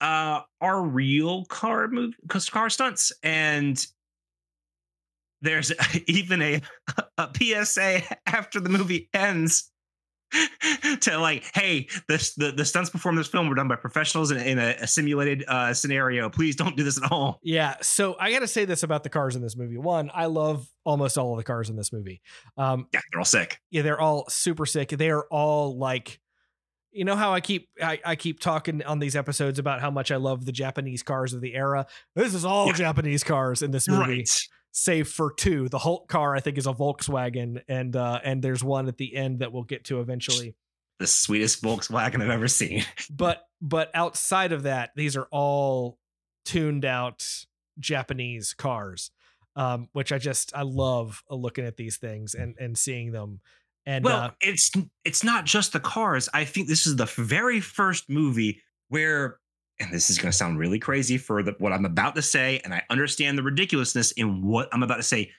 uh 0.00 0.40
are 0.60 0.82
real 0.82 1.44
car 1.46 1.88
move 1.88 2.14
car 2.28 2.68
stunts 2.68 3.12
and 3.22 3.86
there's 5.42 5.72
even 6.06 6.42
a 6.42 6.60
a 7.16 7.28
PSA 7.34 8.02
after 8.26 8.60
the 8.60 8.68
movie 8.68 9.08
ends 9.14 9.69
to 11.00 11.18
like, 11.18 11.44
hey, 11.54 11.88
this 12.08 12.34
the, 12.34 12.52
the 12.52 12.64
stunts 12.64 12.90
performed 12.90 13.16
in 13.16 13.20
this 13.20 13.28
film 13.28 13.48
were 13.48 13.54
done 13.54 13.68
by 13.68 13.76
professionals 13.76 14.30
in, 14.30 14.38
in 14.38 14.58
a, 14.58 14.76
a 14.80 14.86
simulated 14.86 15.44
uh, 15.48 15.72
scenario. 15.74 16.28
Please 16.30 16.56
don't 16.56 16.76
do 16.76 16.84
this 16.84 16.96
at 16.96 17.04
home. 17.04 17.34
Yeah, 17.42 17.76
so 17.82 18.16
I 18.18 18.32
got 18.32 18.40
to 18.40 18.48
say 18.48 18.64
this 18.64 18.82
about 18.82 19.02
the 19.02 19.10
cars 19.10 19.36
in 19.36 19.42
this 19.42 19.56
movie. 19.56 19.78
One, 19.78 20.10
I 20.14 20.26
love 20.26 20.66
almost 20.84 21.18
all 21.18 21.32
of 21.32 21.38
the 21.38 21.44
cars 21.44 21.70
in 21.70 21.76
this 21.76 21.92
movie. 21.92 22.20
Um, 22.56 22.86
Yeah, 22.92 23.00
they're 23.12 23.20
all 23.20 23.24
sick. 23.24 23.58
yeah, 23.70 23.82
they're 23.82 24.00
all 24.00 24.28
super 24.28 24.66
sick. 24.66 24.90
They 24.90 25.10
are 25.10 25.26
all 25.30 25.76
like, 25.78 26.20
you 26.92 27.04
know 27.04 27.16
how 27.16 27.32
I 27.32 27.40
keep 27.40 27.68
I, 27.82 28.00
I 28.04 28.16
keep 28.16 28.40
talking 28.40 28.82
on 28.84 28.98
these 28.98 29.14
episodes 29.16 29.58
about 29.58 29.80
how 29.80 29.90
much 29.90 30.10
I 30.10 30.16
love 30.16 30.44
the 30.44 30.52
Japanese 30.52 31.02
cars 31.02 31.32
of 31.32 31.40
the 31.40 31.54
era. 31.54 31.86
This 32.16 32.34
is 32.34 32.44
all 32.44 32.66
Yeah. 32.68 32.72
Japanese 32.74 33.22
cars 33.24 33.62
in 33.62 33.70
this 33.70 33.88
movie, 33.88 34.18
Right. 34.18 34.38
save 34.72 35.08
for 35.08 35.32
two. 35.32 35.68
The 35.68 35.78
Hulk 35.78 36.08
car 36.08 36.34
I 36.34 36.40
think 36.40 36.58
is 36.58 36.66
a 36.66 36.72
Volkswagen, 36.72 37.62
and 37.68 37.94
uh, 37.96 38.20
and 38.24 38.42
there's 38.42 38.64
one 38.64 38.88
at 38.88 38.96
the 38.98 39.14
end 39.14 39.38
that 39.40 39.52
we'll 39.52 39.62
get 39.64 39.84
to 39.84 40.00
eventually. 40.00 40.54
The 40.98 41.06
sweetest 41.06 41.62
Volkswagen 41.62 42.22
I've 42.22 42.28
ever 42.30 42.48
seen. 42.48 42.84
But 43.10 43.42
but 43.60 43.90
outside 43.94 44.52
of 44.52 44.64
that, 44.64 44.90
these 44.96 45.16
are 45.16 45.28
all 45.30 45.98
tuned 46.44 46.84
out 46.84 47.24
Japanese 47.78 48.52
cars, 48.54 49.10
um, 49.56 49.88
which 49.92 50.12
I 50.12 50.18
just 50.18 50.52
I 50.54 50.62
love 50.62 51.22
looking 51.30 51.64
at 51.64 51.76
these 51.76 51.96
things 51.96 52.34
and 52.34 52.54
and 52.58 52.76
seeing 52.76 53.12
them. 53.12 53.40
And 53.86 54.04
well, 54.04 54.16
uh, 54.24 54.30
it's 54.40 54.70
it's 55.04 55.24
not 55.24 55.44
just 55.44 55.72
the 55.72 55.80
cars. 55.80 56.28
I 56.34 56.44
think 56.44 56.68
this 56.68 56.86
is 56.86 56.96
the 56.96 57.06
very 57.06 57.60
first 57.60 58.08
movie 58.10 58.60
where, 58.88 59.38
and 59.80 59.92
this 59.92 60.10
is 60.10 60.18
going 60.18 60.30
to 60.30 60.36
sound 60.36 60.58
really 60.58 60.78
crazy 60.78 61.16
for 61.18 61.42
the, 61.42 61.54
what 61.58 61.72
I'm 61.72 61.84
about 61.86 62.14
to 62.16 62.22
say, 62.22 62.60
and 62.64 62.74
I 62.74 62.82
understand 62.90 63.38
the 63.38 63.42
ridiculousness 63.42 64.12
in 64.12 64.42
what 64.46 64.68
I'm 64.72 64.82
about 64.82 64.96
to 64.96 65.02
say. 65.02 65.30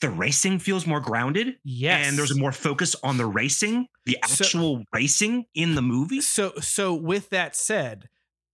The 0.00 0.10
racing 0.10 0.60
feels 0.60 0.86
more 0.86 1.00
grounded. 1.00 1.56
yes, 1.64 2.06
and 2.06 2.16
there's 2.16 2.38
more 2.38 2.52
focus 2.52 2.94
on 3.02 3.16
the 3.16 3.26
racing, 3.26 3.88
the 4.06 4.16
So- 4.26 4.44
actual 4.44 4.84
racing 4.94 5.46
in 5.54 5.74
the 5.74 5.82
movie. 5.82 6.20
So 6.20 6.52
so 6.60 6.94
with 6.94 7.30
that 7.30 7.56
said, 7.56 8.08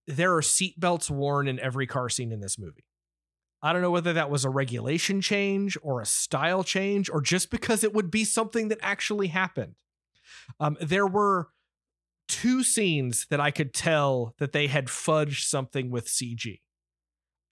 there 0.06 0.34
are 0.34 0.40
seatbelts 0.40 1.10
worn 1.10 1.46
in 1.48 1.60
every 1.60 1.86
car 1.86 2.08
scene 2.08 2.32
in 2.32 2.40
this 2.40 2.58
movie. 2.58 2.84
I 3.64 3.72
don't 3.72 3.80
know 3.80 3.90
whether 3.90 4.12
that 4.12 4.28
was 4.30 4.44
a 4.44 4.50
regulation 4.50 5.22
change 5.22 5.78
or 5.82 6.02
a 6.02 6.06
style 6.06 6.62
change 6.62 7.08
or 7.08 7.22
just 7.22 7.50
because 7.50 7.82
it 7.82 7.94
would 7.94 8.10
be 8.10 8.22
something 8.22 8.68
that 8.68 8.78
actually 8.82 9.28
happened. 9.28 9.76
Um, 10.60 10.76
there 10.82 11.06
were 11.06 11.48
two 12.28 12.62
scenes 12.62 13.26
that 13.30 13.40
I 13.40 13.50
could 13.50 13.72
tell 13.72 14.34
that 14.38 14.52
they 14.52 14.66
had 14.66 14.88
fudged 14.88 15.44
something 15.44 15.90
with 15.90 16.08
CG. 16.08 16.60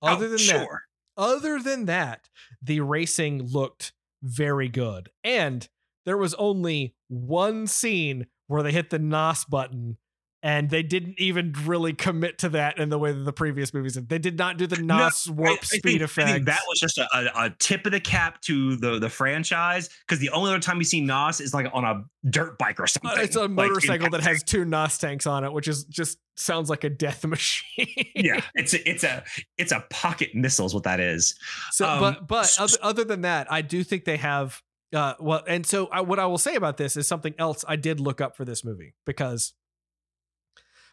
Other 0.03 0.27
Oh, 0.27 0.29
than 0.29 0.37
that, 0.37 0.39
sure. 0.39 0.83
other 1.17 1.59
than 1.59 1.87
that, 1.87 2.29
the 2.61 2.81
racing 2.81 3.45
looked 3.45 3.95
very 4.23 4.69
good. 4.69 5.09
And 5.25 5.67
there 6.05 6.19
was 6.19 6.35
only 6.35 6.95
one 7.09 7.67
scene 7.67 8.27
where 8.49 8.63
they 8.63 8.73
hit 8.73 8.91
the 8.91 8.99
NOS 8.99 9.47
button 9.47 9.97
and 10.43 10.71
they 10.71 10.83
didn't 10.83 11.15
even 11.19 11.55
really 11.65 11.93
commit 11.93 12.39
to 12.39 12.49
that 12.51 12.79
in 12.79 12.89
the 12.89 12.99
way 12.99 13.13
that 13.13 13.21
the 13.25 13.33
previous 13.33 13.73
movies 13.73 13.95
did. 13.95 14.09
They 14.09 14.19
did 14.19 14.37
not 14.37 14.57
do 14.57 14.67
the 14.67 14.83
NOS 14.83 15.29
I- 15.29 15.33
warp 15.33 15.59
I 15.63 15.65
speed 15.65 15.83
think, 15.83 16.03
effect. 16.03 16.29
I 16.29 16.33
think 16.33 16.47
that 16.47 16.63
was 16.69 16.81
just 16.81 16.99
a, 16.99 17.07
a, 17.37 17.51
tip 17.59 17.87
of 17.87 17.93
the 17.93 18.01
cap 18.01 18.41
to 18.43 18.77
the 18.77 18.99
the 18.99 19.09
franchise 19.09 19.89
because 20.07 20.19
the 20.19 20.31
only 20.31 20.51
other 20.51 20.61
time 20.61 20.79
you 20.79 20.85
see 20.85 21.01
Nos 21.01 21.41
is 21.41 21.55
like 21.55 21.69
on 21.73 21.85
a 21.85 22.05
dirt 22.29 22.59
bike 22.59 22.81
or 22.81 22.87
something. 22.87 23.11
Uh, 23.11 23.23
it's 23.23 23.37
a 23.37 23.43
like, 23.43 23.51
motorcycle 23.51 24.11
that 24.11 24.23
has 24.23 24.43
two 24.43 24.65
NOS 24.65 24.99
tanks 24.99 25.27
on 25.27 25.45
it, 25.45 25.53
which 25.53 25.69
is 25.69 25.85
just 25.85 26.19
sounds 26.37 26.69
like 26.71 26.83
a 26.85 26.91
death 26.91 27.25
machine. 27.27 27.87
yeah, 28.17 28.41
it's 28.55 28.75
a, 28.75 28.89
it's 28.89 29.05
a 29.05 29.23
it's 29.59 29.73
a 29.73 29.85
pocket 29.91 30.35
missile 30.35 30.67
is 30.67 30.75
what 30.75 30.83
that 30.85 30.99
is. 30.99 31.35
So, 31.71 31.89
Um, 31.89 32.01
but 32.01 32.27
but 32.27 32.45
s- 32.45 32.59
other, 32.59 32.77
other 32.83 33.05
than 33.05 33.21
that, 33.23 33.51
I 33.53 33.63
do 33.63 33.85
think 33.85 34.05
they 34.05 34.17
have. 34.17 34.61
Uh, 34.95 35.15
well, 35.21 35.43
and 35.49 35.65
so 35.65 35.87
I, 35.87 36.03
what 36.03 36.19
I 36.19 36.27
will 36.27 36.37
say 36.37 36.55
about 36.55 36.77
this 36.77 36.99
is 36.99 37.09
something 37.09 37.35
else 37.39 37.65
I 37.67 37.77
did 37.77 37.99
look 37.99 38.21
up 38.21 38.37
for 38.37 38.45
this 38.45 38.63
movie 38.63 38.93
because 39.07 39.55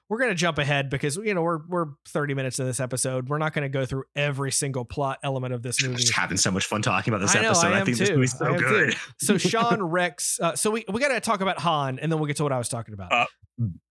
we're 0.10 0.20
gonna 0.20 0.36
jump 0.36 0.58
ahead 0.58 0.90
because 0.90 1.16
you 1.18 1.34
know 1.34 1.42
we're 1.42 1.60
we're 1.68 1.86
30 2.08 2.34
minutes 2.34 2.60
in 2.60 2.66
this 2.66 2.80
episode. 2.80 3.30
We're 3.30 3.38
not 3.38 3.54
gonna 3.54 3.70
go 3.70 3.86
through 3.86 4.04
every 4.16 4.52
single 4.52 4.84
plot 4.84 5.20
element 5.24 5.54
of 5.54 5.62
this 5.62 5.82
I'm 5.84 5.92
movie. 5.92 6.02
just 6.02 6.14
having 6.14 6.38
so 6.38 6.52
much 6.52 6.66
fun 6.66 6.82
talking 6.82 7.14
about 7.14 7.22
this 7.22 7.36
I 7.36 7.42
know, 7.42 7.50
episode. 7.50 7.68
I 7.68 7.82
I, 7.82 7.84
think 7.86 7.98
this 7.98 8.10
too. 8.10 8.16
movie's 8.16 8.38
so 8.38 8.46
am 8.48 8.60
too. 8.60 8.92
So 9.20 9.38
Sean 9.38 9.82
Rex. 9.84 10.40
Uh, 10.42 10.56
so 10.56 10.72
we 10.72 10.84
we 10.92 11.00
gotta 11.00 11.20
talk 11.20 11.42
about 11.42 11.60
Han, 11.60 12.00
and 12.00 12.12
then 12.12 12.20
we'll 12.20 12.28
get 12.28 12.38
to 12.38 12.44
what 12.44 12.52
I 12.52 12.58
was 12.58 12.70
talking 12.70 12.94
about. 12.94 13.12
Uh, 13.12 13.26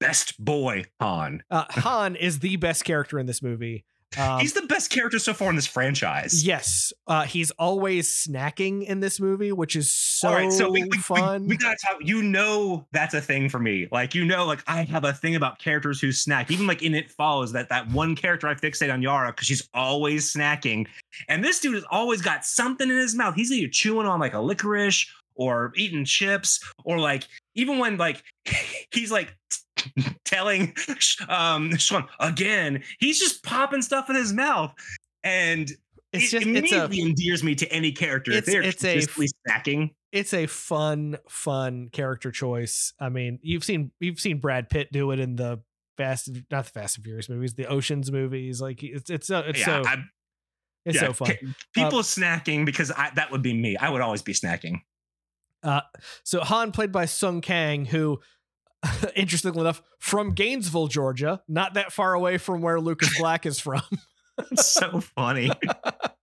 Best 0.01 0.43
boy 0.43 0.85
Han. 1.01 1.43
Uh, 1.51 1.65
Han 1.71 2.17
is 2.17 2.39
the 2.39 2.57
best 2.57 2.85
character 2.85 3.19
in 3.19 3.27
this 3.27 3.43
movie. 3.43 3.85
Um, 4.17 4.41
He's 4.41 4.55
the 4.55 4.63
best 4.63 4.91
character 4.91 5.19
so 5.19 5.35
far 5.35 5.51
in 5.51 5.57
this 5.57 5.67
franchise. 5.67 6.45
Yes, 6.47 6.93
uh, 7.07 7.25
he's 7.25 7.51
always 7.53 8.09
snacking 8.09 8.85
in 8.85 9.01
this 9.01 9.21
movie, 9.21 9.53
which 9.53 9.77
is 9.77 9.93
so, 9.93 10.29
All 10.29 10.35
right, 10.35 10.51
so 10.51 10.71
we, 10.71 10.83
we, 10.85 10.89
we- 10.93 10.99
fun. 10.99 11.47
We, 11.47 11.59
gotta 11.59 11.77
talk. 11.87 11.99
You 12.01 12.23
know 12.23 12.87
that's 12.93 13.13
a 13.13 13.21
thing 13.21 13.51
for 13.51 13.59
me. 13.59 13.87
Like 13.93 14.15
you 14.15 14.25
know, 14.25 14.47
like 14.47 14.63
I 14.67 14.85
have 14.85 15.05
a 15.05 15.13
thing 15.13 15.37
about 15.37 15.59
characters 15.59 16.01
who 16.01 16.11
snack. 16.11 16.51
Even 16.51 16.67
like 16.67 16.83
in 16.83 16.95
It 16.95 17.11
Follows, 17.11 17.53
that 17.53 17.69
that 17.69 17.89
one 17.91 18.17
character 18.17 18.49
I 18.49 18.55
fixate 18.55 18.93
on 18.93 19.03
Yara 19.03 19.31
because 19.33 19.47
she's 19.47 19.69
always 19.75 20.33
snacking, 20.33 20.87
and 21.29 21.45
this 21.45 21.61
dude 21.61 21.75
has 21.75 21.85
always 21.91 22.23
got 22.23 22.47
something 22.47 22.89
in 22.89 22.97
his 22.97 23.15
mouth. 23.15 23.35
He's 23.35 23.53
either 23.53 23.69
chewing 23.69 24.07
on 24.07 24.21
like 24.21 24.33
a 24.33 24.41
licorice 24.41 25.07
or 25.35 25.73
eating 25.77 26.05
chips 26.05 26.61
or 26.85 26.99
like 26.99 27.25
even 27.55 27.79
when 27.79 27.97
like 27.97 28.23
he's 28.93 29.13
like 29.13 29.37
telling 30.25 30.75
um 31.29 31.77
Sean 31.77 32.07
again, 32.21 32.83
he's 32.99 33.19
just 33.19 33.43
popping 33.43 33.83
stuff 33.83 34.09
in 34.11 34.17
his 34.17 34.33
mouth. 34.33 34.73
And 35.25 35.71
it's 36.13 36.33
it 36.33 36.41
just 36.41 36.47
it's 36.47 36.47
a 36.47 36.49
immediately 36.49 37.01
endears 37.01 37.43
me 37.45 37.55
to 37.57 37.71
any 37.73 37.93
character. 37.93 38.33
It's- 38.33 38.47
they're 38.47 38.63
it's 38.63 38.85
a- 38.85 39.01
stacking. 39.47 39.91
it's 40.13 40.33
a 40.33 40.47
fun 40.47 41.19
fun 41.29 41.89
character 41.93 42.31
choice. 42.31 42.93
I 43.01 43.09
mean, 43.11 43.39
you've 43.43 43.65
seen 43.65 43.91
you've 44.01 44.21
seen 44.21 44.39
Brad 44.39 44.71
Pitt 44.71 44.89
do 44.93 45.11
it 45.11 45.21
in 45.21 45.37
the 45.37 45.61
Fast 45.99 46.31
not 46.51 46.65
the 46.65 46.71
Fast 46.71 46.97
and 46.97 47.05
Furious 47.05 47.29
movies, 47.29 47.55
the 47.55 47.67
Oceans 47.67 48.11
movies. 48.13 48.61
Like 48.61 48.83
it's 48.83 49.11
it's 49.11 49.27
so 49.27 49.41
it's 49.41 49.59
yeah, 49.59 49.65
so 49.67 49.83
I, 49.85 49.97
it's 50.87 50.95
yeah, 50.95 51.09
so 51.09 51.13
fun. 51.13 51.31
Uh, 51.33 51.53
People 51.75 51.99
snacking 52.01 52.65
because 52.65 52.91
I, 52.93 53.11
that 53.17 53.31
would 53.33 53.43
be 53.43 53.53
me. 53.53 53.77
I 53.77 53.91
would 53.91 54.01
always 54.01 54.23
be 54.23 54.33
snacking. 54.33 54.77
Uh, 55.63 55.81
So 56.23 56.41
Han, 56.41 56.71
played 56.71 56.93
by 56.93 57.05
Sung 57.05 57.41
Kang, 57.41 57.85
who, 57.85 58.21
interestingly 59.17 59.61
enough, 59.61 59.83
from 59.99 60.35
Gainesville, 60.35 60.89
Georgia, 60.89 61.43
not 61.49 61.75
that 61.75 61.93
far 61.93 62.15
away 62.15 62.39
from 62.39 62.61
where 62.63 62.81
Lucas 62.81 63.17
Black 63.19 63.47
is 63.47 63.59
from. 63.59 63.83
so 64.55 65.01
funny. 65.01 65.51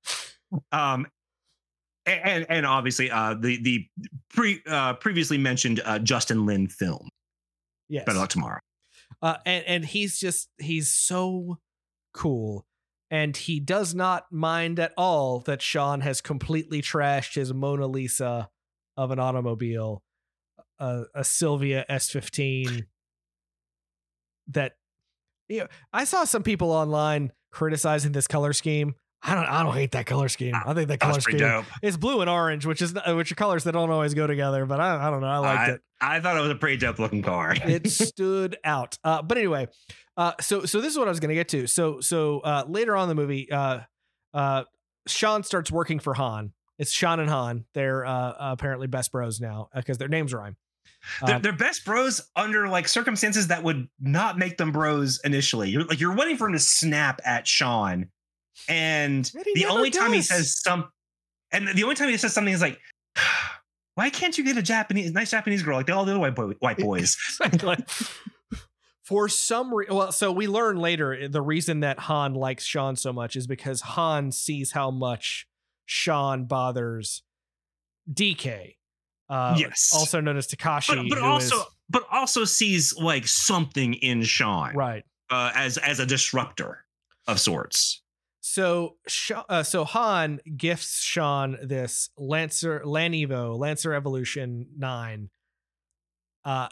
um, 0.72 1.08
and 2.06 2.46
and 2.50 2.66
obviously, 2.66 3.10
uh, 3.10 3.34
the 3.34 3.62
the 3.62 3.88
pre 4.30 4.62
uh, 4.68 4.94
previously 4.94 5.38
mentioned 5.38 5.82
uh, 5.84 6.00
Justin 6.00 6.46
Lin 6.46 6.68
film. 6.68 7.10
yes. 7.90 8.06
Better 8.06 8.20
luck 8.20 8.30
tomorrow. 8.30 8.60
Uh, 9.22 9.38
and 9.46 9.66
and 9.66 9.86
he's 9.86 10.20
just 10.20 10.50
he's 10.60 10.94
so 10.94 11.58
cool, 12.14 12.66
and 13.10 13.36
he 13.36 13.60
does 13.60 13.96
not 13.96 14.26
mind 14.32 14.80
at 14.80 14.94
all 14.98 15.40
that 15.42 15.62
Sean 15.62 16.02
has 16.02 16.22
completely 16.22 16.82
trashed 16.82 17.36
his 17.36 17.54
Mona 17.54 17.88
Lisa 17.88 18.50
of 18.96 19.12
an 19.12 19.20
automobile, 19.20 20.04
a, 20.80 21.04
a 21.14 21.24
Silvia 21.24 21.86
S15. 21.90 22.86
That, 24.50 24.74
you 25.50 25.62
know, 25.62 25.68
I 25.92 26.04
saw 26.04 26.24
some 26.24 26.44
people 26.44 26.72
online 26.72 27.32
criticizing 27.52 28.12
this 28.12 28.28
color 28.28 28.54
scheme. 28.54 28.96
I 29.24 29.34
don't 29.34 29.46
I 29.46 29.64
don't 29.64 29.74
hate 29.74 29.92
that 29.92 30.06
color 30.06 30.30
scheme. 30.30 30.54
I 30.54 30.74
think 30.76 30.88
that 30.90 31.00
color 31.00 31.20
scheme 31.20 31.40
dope. 31.40 31.66
it's 31.82 31.98
blue 31.98 32.22
and 32.22 32.30
orange, 32.30 32.66
which 32.66 32.80
is 32.80 32.94
which 33.08 33.32
are 33.32 33.36
colors 33.36 33.64
that 33.64 33.72
don't 33.72 33.90
always 33.90 34.14
go 34.14 34.28
together. 34.28 34.68
But 34.68 34.80
I, 34.80 35.08
I 35.08 35.10
don't 35.10 35.22
know. 35.22 35.28
I 35.28 35.38
liked 35.40 35.72
it. 35.72 35.82
I 36.00 36.20
thought 36.20 36.38
it 36.38 36.42
was 36.42 36.52
a 36.52 36.56
pretty 36.56 36.78
dope 36.78 37.00
looking 37.00 37.24
car. 37.24 37.56
it 37.56 37.88
stood 37.90 38.58
out. 38.64 39.00
Uh, 39.04 39.24
but 39.24 39.40
anyway, 39.40 39.68
uh, 40.16 40.34
so 40.42 40.66
so 40.66 40.80
this 40.80 40.94
is 40.94 41.00
what 41.00 41.08
I 41.08 41.12
was 41.12 41.20
going 41.20 41.30
to 41.30 41.36
get 41.36 41.50
to. 41.50 41.66
So 41.66 42.02
so 42.02 42.42
uh, 42.42 42.66
later 42.68 42.96
on 42.96 43.10
in 43.10 43.16
the 43.16 43.20
movie, 43.20 43.52
uh, 43.52 43.80
uh, 44.34 44.66
Sean 45.08 45.44
starts 45.44 45.72
working 45.72 46.00
for 46.00 46.14
Han. 46.14 46.52
It's 46.78 46.92
Sean 46.92 47.20
and 47.20 47.30
Han. 47.30 47.66
They're 47.74 48.06
uh, 48.06 48.34
apparently 48.38 48.88
best 48.88 49.12
bros 49.12 49.40
now 49.42 49.70
because 49.74 49.98
their 49.98 50.10
names 50.10 50.34
rhyme. 50.34 50.56
They're, 51.26 51.36
Um, 51.36 51.42
they're 51.42 51.54
best 51.54 51.86
bros 51.86 52.22
under 52.36 52.68
like 52.68 52.88
circumstances 52.88 53.48
that 53.48 53.64
would 53.64 53.88
not 54.00 54.38
make 54.38 54.58
them 54.58 54.72
bros 54.72 55.20
initially. 55.24 55.70
You're 55.70 55.86
like 55.86 56.00
you're 56.00 56.16
waiting 56.16 56.38
for 56.38 56.48
him 56.48 56.54
to 56.54 56.60
snap 56.60 57.22
at 57.26 57.48
Sean, 57.48 58.10
and 58.68 59.32
And 59.34 59.46
the 59.56 59.62
never 59.62 59.74
only 59.74 59.90
time 59.92 60.14
he 60.14 60.22
says 60.22 60.60
some, 60.62 60.90
and 61.52 61.68
the 61.68 61.84
only 61.84 61.96
time 61.96 62.10
he 62.10 62.18
says 62.18 62.34
something 62.34 62.54
is 62.54 62.62
like, 62.62 62.80
"Why 63.96 64.10
can't 64.10 64.38
you 64.38 64.44
get 64.44 64.58
a 64.58 64.62
Japanese, 64.62 65.12
nice 65.12 65.32
Japanese 65.32 65.64
girl 65.64 65.78
like 65.78 65.90
all 65.90 66.06
the 66.06 66.12
other 66.12 66.20
white 66.20 66.36
boy, 66.36 66.54
white 66.60 66.78
boys?" 66.78 67.18
Exactly. 67.42 67.78
For 69.04 69.30
some 69.30 69.72
reason, 69.72 69.96
well, 69.96 70.12
so 70.12 70.32
we 70.32 70.48
learn 70.48 70.78
later 70.78 71.14
eh, 71.14 71.28
the 71.30 71.42
reason 71.42 71.82
that 71.82 72.00
Han 72.00 72.34
likes 72.34 72.66
Sean 72.66 72.96
so 72.96 73.14
much 73.14 73.36
is 73.36 73.46
because 73.46 73.82
Han 73.82 74.32
sees 74.32 74.72
how 74.72 74.90
much 74.90 75.48
Sean 75.86 76.46
bothers 76.46 77.22
DK, 78.12 78.78
uh, 79.30 79.56
Yes. 79.60 79.92
also 79.94 80.22
known 80.22 80.38
as 80.38 80.48
Takashi, 80.48 80.96
but, 80.96 81.10
but 81.10 81.18
who 81.18 81.26
also, 81.26 81.56
is- 81.58 81.66
but 81.90 82.04
also 82.12 82.46
sees 82.46 82.96
like 82.98 83.28
something 83.28 83.94
in 83.96 84.24
Sean 84.24 84.76
right. 84.76 85.04
uh, 85.30 85.52
as 85.56 85.78
as 85.78 86.00
a 86.00 86.06
disruptor 86.06 86.86
of 87.28 87.40
sorts. 87.40 88.02
So, 88.42 88.98
uh, 89.50 89.64
so 89.64 89.84
Han 89.86 90.40
gifts 90.56 91.02
Sean 91.02 91.58
this 91.64 92.10
Lancer 92.18 92.82
Lanevo 92.86 93.58
Lancer 93.58 93.94
Evolution 93.94 94.68
Nine, 94.78 95.30
uh, 96.44 96.68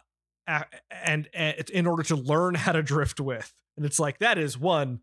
and, 0.47 1.27
and 1.33 1.69
in 1.71 1.87
order 1.87 2.03
to 2.03 2.15
learn 2.15 2.53
how 2.55 2.73
to 2.73 2.83
drift 2.83 3.19
with, 3.19 3.51
and 3.75 3.85
it's 3.85 3.99
like 3.99 4.19
that 4.19 4.37
is 4.37 4.57
one 4.57 4.99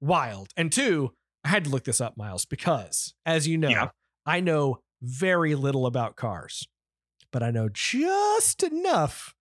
wild, 0.00 0.48
and 0.56 0.72
two, 0.72 1.12
I 1.44 1.48
had 1.48 1.64
to 1.64 1.70
look 1.70 1.84
this 1.84 2.00
up, 2.00 2.16
Miles, 2.16 2.44
because 2.44 3.14
as 3.24 3.46
you 3.46 3.56
know, 3.56 3.68
Yeah. 3.68 3.88
I 4.26 4.40
know 4.40 4.80
very 5.02 5.54
little 5.54 5.86
about 5.86 6.16
cars, 6.16 6.66
but 7.32 7.42
I 7.42 7.50
know 7.50 7.68
just 7.72 8.62
enough 8.62 9.34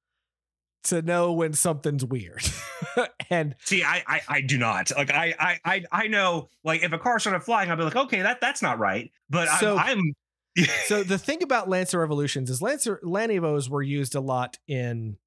to 0.85 1.01
know 1.01 1.33
when 1.33 1.53
something's 1.53 2.05
weird, 2.05 2.41
and 3.29 3.55
See, 3.65 3.83
I, 3.83 4.03
I 4.07 4.21
I 4.27 4.41
do 4.41 4.57
not 4.57 4.91
like 4.95 5.11
I 5.11 5.35
I 5.39 5.59
I 5.65 5.85
I 5.91 6.07
know 6.07 6.49
like 6.63 6.83
if 6.83 6.93
a 6.93 6.97
car 6.97 7.19
started 7.19 7.41
flying, 7.41 7.69
I'd 7.69 7.77
be 7.77 7.83
like, 7.83 7.95
okay, 7.95 8.21
that 8.21 8.39
that's 8.41 8.61
not 8.61 8.79
right. 8.79 9.11
But 9.29 9.49
So- 9.59 9.77
I'm, 9.77 9.99
I'm 9.99 10.65
so 10.85 11.03
the 11.03 11.17
thing 11.17 11.43
about 11.43 11.69
Lancer 11.69 12.01
Evolutions 12.03 12.49
is 12.49 12.61
Lancer 12.61 12.99
Lanevos 13.03 13.69
were 13.69 13.83
used 13.83 14.15
a 14.15 14.19
lot 14.21 14.57
in 14.67 15.17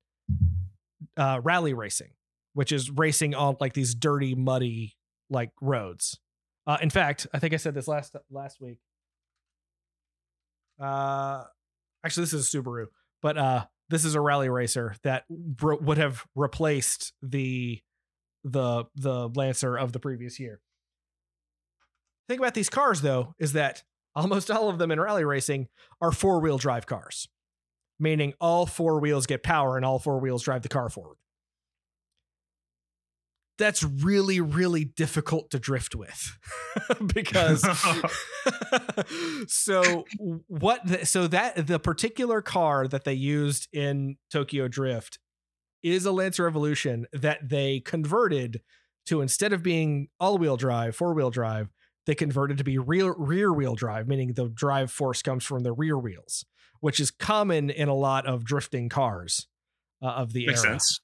uh, 1.16 1.40
rally 1.42 1.74
racing, 1.74 2.10
which 2.54 2.72
is 2.72 2.90
racing 2.90 3.34
on 3.34 3.56
like 3.60 3.72
these 3.72 3.94
dirty, 3.94 4.34
muddy 4.34 4.96
like 5.30 5.50
roads. 5.60 6.18
Uh, 6.66 6.78
in 6.80 6.90
fact, 6.90 7.26
I 7.32 7.38
think 7.38 7.54
I 7.54 7.56
said 7.56 7.74
this 7.74 7.88
last 7.88 8.16
last 8.30 8.60
week. 8.60 8.78
Uh, 10.80 11.44
actually, 12.04 12.24
this 12.24 12.32
is 12.32 12.52
a 12.52 12.58
Subaru, 12.58 12.86
but 13.20 13.36
uh, 13.38 13.64
this 13.88 14.04
is 14.04 14.14
a 14.14 14.20
rally 14.20 14.48
racer 14.48 14.94
that 15.02 15.24
bro- 15.28 15.78
would 15.80 15.98
have 15.98 16.24
replaced 16.34 17.12
the 17.22 17.80
the 18.44 18.84
the 18.96 19.28
Lancer 19.28 19.76
of 19.76 19.92
the 19.92 20.00
previous 20.00 20.40
year. 20.40 20.60
Thing 22.28 22.38
about 22.38 22.54
these 22.54 22.68
cars, 22.68 23.02
though, 23.02 23.34
is 23.38 23.52
that 23.52 23.82
almost 24.14 24.50
all 24.50 24.68
of 24.68 24.78
them 24.78 24.90
in 24.90 25.00
rally 25.00 25.24
racing 25.24 25.68
are 26.00 26.12
four 26.12 26.40
wheel 26.40 26.58
drive 26.58 26.86
cars, 26.86 27.28
meaning 27.98 28.34
all 28.40 28.66
four 28.66 28.98
wheels 29.00 29.26
get 29.26 29.42
power 29.42 29.76
and 29.76 29.84
all 29.84 29.98
four 29.98 30.18
wheels 30.18 30.42
drive 30.42 30.62
the 30.62 30.68
car 30.68 30.88
forward. 30.88 31.16
That's 33.62 33.84
really, 33.84 34.40
really 34.40 34.84
difficult 34.84 35.52
to 35.52 35.60
drift 35.60 35.94
with 35.94 36.36
because 37.14 37.60
so 39.46 40.04
what 40.48 40.84
the, 40.84 41.06
so 41.06 41.28
that 41.28 41.68
the 41.68 41.78
particular 41.78 42.42
car 42.42 42.88
that 42.88 43.04
they 43.04 43.12
used 43.12 43.68
in 43.72 44.16
Tokyo 44.32 44.66
Drift 44.66 45.20
is 45.80 46.04
a 46.04 46.10
Lancer 46.10 46.48
Evolution 46.48 47.06
that 47.12 47.48
they 47.48 47.78
converted 47.78 48.62
to 49.06 49.20
instead 49.20 49.52
of 49.52 49.62
being 49.62 50.08
all-wheel 50.18 50.56
drive, 50.56 50.96
four-wheel 50.96 51.30
drive, 51.30 51.70
they 52.06 52.16
converted 52.16 52.58
to 52.58 52.64
be 52.64 52.78
rear 52.78 53.14
rear 53.16 53.52
wheel 53.52 53.76
drive, 53.76 54.08
meaning 54.08 54.32
the 54.32 54.48
drive 54.48 54.90
force 54.90 55.22
comes 55.22 55.44
from 55.44 55.62
the 55.62 55.72
rear 55.72 55.96
wheels, 55.96 56.44
which 56.80 56.98
is 56.98 57.12
common 57.12 57.70
in 57.70 57.86
a 57.86 57.94
lot 57.94 58.26
of 58.26 58.42
drifting 58.42 58.88
cars 58.88 59.46
uh, 60.02 60.06
of 60.06 60.32
the 60.32 60.48
makes 60.48 60.64
era. 60.64 60.72
sense. 60.72 61.00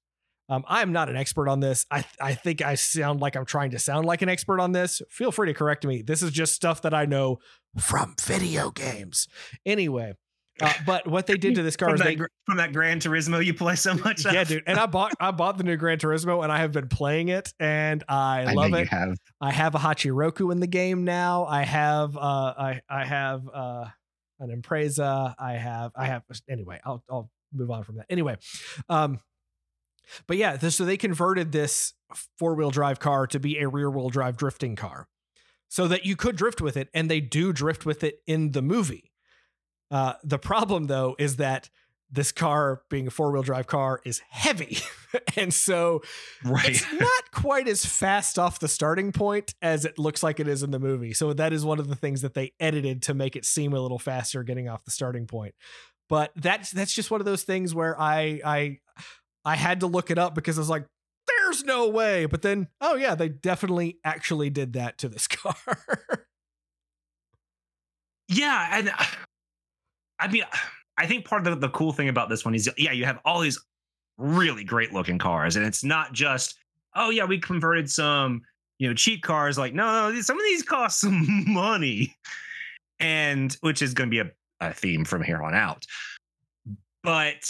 Um, 0.49 0.65
I'm 0.67 0.93
not 0.93 1.09
an 1.09 1.17
expert 1.17 1.49
on 1.49 1.61
this. 1.61 1.85
I 1.91 2.05
I 2.21 2.35
think 2.35 2.63
I 2.63 2.75
sound 2.75 3.21
like 3.21 3.37
I'm 3.37 3.45
trying 3.45 3.73
to 3.73 3.79
sound 3.79 4.07
like 4.07 4.23
an 4.23 4.29
expert 4.29 4.61
on 4.61 4.73
this. 4.73 5.03
Feel 5.11 5.31
free 5.31 5.49
to 5.49 5.55
correct 5.55 5.85
me. 5.85 6.03
This 6.03 6.23
is 6.23 6.31
just 6.31 6.55
stuff 6.55 6.83
that 6.83 6.95
I 6.95 7.05
know 7.05 7.39
from 7.79 8.15
video 8.21 8.71
games. 8.71 9.29
Anyway, 9.67 10.15
uh, 10.61 10.73
but 10.87 11.07
what 11.07 11.27
they 11.27 11.37
did 11.37 11.55
to 11.57 11.63
this 11.63 11.77
car 11.77 11.91
From 11.91 11.95
is 11.97 12.01
that, 12.01 12.07
they 12.07 12.15
gr- 12.17 12.27
from 12.47 12.57
that 12.57 12.73
Gran 12.73 13.01
Turismo 13.01 13.45
you 13.45 13.55
play 13.55 13.77
so 13.77 13.95
much. 13.95 14.25
yeah, 14.25 14.43
of? 14.43 14.49
dude. 14.49 14.65
And 14.67 14.79
I 14.79 14.87
bought 14.87 15.13
I 15.21 15.31
bought 15.31 15.59
the 15.59 15.65
new 15.65 15.77
Gran 15.77 15.99
Turismo 15.99 16.43
and 16.43 16.51
I 16.51 16.59
have 16.59 16.73
been 16.73 16.89
playing 16.89 17.29
it 17.29 17.53
and 17.61 18.03
I, 18.09 18.45
I 18.49 18.53
love 18.53 18.71
know 18.71 18.79
it. 18.79 18.91
you 18.91 18.99
have. 18.99 19.17
I 19.41 19.53
have 19.53 19.75
a 19.75 19.79
Hachiroku 19.79 20.51
in 20.53 20.61
the 20.61 20.67
game 20.67 21.05
now. 21.05 21.45
I 21.45 21.63
have 21.63 22.17
uh 22.17 22.21
I 22.59 22.81
I 22.89 23.05
have 23.05 23.43
uh 23.53 23.87
an 24.41 24.63
Impreza. 24.63 25.35
I 25.39 25.55
have 25.55 25.93
I 25.95 26.07
have 26.07 26.23
anyway, 26.49 26.81
I'll 26.85 27.03
I'll 27.11 27.31
move 27.53 27.71
on 27.71 27.85
from 27.85 27.97
that. 27.97 28.07
Anyway, 28.11 28.37
um 28.89 29.21
but 30.27 30.37
yeah, 30.37 30.57
this, 30.57 30.77
so 30.77 30.85
they 30.85 30.97
converted 30.97 31.53
this 31.53 31.94
four-wheel 32.38 32.71
drive 32.71 33.01
car 33.01 33.27
to 33.27 33.38
be 33.38 33.59
a 33.59 33.68
rear-wheel 33.68 34.09
drive 34.11 34.37
drifting 34.37 34.77
car. 34.77 35.09
So 35.68 35.87
that 35.88 36.07
you 36.07 36.16
could 36.16 36.37
drift 36.37 36.62
with 36.62 36.79
it 36.79 36.88
and 36.94 37.11
they 37.11 37.21
do 37.21 37.53
drift 37.53 37.85
with 37.85 38.03
it 38.03 38.21
in 38.27 38.53
the 38.53 38.62
movie. 38.62 39.12
Uh 39.90 40.14
the 40.25 40.38
problem 40.38 40.87
though 40.87 41.14
is 41.18 41.37
that 41.37 41.68
this 42.11 42.33
car 42.33 42.81
being 42.88 43.07
a 43.07 43.11
four-wheel 43.11 43.42
drive 43.42 43.66
car 43.66 44.01
is 44.07 44.23
heavy. 44.31 44.79
and 45.37 45.53
so 45.53 46.01
Right. 46.42 46.71
it's 46.71 46.87
not 46.99 47.31
quite 47.33 47.68
as 47.68 47.85
fast 47.85 48.38
off 48.38 48.61
the 48.61 48.68
starting 48.68 49.12
point 49.12 49.55
as 49.61 49.85
it 49.85 49.99
looks 49.99 50.23
like 50.23 50.40
it 50.40 50.49
is 50.49 50.62
in 50.62 50.71
the 50.71 50.79
movie. 50.79 51.12
So 51.12 51.35
that 51.35 51.53
is 51.53 51.66
one 51.66 51.79
of 51.79 51.88
the 51.88 51.97
things 51.97 52.23
that 52.23 52.33
they 52.33 52.53
edited 52.59 53.03
to 53.03 53.12
make 53.14 53.37
it 53.37 53.44
seem 53.44 53.75
a 53.75 53.81
little 53.81 53.99
faster 53.99 54.42
getting 54.42 54.71
off 54.71 54.85
the 54.87 54.90
starting 54.90 55.27
point. 55.27 55.55
But 56.09 56.33
that's 56.35 56.71
that's 56.71 56.94
just 56.94 57.11
one 57.11 57.21
of 57.21 57.27
those 57.27 57.42
things 57.42 57.75
where 57.75 58.01
I 58.01 58.40
I 58.42 58.79
I 59.49 59.57
had 59.57 59.81
to 59.81 59.87
look 59.87 60.11
it 60.11 60.19
up 60.19 60.35
because 60.35 60.59
I 60.59 60.61
was 60.61 60.69
like 60.69 60.85
there's 61.27 61.65
no 61.65 61.89
way. 61.89 62.27
But 62.27 62.43
then 62.43 62.69
oh 62.81 62.97
yeah, 62.97 63.15
they 63.15 63.29
definitely 63.29 63.99
actually 64.05 64.51
did 64.51 64.75
that 64.75 64.99
to 64.99 65.09
this 65.09 65.27
car. 65.29 65.55
Yeah, 68.29 68.69
and 68.73 68.91
uh, 68.91 69.05
I 70.21 70.29
mean, 70.29 70.45
I 70.99 71.07
think 71.07 71.25
part 71.25 71.47
of 71.47 71.61
the, 71.61 71.69
the 71.69 71.73
cool 71.73 71.93
thing 71.93 72.09
about 72.09 72.29
this 72.29 72.45
one 72.45 72.55
is, 72.55 72.69
yeah, 72.77 72.93
you 72.93 73.07
have 73.07 73.21
all 73.25 73.41
these 73.41 73.59
really 74.19 74.65
great 74.65 74.93
looking 74.93 75.19
cars, 75.19 75.57
and 75.57 75.65
it's 75.65 75.83
not 75.83 76.13
just, 76.13 76.57
oh 76.95 77.09
yeah, 77.09 77.25
we 77.25 77.39
converted 77.39 77.91
some 77.91 78.43
you 78.79 78.89
know, 78.89 78.95
cheap 78.95 79.23
cars. 79.23 79.59
Like, 79.59 79.75
no, 79.75 80.11
no, 80.11 80.21
some 80.21 80.39
of 80.39 80.45
these 80.45 80.63
cost 80.63 81.01
some 81.01 81.45
money, 81.47 82.17
and 83.01 83.57
which 83.61 83.83
is 83.83 83.95
going 83.95 84.11
to 84.11 84.11
be 84.11 84.21
a, 84.21 84.31
a 84.61 84.73
theme 84.73 85.05
from 85.05 85.23
here 85.23 85.43
on 85.43 85.55
out. 85.55 85.87
But 87.03 87.49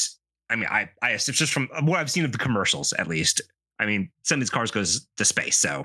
I 0.51 0.57
mean, 0.57 0.69
I, 0.71 0.89
I 1.03 1.11
it's 1.11 1.27
just 1.27 1.53
from 1.53 1.69
what 1.83 1.99
I've 1.99 2.11
seen 2.11 2.25
of 2.25 2.33
the 2.33 2.39
commercials, 2.39 2.93
at 2.95 3.07
least. 3.07 3.41
I 3.79 3.87
mean, 3.87 4.11
some 4.25 4.37
of 4.37 4.41
these 4.41 4.51
cars 4.51 4.71
goes 4.71 5.07
to 5.17 5.25
space, 5.25 5.57
so 5.59 5.85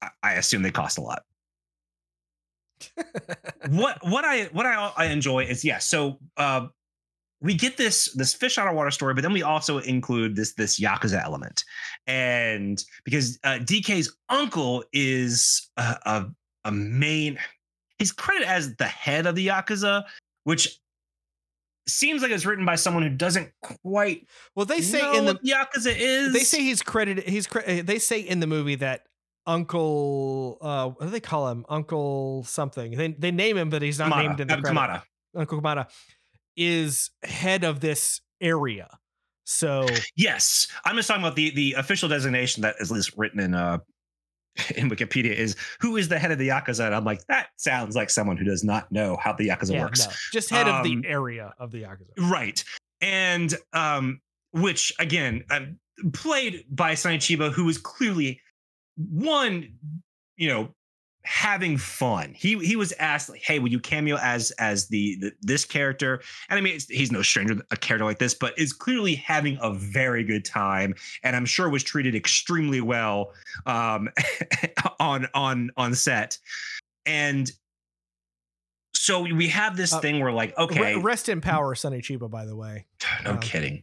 I, 0.00 0.08
I 0.22 0.32
assume 0.34 0.62
they 0.62 0.70
cost 0.70 0.98
a 0.98 1.02
lot. 1.02 1.24
what 3.68 3.98
what 4.02 4.24
I 4.24 4.44
what 4.46 4.66
I, 4.66 4.92
I 4.96 5.04
enjoy 5.06 5.44
is 5.44 5.64
yeah. 5.64 5.78
So 5.78 6.18
uh, 6.36 6.66
we 7.40 7.54
get 7.54 7.76
this 7.76 8.12
this 8.14 8.32
fish 8.32 8.58
out 8.58 8.68
of 8.68 8.74
water 8.74 8.90
story, 8.90 9.14
but 9.14 9.22
then 9.22 9.32
we 9.32 9.42
also 9.42 9.78
include 9.78 10.36
this 10.36 10.54
this 10.54 10.80
yakuza 10.80 11.22
element, 11.22 11.64
and 12.06 12.82
because 13.04 13.38
uh, 13.44 13.58
DK's 13.60 14.16
uncle 14.28 14.84
is 14.92 15.70
a, 15.76 15.96
a, 16.06 16.26
a 16.64 16.72
main, 16.72 17.38
he's 17.98 18.12
credited 18.12 18.48
as 18.48 18.74
the 18.76 18.86
head 18.86 19.26
of 19.26 19.34
the 19.34 19.48
yakuza, 19.48 20.04
which 20.44 20.80
seems 21.86 22.22
like 22.22 22.30
it's 22.30 22.46
written 22.46 22.64
by 22.64 22.76
someone 22.76 23.02
who 23.02 23.10
doesn't 23.10 23.50
quite. 23.62 24.26
Well, 24.54 24.66
they 24.66 24.80
say 24.80 25.16
in 25.16 25.26
the 25.26 25.34
yakuza 25.34 25.94
is 25.96 26.32
they 26.32 26.40
say 26.40 26.62
he's 26.62 26.82
credited. 26.82 27.24
He's 27.24 27.46
cre- 27.46 27.82
they 27.82 27.98
say 27.98 28.20
in 28.20 28.40
the 28.40 28.46
movie 28.46 28.76
that 28.76 29.06
Uncle, 29.46 30.58
uh, 30.60 30.88
what 30.90 31.06
do 31.06 31.10
they 31.10 31.20
call 31.20 31.48
him? 31.48 31.64
Uncle 31.68 32.44
something. 32.44 32.92
They 32.92 33.08
they 33.08 33.30
name 33.30 33.56
him, 33.56 33.70
but 33.70 33.82
he's 33.82 33.98
not 33.98 34.12
Kamada, 34.12 34.28
named 34.28 34.40
in 34.40 34.48
the 34.48 34.56
credit. 34.56 34.76
Kamada. 34.76 35.02
Uncle 35.34 35.60
Kamada 35.60 35.88
is 36.56 37.10
head 37.22 37.64
of 37.64 37.80
this 37.80 38.20
area. 38.40 38.98
So 39.44 39.86
Yes, 40.16 40.68
I'm 40.84 40.96
just 40.96 41.08
talking 41.08 41.22
about 41.22 41.36
the 41.36 41.50
the 41.50 41.74
official 41.74 42.08
designation 42.08 42.62
that 42.62 42.76
is 42.78 42.90
at 42.90 42.94
least 42.94 43.12
written 43.16 43.40
in 43.40 43.54
uh 43.54 43.78
in 44.76 44.90
Wikipedia 44.90 45.34
is 45.34 45.56
who 45.80 45.96
is 45.96 46.08
the 46.08 46.18
head 46.18 46.30
of 46.30 46.38
the 46.38 46.48
yakuza, 46.48 46.86
and 46.86 46.94
I'm 46.94 47.04
like 47.04 47.24
that 47.28 47.48
sounds 47.56 47.96
like 47.96 48.10
someone 48.10 48.36
who 48.36 48.44
does 48.44 48.62
not 48.64 48.90
know 48.92 49.16
how 49.16 49.32
the 49.32 49.48
yakuza 49.48 49.72
yeah, 49.74 49.82
works. 49.82 50.06
no, 50.06 50.12
just 50.32 50.50
head 50.50 50.68
of 50.68 50.84
Um, 50.86 51.02
the 51.02 51.08
area 51.08 51.54
of 51.58 51.70
the 51.70 51.82
Yakuza. 51.82 52.30
Right. 52.30 52.62
And 53.00 53.54
um, 53.72 54.20
which 54.52 54.92
again, 54.98 55.44
um, 55.50 55.78
played 56.12 56.64
by 56.70 56.94
Sonny 56.94 57.18
Chiba, 57.18 57.50
who 57.52 57.64
was 57.64 57.78
clearly 57.78 58.40
one, 58.96 59.74
you 60.36 60.48
know, 60.48 60.74
having 61.24 61.76
fun. 61.76 62.32
He 62.34 62.58
he 62.58 62.76
was 62.76 62.92
asked 62.92 63.28
like, 63.28 63.42
"Hey, 63.42 63.58
will 63.58 63.70
you 63.70 63.80
cameo 63.80 64.16
as 64.20 64.50
as 64.52 64.88
the, 64.88 65.16
the 65.20 65.32
this 65.40 65.64
character?" 65.64 66.20
And 66.48 66.58
I 66.58 66.62
mean, 66.62 66.74
it's, 66.74 66.86
he's 66.86 67.12
no 67.12 67.22
stranger 67.22 67.54
to 67.56 67.64
a 67.70 67.76
character 67.76 68.04
like 68.04 68.18
this, 68.18 68.34
but 68.34 68.58
is 68.58 68.72
clearly 68.72 69.14
having 69.14 69.58
a 69.62 69.72
very 69.72 70.24
good 70.24 70.44
time, 70.44 70.94
and 71.22 71.36
I'm 71.36 71.44
sure 71.46 71.68
was 71.68 71.82
treated 71.84 72.14
extremely 72.14 72.80
well 72.80 73.32
um, 73.66 74.08
on 75.00 75.28
on 75.34 75.70
on 75.76 75.94
set. 75.94 76.38
And 77.06 77.50
so 78.94 79.22
we 79.22 79.48
have 79.48 79.76
this 79.76 79.92
Uh, 79.92 80.00
thing 80.00 80.20
where 80.20 80.32
like, 80.32 80.56
okay, 80.56 80.96
rest 80.96 81.28
in 81.28 81.40
power, 81.40 81.74
Sonny 81.74 82.00
Chiba. 82.00 82.30
By 82.30 82.44
the 82.44 82.54
way, 82.54 82.86
no 83.24 83.32
Um, 83.32 83.40
kidding. 83.40 83.82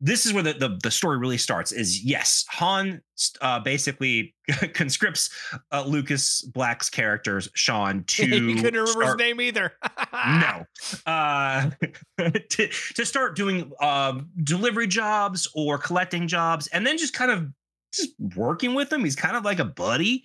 This 0.00 0.26
is 0.26 0.32
where 0.32 0.42
the, 0.42 0.52
the, 0.52 0.78
the 0.82 0.90
story 0.90 1.18
really 1.18 1.38
starts. 1.38 1.72
Is 1.72 2.04
yes, 2.04 2.44
Han 2.50 3.00
uh, 3.40 3.60
basically 3.60 4.34
conscripts 4.74 5.30
uh, 5.72 5.84
Lucas 5.86 6.42
Black's 6.42 6.90
characters, 6.90 7.48
Sean, 7.54 8.04
to 8.08 8.26
you 8.26 8.56
couldn't 8.56 8.74
remember 8.74 8.86
start- 8.86 9.20
his 9.20 9.26
name 9.26 9.40
either. 9.40 9.72
no, 10.12 10.64
uh, 11.06 11.70
to, 12.18 12.68
to 12.68 13.06
start 13.06 13.36
doing 13.36 13.70
um, 13.80 14.28
delivery 14.42 14.86
jobs 14.86 15.48
or 15.54 15.78
collecting 15.78 16.28
jobs, 16.28 16.66
and 16.68 16.86
then 16.86 16.98
just 16.98 17.14
kind 17.14 17.30
of 17.30 17.48
just 17.92 18.10
working 18.36 18.74
with 18.74 18.92
him. 18.92 19.04
He's 19.04 19.16
kind 19.16 19.36
of 19.36 19.44
like 19.44 19.58
a 19.58 19.64
buddy, 19.64 20.24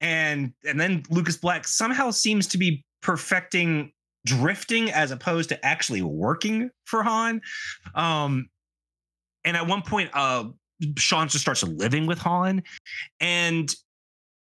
and 0.00 0.52
and 0.66 0.80
then 0.80 1.02
Lucas 1.10 1.36
Black 1.36 1.66
somehow 1.66 2.10
seems 2.10 2.46
to 2.48 2.58
be 2.58 2.84
perfecting 3.02 3.92
drifting 4.24 4.90
as 4.90 5.10
opposed 5.10 5.48
to 5.48 5.66
actually 5.66 6.02
working 6.02 6.70
for 6.84 7.02
Han. 7.02 7.40
Um, 7.94 8.48
and 9.48 9.56
at 9.56 9.66
one 9.66 9.80
point, 9.80 10.10
uh, 10.12 10.44
Sean 10.98 11.26
just 11.26 11.40
starts 11.40 11.62
living 11.62 12.06
with 12.06 12.18
Han, 12.18 12.62
and 13.18 13.74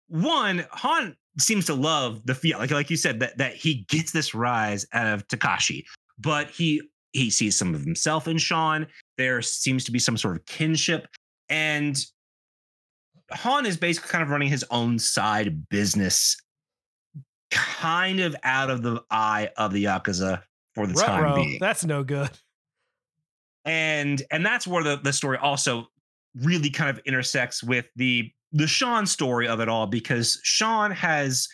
one 0.07 0.63
Han 0.69 1.15
seems 1.39 1.65
to 1.65 1.73
love 1.73 2.23
the 2.25 2.35
feel 2.35 2.59
like 2.59 2.69
like 2.69 2.91
you 2.91 2.97
said 2.97 3.19
that 3.19 3.35
that 3.39 3.55
he 3.55 3.83
gets 3.89 4.11
this 4.11 4.35
rise 4.35 4.85
out 4.93 5.07
of 5.07 5.27
Takashi, 5.27 5.85
but 6.19 6.51
he 6.51 6.83
he 7.13 7.31
sees 7.31 7.57
some 7.57 7.73
of 7.73 7.81
himself 7.81 8.27
in 8.27 8.37
Sean. 8.37 8.85
There 9.17 9.41
seems 9.41 9.83
to 9.85 9.91
be 9.91 9.97
some 9.97 10.17
sort 10.17 10.35
of 10.37 10.45
kinship, 10.45 11.07
and 11.49 11.97
Han 13.31 13.65
is 13.65 13.75
basically 13.75 14.09
kind 14.09 14.21
of 14.21 14.29
running 14.29 14.49
his 14.49 14.63
own 14.69 14.99
side 14.99 15.67
business, 15.69 16.37
kind 17.49 18.19
of 18.19 18.35
out 18.43 18.69
of 18.69 18.83
the 18.83 19.01
eye 19.09 19.49
of 19.57 19.73
the 19.73 19.85
yakuza 19.85 20.43
for 20.75 20.85
the 20.85 20.93
time 20.93 21.33
being 21.33 21.57
That's 21.59 21.85
no 21.85 22.03
good. 22.03 22.29
And 23.65 24.21
and 24.31 24.45
that's 24.45 24.67
where 24.67 24.83
the, 24.83 24.97
the 24.97 25.13
story 25.13 25.37
also 25.37 25.87
really 26.35 26.69
kind 26.69 26.89
of 26.89 26.99
intersects 27.05 27.63
with 27.63 27.85
the 27.95 28.31
the 28.51 28.67
Sean 28.67 29.05
story 29.05 29.47
of 29.47 29.59
it 29.59 29.69
all 29.69 29.87
because 29.87 30.39
Sean 30.43 30.91
has 30.91 31.47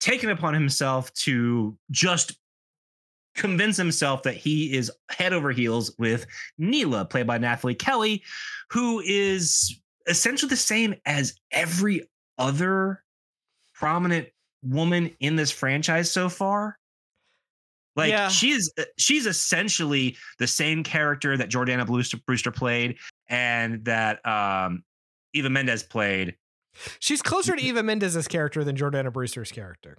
taken 0.00 0.30
upon 0.30 0.54
himself 0.54 1.12
to 1.12 1.76
just 1.90 2.38
convince 3.34 3.76
himself 3.76 4.22
that 4.24 4.36
he 4.36 4.74
is 4.74 4.90
head 5.10 5.32
over 5.32 5.52
heels 5.52 5.94
with 5.98 6.26
Neela, 6.58 7.04
played 7.04 7.26
by 7.26 7.38
Nathalie 7.38 7.74
Kelly, 7.74 8.22
who 8.70 9.00
is 9.00 9.80
essentially 10.08 10.48
the 10.48 10.56
same 10.56 10.94
as 11.06 11.34
every 11.52 12.08
other 12.38 13.04
prominent 13.74 14.28
woman 14.62 15.10
in 15.20 15.36
this 15.36 15.50
franchise 15.50 16.10
so 16.10 16.28
far. 16.28 16.78
Like 17.96 18.10
Yeah. 18.10 18.28
she's 18.28 18.72
she's 18.98 19.26
essentially 19.26 20.16
the 20.38 20.46
same 20.46 20.82
character 20.84 21.36
that 21.36 21.50
Jordana 21.50 21.86
Brewster, 21.86 22.18
Brewster 22.26 22.50
played 22.50 22.98
and 23.28 23.84
that 23.84 24.24
um 24.26 24.84
Eva 25.34 25.50
Mendes 25.50 25.82
played. 25.82 26.36
She's 27.00 27.20
closer 27.20 27.56
to 27.56 27.62
Eva 27.62 27.82
Mendes's 27.82 28.28
character 28.28 28.62
than 28.64 28.76
Jordana 28.76 29.12
Brewster's 29.12 29.50
character. 29.52 29.98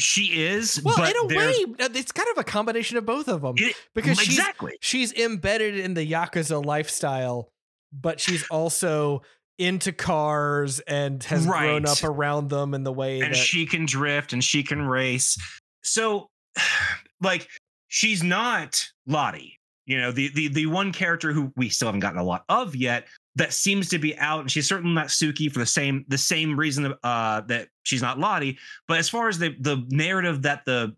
She 0.00 0.26
is, 0.44 0.80
Well, 0.84 1.02
in 1.04 1.16
a 1.16 1.36
way, 1.36 1.54
uh, 1.80 1.88
it's 1.92 2.12
kind 2.12 2.28
of 2.30 2.38
a 2.38 2.44
combination 2.44 2.96
of 2.98 3.04
both 3.04 3.28
of 3.28 3.42
them 3.42 3.54
it- 3.58 3.74
because 3.94 4.18
she's 4.18 4.38
exactly. 4.38 4.78
she's 4.80 5.12
embedded 5.12 5.76
in 5.76 5.94
the 5.94 6.08
yakuza 6.10 6.64
lifestyle, 6.64 7.50
but 7.92 8.20
she's 8.20 8.46
also 8.48 9.22
into 9.58 9.90
cars 9.92 10.78
and 10.80 11.22
has 11.24 11.44
grown 11.46 11.84
up 11.84 12.04
around 12.04 12.48
them 12.48 12.74
in 12.74 12.84
the 12.84 12.92
way 12.92 13.20
and 13.20 13.34
that 13.34 13.36
she 13.36 13.66
can 13.66 13.86
drift 13.86 14.32
and 14.32 14.42
she 14.44 14.62
can 14.62 14.80
race. 14.82 15.36
So, 15.82 16.30
like, 17.20 17.48
she's 17.88 18.22
not 18.22 18.84
Letty. 19.06 19.58
You 19.86 19.98
know, 20.00 20.12
the 20.12 20.28
the 20.34 20.48
the 20.48 20.66
one 20.66 20.92
character 20.92 21.32
who 21.32 21.50
we 21.56 21.70
still 21.70 21.88
haven't 21.88 22.00
gotten 22.00 22.18
a 22.18 22.24
lot 22.24 22.44
of 22.50 22.76
yet 22.76 23.06
that 23.36 23.54
seems 23.54 23.88
to 23.88 23.98
be 23.98 24.18
out, 24.18 24.40
and 24.40 24.50
she's 24.50 24.68
certainly 24.68 24.94
not 24.94 25.06
Suki 25.06 25.50
for 25.50 25.60
the 25.60 25.66
same 25.66 26.04
the 26.08 26.18
same 26.18 26.58
reason 26.58 26.92
uh, 27.02 27.40
that 27.42 27.68
she's 27.84 28.02
not 28.02 28.18
Letty. 28.18 28.58
But 28.86 28.98
as 28.98 29.08
far 29.08 29.28
as 29.28 29.38
the 29.38 29.54
the 29.60 29.86
narrative 29.88 30.42
that 30.42 30.66
the 30.66 30.94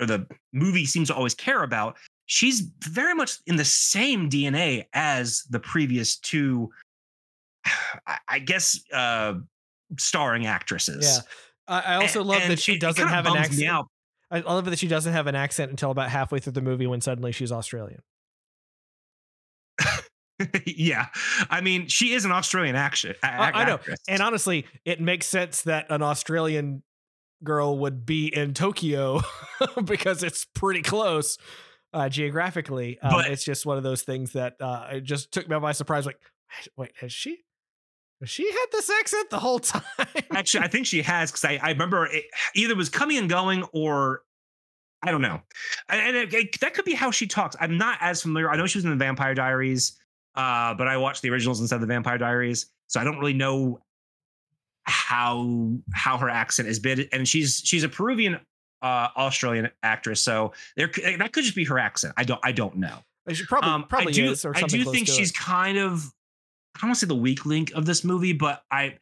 or 0.00 0.06
the 0.06 0.26
movie 0.54 0.86
seems 0.86 1.08
to 1.08 1.14
always 1.14 1.34
care 1.34 1.64
about, 1.64 1.98
she's 2.24 2.70
very 2.84 3.14
much 3.14 3.38
in 3.46 3.56
the 3.56 3.64
same 3.64 4.30
DNA 4.30 4.86
as 4.94 5.42
the 5.50 5.60
previous 5.60 6.16
two. 6.16 6.70
I- 8.28 8.38
guess 8.38 8.80
uh 8.92 9.34
starring 9.98 10.46
actresses. 10.46 11.04
yeah. 11.04 11.20
I, 11.66 11.96
also 11.96 12.20
And- 12.20 12.28
love 12.28 12.48
that 12.48 12.58
she 12.58 12.78
doesn't 12.78 13.06
have 13.06 13.26
an 13.26 13.36
accent. 13.36 13.86
I 14.30 14.40
love 14.40 14.66
that 14.66 14.78
she 14.78 14.88
doesn't 14.88 15.12
have 15.12 15.26
an 15.26 15.34
accent 15.34 15.70
until 15.70 15.90
about 15.90 16.10
halfway 16.10 16.38
through 16.38 16.52
the 16.52 16.60
movie 16.60 16.86
when 16.86 17.00
suddenly 17.00 17.32
she's 17.32 17.50
Australian. 17.52 18.00
yeah, 20.66 21.06
I 21.50 21.60
mean, 21.60 21.88
she 21.88 22.12
is 22.12 22.24
an 22.24 22.32
Australian 22.32 22.76
action. 22.76 23.14
a- 23.22 23.26
I- 23.26 23.50
I 23.62 23.64
know. 23.64 23.78
And 24.08 24.22
honestly, 24.22 24.66
it 24.84 25.00
makes 25.00 25.26
sense 25.26 25.62
that 25.62 25.86
an 25.90 26.02
Australian 26.02 26.82
girl 27.42 27.78
would 27.78 28.04
be 28.06 28.26
in 28.34 28.54
Tokyo 28.54 29.20
because 29.84 30.22
it's 30.22 30.44
pretty 30.44 30.82
close 30.82 31.38
uh, 31.92 32.08
geographically. 32.08 32.98
Um, 33.00 33.10
But- 33.12 33.30
it's 33.30 33.44
just 33.44 33.66
one 33.66 33.78
of 33.78 33.82
those 33.82 34.02
things 34.02 34.32
that 34.32 34.54
uh, 34.60 34.88
it 34.92 35.00
just 35.02 35.32
took 35.32 35.48
me 35.48 35.58
by 35.58 35.72
surprise. 35.72 36.06
Like, 36.06 36.18
wait, 36.76 36.92
has 37.00 37.12
she? 37.12 37.40
She 38.24 38.50
had 38.50 38.66
this 38.72 38.90
accent 38.90 39.30
the 39.30 39.38
whole 39.38 39.60
time? 39.60 39.82
Actually, 40.32 40.64
I 40.64 40.68
think 40.68 40.86
she 40.86 41.02
has 41.02 41.30
because 41.30 41.44
I, 41.44 41.58
I 41.62 41.70
remember 41.70 42.06
it 42.06 42.24
either 42.54 42.74
was 42.74 42.88
coming 42.88 43.16
and 43.18 43.28
going 43.30 43.62
or 43.72 44.22
I 45.02 45.12
don't 45.12 45.22
know. 45.22 45.40
And, 45.88 46.16
it- 46.16 46.34
it- 46.34 46.60
that 46.60 46.74
could 46.74 46.84
be 46.84 46.94
how 46.94 47.12
she 47.12 47.26
talks. 47.28 47.54
I'm 47.60 47.78
not 47.78 47.98
as 48.00 48.20
familiar. 48.22 48.50
I 48.50 48.56
know 48.56 48.66
she 48.66 48.78
was 48.78 48.84
in 48.84 48.90
the 48.90 48.96
Vampire 48.96 49.34
Diaries, 49.34 49.96
uh, 50.34 50.74
but 50.74 50.88
I 50.88 50.96
watched 50.96 51.22
the 51.22 51.30
originals 51.30 51.60
instead 51.60 51.76
of 51.76 51.80
the 51.82 51.86
Vampire 51.86 52.18
Diaries, 52.18 52.66
so 52.88 52.98
I 53.00 53.04
don't 53.04 53.18
really 53.18 53.34
know 53.34 53.80
how 54.84 55.70
how 55.92 56.16
her 56.18 56.28
accent 56.30 56.68
is 56.68 56.78
bid. 56.78 57.08
And 57.12 57.26
she's 57.28 57.60
she's 57.64 57.84
a 57.84 57.88
Peruvian 57.88 58.40
uh, 58.82 59.08
Australian 59.16 59.70
actress, 59.82 60.20
so 60.20 60.52
there 60.76 60.90
that 61.18 61.32
could 61.32 61.44
just 61.44 61.56
be 61.56 61.64
her 61.64 61.78
accent. 61.78 62.14
I 62.16 62.24
don't 62.24 62.40
I 62.42 62.52
don't 62.52 62.76
know. 62.76 62.98
she 63.32 63.44
probably 63.44 63.70
Um, 63.70 63.84
probably 63.86 64.12
I 64.12 64.14
do, 64.14 64.30
is, 64.32 64.44
I 64.44 64.62
do 64.62 64.84
think 64.84 65.08
she's 65.08 65.30
it. 65.30 65.36
kind 65.36 65.78
of 65.78 66.12
I 66.78 66.82
don't 66.82 66.90
want 66.90 67.00
to 67.00 67.06
say 67.06 67.08
the 67.08 67.16
weak 67.16 67.44
link 67.44 67.72
of 67.74 67.86
this 67.86 68.04
movie, 68.04 68.32
but 68.32 68.62
I 68.70 68.98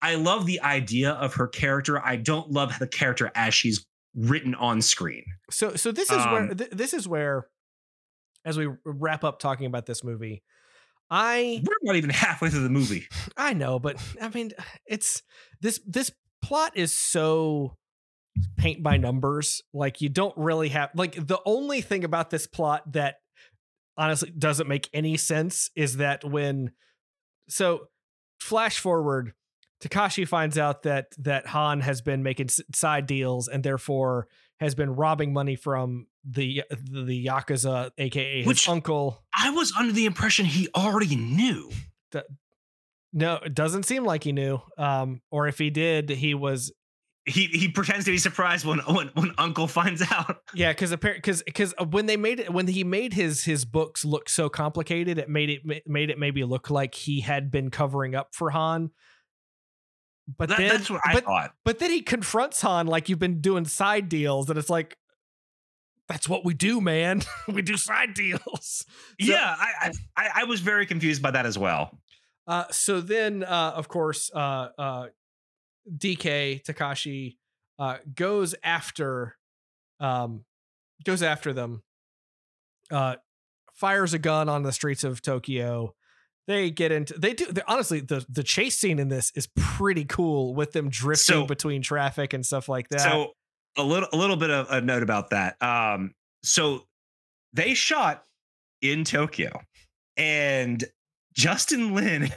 I 0.00 0.14
love 0.14 0.46
the 0.46 0.60
idea 0.62 1.10
of 1.12 1.34
her 1.34 1.46
character. 1.46 2.02
I 2.04 2.16
don't 2.16 2.50
love 2.50 2.78
the 2.78 2.86
character 2.86 3.30
as 3.34 3.52
she's 3.52 3.84
written 4.14 4.54
on 4.54 4.80
screen. 4.80 5.24
So 5.50 5.76
so 5.76 5.92
this 5.92 6.10
is 6.10 6.24
where 6.24 6.50
Um, 6.50 6.56
th- 6.56 6.70
this 6.70 6.94
is 6.94 7.06
where 7.06 7.46
as 8.44 8.56
we 8.56 8.68
wrap 8.84 9.24
up 9.24 9.38
talking 9.38 9.66
about 9.66 9.84
this 9.84 10.02
movie, 10.02 10.42
I 11.10 11.62
We're 11.62 11.74
not 11.82 11.96
even 11.96 12.10
halfway 12.10 12.48
through 12.48 12.62
the 12.62 12.70
movie. 12.70 13.06
I 13.36 13.52
know, 13.52 13.78
but 13.78 14.02
I 14.20 14.28
mean, 14.28 14.52
it's 14.86 15.22
this 15.60 15.80
this 15.86 16.10
plot 16.40 16.76
is 16.76 16.92
so 16.92 17.76
paint 18.56 18.82
by 18.82 18.96
numbers. 18.96 19.62
Like 19.74 20.00
you 20.00 20.08
don't 20.08 20.36
really 20.38 20.70
have 20.70 20.90
like 20.94 21.14
the 21.14 21.40
only 21.44 21.82
thing 21.82 22.04
about 22.04 22.30
this 22.30 22.46
plot 22.46 22.92
that 22.92 23.16
honestly 23.98 24.30
doesn't 24.30 24.68
make 24.68 24.88
any 24.94 25.16
sense 25.18 25.70
is 25.76 25.96
that 25.98 26.24
when 26.24 26.70
so 27.48 27.88
flash 28.40 28.78
forward 28.78 29.32
Takashi 29.82 30.26
finds 30.26 30.56
out 30.58 30.84
that 30.84 31.06
that 31.18 31.46
Han 31.48 31.80
has 31.80 32.00
been 32.00 32.22
making 32.22 32.48
side 32.74 33.06
deals 33.06 33.46
and 33.48 33.62
therefore 33.62 34.26
has 34.60 34.74
been 34.74 34.90
robbing 34.96 35.32
money 35.32 35.54
from 35.56 36.06
the 36.24 36.62
the, 36.70 37.26
yakuza 37.26 37.90
aka 37.98 38.38
his 38.38 38.46
Which- 38.46 38.68
uncle 38.68 39.22
I 39.36 39.50
was 39.50 39.72
under 39.78 39.92
the 39.92 40.06
impression 40.06 40.46
he 40.46 40.68
already 40.74 41.14
knew. 41.16 41.70
no 43.12 43.34
it 43.36 43.54
doesn't 43.54 43.84
seem 43.84 44.04
like 44.04 44.24
he 44.24 44.32
knew 44.32 44.60
um 44.76 45.20
or 45.30 45.46
if 45.48 45.58
he 45.58 45.70
did 45.70 46.10
he 46.10 46.34
was 46.34 46.72
He 47.28 47.46
he 47.46 47.68
pretends 47.68 48.04
to 48.06 48.10
be 48.10 48.18
surprised 48.18 48.64
when 48.64 48.78
when, 48.80 49.08
when 49.14 49.32
Uncle 49.38 49.66
finds 49.68 50.02
out. 50.02 50.38
Yeah, 50.54 50.72
because 50.72 50.92
apparently 50.92 51.18
because 51.20 51.42
because 51.42 51.74
when 51.90 52.06
they 52.06 52.16
made 52.16 52.40
it 52.40 52.52
when 52.52 52.66
he 52.66 52.84
made 52.84 53.12
his 53.12 53.44
his 53.44 53.64
books 53.64 54.04
look 54.04 54.28
so 54.28 54.48
complicated, 54.48 55.18
it 55.18 55.28
made 55.28 55.50
it 55.50 55.86
made 55.86 56.10
it 56.10 56.18
maybe 56.18 56.42
look 56.44 56.70
like 56.70 56.94
he 56.94 57.20
had 57.20 57.50
been 57.50 57.70
covering 57.70 58.14
up 58.14 58.34
for 58.34 58.50
Han. 58.50 58.90
But 60.36 60.48
That- 60.50 60.58
then, 60.58 60.68
that's 60.68 60.90
what 60.90 61.00
I 61.04 61.14
but, 61.14 61.24
thought. 61.24 61.52
but 61.64 61.78
then 61.78 61.90
he 61.90 62.02
confronts 62.02 62.60
Han 62.62 62.86
like 62.86 63.08
you've 63.08 63.18
been 63.18 63.40
doing 63.40 63.64
side 63.64 64.08
deals, 64.08 64.48
and 64.50 64.58
it's 64.58 64.70
like 64.70 64.96
that's 66.08 66.28
what 66.28 66.44
we 66.44 66.54
do, 66.54 66.80
man. 66.80 67.22
we 67.48 67.62
do 67.62 67.76
side 67.76 68.14
deals. 68.14 68.40
So- 69.20 69.32
yeah, 69.32 69.54
I, 69.58 69.92
I 70.16 70.28
I 70.36 70.44
was 70.44 70.60
very 70.60 70.86
confused 70.86 71.20
by 71.22 71.30
that 71.32 71.44
as 71.46 71.58
well. 71.58 71.98
Uh, 72.46 72.64
so 72.70 73.00
then, 73.02 73.42
uh, 73.44 73.72
of 73.76 73.88
course, 73.88 74.30
uh, 74.34 74.68
uh, 74.78 75.06
DK 75.96 76.62
Takashi 76.64 77.36
uh, 77.78 77.98
goes 78.14 78.54
after, 78.62 79.36
um, 80.00 80.44
goes 81.04 81.22
after 81.22 81.52
them. 81.52 81.82
Uh, 82.90 83.16
fires 83.74 84.14
a 84.14 84.18
gun 84.18 84.48
on 84.48 84.62
the 84.62 84.72
streets 84.72 85.04
of 85.04 85.22
Tokyo. 85.22 85.94
They 86.46 86.70
get 86.70 86.90
into. 86.92 87.14
They 87.18 87.34
do. 87.34 87.46
they- 87.52 87.62
honestly, 87.68 88.00
the 88.00 88.24
the 88.28 88.42
chase 88.42 88.78
scene 88.78 88.98
in 88.98 89.08
this 89.08 89.30
is 89.34 89.48
pretty 89.56 90.04
cool 90.06 90.54
with 90.54 90.72
them 90.72 90.88
drifting 90.88 91.34
So- 91.42 91.46
between 91.46 91.82
traffic 91.82 92.32
and 92.32 92.44
stuff 92.44 92.68
like 92.68 92.88
that. 92.88 93.00
So 93.00 93.32
a 93.76 93.82
little 93.82 94.08
a 94.12 94.16
little 94.16 94.36
bit 94.36 94.50
of 94.50 94.70
a 94.70 94.80
note 94.80 95.02
about 95.02 95.30
that. 95.30 95.62
Um, 95.62 96.14
so 96.42 96.86
they 97.52 97.74
shot 97.74 98.24
in 98.80 99.04
Tokyo, 99.04 99.60
and 100.16 100.82
Justin 101.34 101.94
Lin 101.94 102.32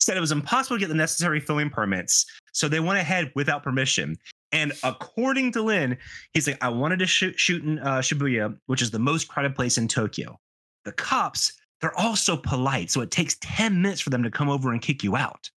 said 0.00 0.16
it 0.16 0.20
was 0.20 0.32
impossible 0.32 0.76
to 0.76 0.80
get 0.80 0.88
the 0.88 0.94
necessary 0.94 1.40
filming 1.40 1.70
permits, 1.70 2.26
so 2.52 2.68
they 2.68 2.80
went 2.80 2.98
ahead 2.98 3.32
without 3.34 3.62
permission. 3.62 4.16
And 4.52 4.72
according 4.82 5.52
to 5.52 5.62
Lin, 5.62 5.96
he's 6.32 6.46
like, 6.46 6.62
"I 6.62 6.68
wanted 6.68 6.98
to 7.00 7.06
shoot 7.06 7.38
shoot 7.38 7.62
in 7.62 7.78
uh, 7.78 7.98
Shibuya, 7.98 8.56
which 8.66 8.82
is 8.82 8.90
the 8.90 8.98
most 8.98 9.28
crowded 9.28 9.54
place 9.54 9.78
in 9.78 9.88
Tokyo. 9.88 10.38
The 10.84 10.92
cops." 10.92 11.52
They're 11.80 11.98
all 11.98 12.14
so 12.14 12.36
polite, 12.36 12.92
so 12.92 13.00
it 13.00 13.10
takes 13.10 13.36
10 13.40 13.82
minutes 13.82 14.00
for 14.00 14.10
them 14.10 14.22
to 14.22 14.30
come 14.30 14.48
over 14.48 14.70
and 14.70 14.80
kick 14.80 15.02
you 15.02 15.16
out. 15.16 15.50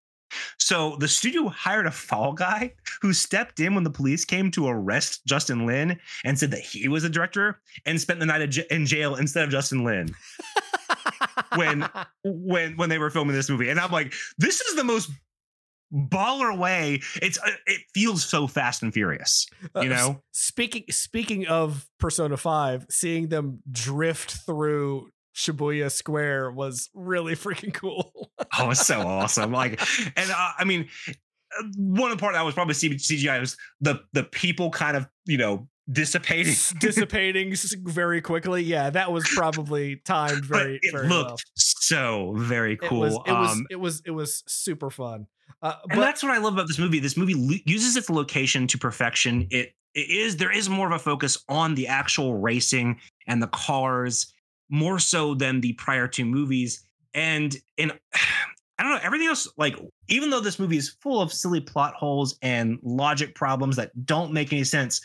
So 0.58 0.96
the 0.96 1.08
studio 1.08 1.48
hired 1.48 1.86
a 1.86 1.90
fall 1.90 2.32
guy 2.32 2.74
who 3.00 3.12
stepped 3.12 3.60
in 3.60 3.74
when 3.74 3.84
the 3.84 3.90
police 3.90 4.24
came 4.24 4.50
to 4.52 4.68
arrest 4.68 5.24
Justin 5.26 5.66
Lin 5.66 5.98
and 6.24 6.38
said 6.38 6.50
that 6.52 6.60
he 6.60 6.88
was 6.88 7.02
the 7.02 7.10
director 7.10 7.60
and 7.86 8.00
spent 8.00 8.20
the 8.20 8.26
night 8.26 8.40
in 8.40 8.64
in 8.70 8.86
jail 8.86 9.16
instead 9.16 9.44
of 9.44 9.50
Justin 9.50 9.84
Lin 9.84 10.08
when- 11.54 11.88
when 12.24 12.76
when 12.76 12.88
they 12.88 12.98
were 12.98 13.10
filming 13.10 13.34
this 13.34 13.48
movie. 13.50 13.68
And 13.68 13.78
I'm 13.80 13.90
like, 13.90 14.12
this 14.38 14.60
is 14.60 14.76
the 14.76 14.84
most 14.84 15.10
baller 15.92 16.56
way. 16.56 17.00
It's 17.20 17.38
uh, 17.38 17.50
it 17.66 17.82
feels 17.94 18.24
so 18.24 18.46
fast 18.46 18.82
and 18.82 18.92
furious. 18.92 19.46
Uh, 19.76 19.80
you 19.80 19.88
know? 19.90 20.22
speaking 20.32 20.84
speaking 20.90 21.46
of 21.46 21.86
Persona 21.98 22.36
5, 22.36 22.86
seeing 22.90 23.28
them 23.28 23.60
drift 23.70 24.32
through 24.46 25.10
Shibuya 25.34 25.90
Square 25.90 26.52
was 26.52 26.88
really 26.94 27.34
freaking 27.36 27.74
cool. 27.74 28.30
Oh, 28.58 28.70
it's 28.70 28.86
so 28.86 29.00
awesome. 29.00 29.52
Like, 29.52 29.80
and 30.16 30.30
uh, 30.30 30.52
I 30.58 30.64
mean, 30.64 30.88
uh, 31.08 31.64
one 31.76 32.10
of 32.10 32.16
the 32.18 32.20
part 32.20 32.34
that 32.34 32.44
was 32.44 32.54
probably 32.54 32.74
CGI 32.74 33.40
was 33.40 33.56
the 33.80 34.00
the 34.12 34.24
people 34.24 34.70
kind 34.70 34.96
of 34.96 35.06
you 35.26 35.38
know 35.38 35.68
dissipating. 35.90 36.54
Dissipating 36.78 37.54
very 37.84 38.20
quickly. 38.20 38.62
Yeah, 38.62 38.90
that 38.90 39.10
was 39.12 39.26
probably 39.34 39.96
timed 40.04 40.48
but 40.48 40.58
very 40.58 40.80
it 40.82 40.92
very 40.92 41.08
looked 41.08 41.28
well. 41.30 41.36
so 41.56 42.34
very 42.36 42.74
It 42.74 42.80
cool. 42.80 43.00
was 43.00 43.14
it 43.26 43.32
was 43.32 43.50
um, 43.52 43.66
it 43.70 43.76
was 43.76 44.02
it 44.06 44.10
was 44.12 44.42
super 44.46 44.90
fun. 44.90 45.26
Uh, 45.60 45.74
and 45.90 45.98
but 45.98 46.04
that's 46.04 46.22
what 46.22 46.32
I 46.32 46.38
love 46.38 46.54
about 46.54 46.66
this 46.68 46.78
movie. 46.78 46.98
This 46.98 47.16
movie 47.16 47.34
lo- 47.34 47.58
uses 47.66 47.96
its 47.96 48.10
location 48.10 48.66
to 48.68 48.78
perfection. 48.78 49.46
It 49.50 49.74
it 49.94 50.08
is 50.10 50.36
there 50.36 50.50
is 50.52 50.68
more 50.68 50.86
of 50.86 50.92
a 50.92 50.98
focus 50.98 51.38
on 51.48 51.74
the 51.74 51.86
actual 51.88 52.34
racing 52.36 52.98
and 53.26 53.42
the 53.42 53.48
cars 53.48 54.32
more 54.70 54.98
so 54.98 55.34
than 55.34 55.60
the 55.60 55.74
prior 55.74 56.08
two 56.08 56.24
movies. 56.24 56.84
And 57.14 57.54
in 57.76 57.92
I 58.78 58.82
don't 58.84 58.92
know 58.94 59.00
everything 59.02 59.28
else. 59.28 59.46
Like 59.58 59.76
even 60.08 60.30
though 60.30 60.40
this 60.40 60.58
movie 60.58 60.78
is 60.78 60.88
full 61.00 61.20
of 61.20 61.32
silly 61.32 61.60
plot 61.60 61.94
holes 61.94 62.36
and 62.42 62.78
logic 62.82 63.34
problems 63.34 63.76
that 63.76 64.06
don't 64.06 64.32
make 64.32 64.52
any 64.52 64.64
sense, 64.64 65.00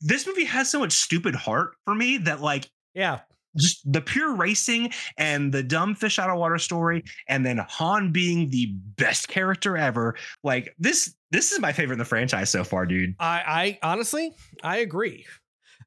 this 0.00 0.26
movie 0.26 0.44
has 0.44 0.70
so 0.70 0.78
much 0.78 0.92
stupid 0.92 1.34
heart 1.34 1.74
for 1.84 1.94
me 1.94 2.16
that 2.18 2.40
like 2.40 2.70
yeah, 2.94 3.20
just 3.56 3.80
the 3.90 4.00
pure 4.00 4.34
racing 4.34 4.92
and 5.18 5.52
the 5.52 5.62
dumb 5.62 5.94
fish 5.94 6.18
out 6.18 6.30
of 6.30 6.38
water 6.38 6.58
story 6.58 7.02
and 7.28 7.44
then 7.44 7.58
Han 7.58 8.12
being 8.12 8.50
the 8.50 8.72
best 8.96 9.28
character 9.28 9.76
ever 9.76 10.16
like 10.42 10.74
this 10.78 11.14
this 11.30 11.52
is 11.52 11.60
my 11.60 11.72
favorite 11.72 11.94
in 11.94 11.98
the 11.98 12.04
franchise 12.04 12.50
so 12.50 12.64
far 12.64 12.86
dude 12.86 13.14
I, 13.18 13.78
I 13.82 13.88
honestly, 13.90 14.32
I 14.62 14.78
agree. 14.78 15.26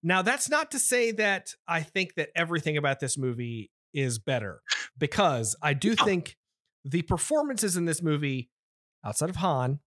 Now, 0.02 0.22
that's 0.22 0.50
not 0.50 0.72
to 0.72 0.80
say 0.80 1.12
that 1.14 1.54
I 1.68 1.82
think 1.82 2.16
that 2.16 2.30
everything 2.36 2.78
about 2.78 3.00
this 3.02 3.18
movie 3.18 3.70
is 3.94 4.18
better, 4.20 4.62
because 4.98 5.56
I 5.62 5.74
do 5.74 5.96
Oh. 6.00 6.06
think 6.06 6.38
the 6.86 7.02
performances 7.02 7.76
in 7.76 7.84
this 7.86 8.02
movie, 8.02 8.50
outside 9.04 9.30
of 9.30 9.36
Han, 9.38 9.80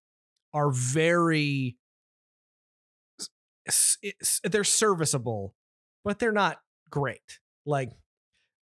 are 0.52 0.70
very. 0.70 1.78
S- 3.66 3.96
s- 4.20 4.40
They're 4.44 4.64
serviceable, 4.64 5.54
but 6.04 6.18
they're 6.18 6.32
not 6.32 6.60
great. 6.90 7.38
Like 7.66 7.90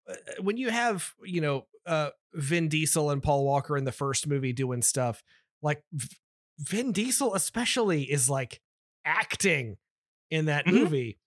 uh, 0.10 0.16
when 0.42 0.58
you 0.58 0.70
have, 0.70 1.14
you 1.24 1.42
know, 1.42 1.66
uh, 1.86 2.10
Vin 2.34 2.68
Diesel 2.70 3.10
and 3.12 3.22
Paul 3.24 3.46
Walker 3.46 3.78
in 3.78 3.84
the 3.86 3.92
first 3.92 4.28
movie 4.28 4.54
doing 4.54 4.82
stuff, 4.82 5.24
like 5.62 5.84
V- 5.92 6.18
Vin 6.60 6.92
Diesel 6.92 7.34
especially 7.36 8.04
is 8.04 8.30
like 8.30 8.62
acting 9.06 9.78
in 10.30 10.46
that 10.46 10.66
Mhm. 10.66 10.74
movie. 10.74 11.20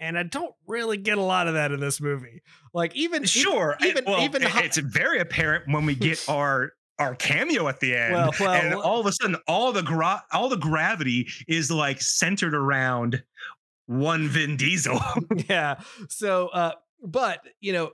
And 0.00 0.16
I 0.18 0.22
don't 0.22 0.54
really 0.66 0.96
get 0.96 1.18
a 1.18 1.22
lot 1.22 1.48
of 1.48 1.54
that 1.54 1.72
in 1.72 1.80
this 1.80 2.00
movie. 2.00 2.42
Like 2.72 2.94
even 2.94 3.24
sure 3.24 3.76
I- 3.80 3.88
even 3.88 4.04
well, 4.04 4.22
even 4.22 4.42
it's 4.44 4.78
very 4.78 5.18
apparent 5.20 5.64
when 5.72 5.86
we 5.86 5.94
get 5.94 6.24
our 6.28 6.72
our 6.98 7.14
cameo 7.14 7.68
at 7.68 7.80
the 7.80 7.94
end 7.96 8.14
Well, 8.14 8.32
well, 8.40 8.50
and 8.52 8.74
all 8.74 9.00
of 9.00 9.06
a 9.06 9.12
sudden 9.12 9.36
all 9.46 9.72
the 9.72 9.82
gra- 9.82 10.24
all 10.32 10.48
the 10.48 10.56
gravity 10.56 11.28
is 11.46 11.70
like 11.70 12.00
centered 12.00 12.54
around 12.54 13.22
one 13.86 14.28
Vin 14.28 14.56
Diesel 14.56 14.98
yeah. 15.48 15.80
So, 16.08 16.48
uh, 16.48 16.72
but 17.02 17.40
you 17.60 17.72
know, 17.72 17.92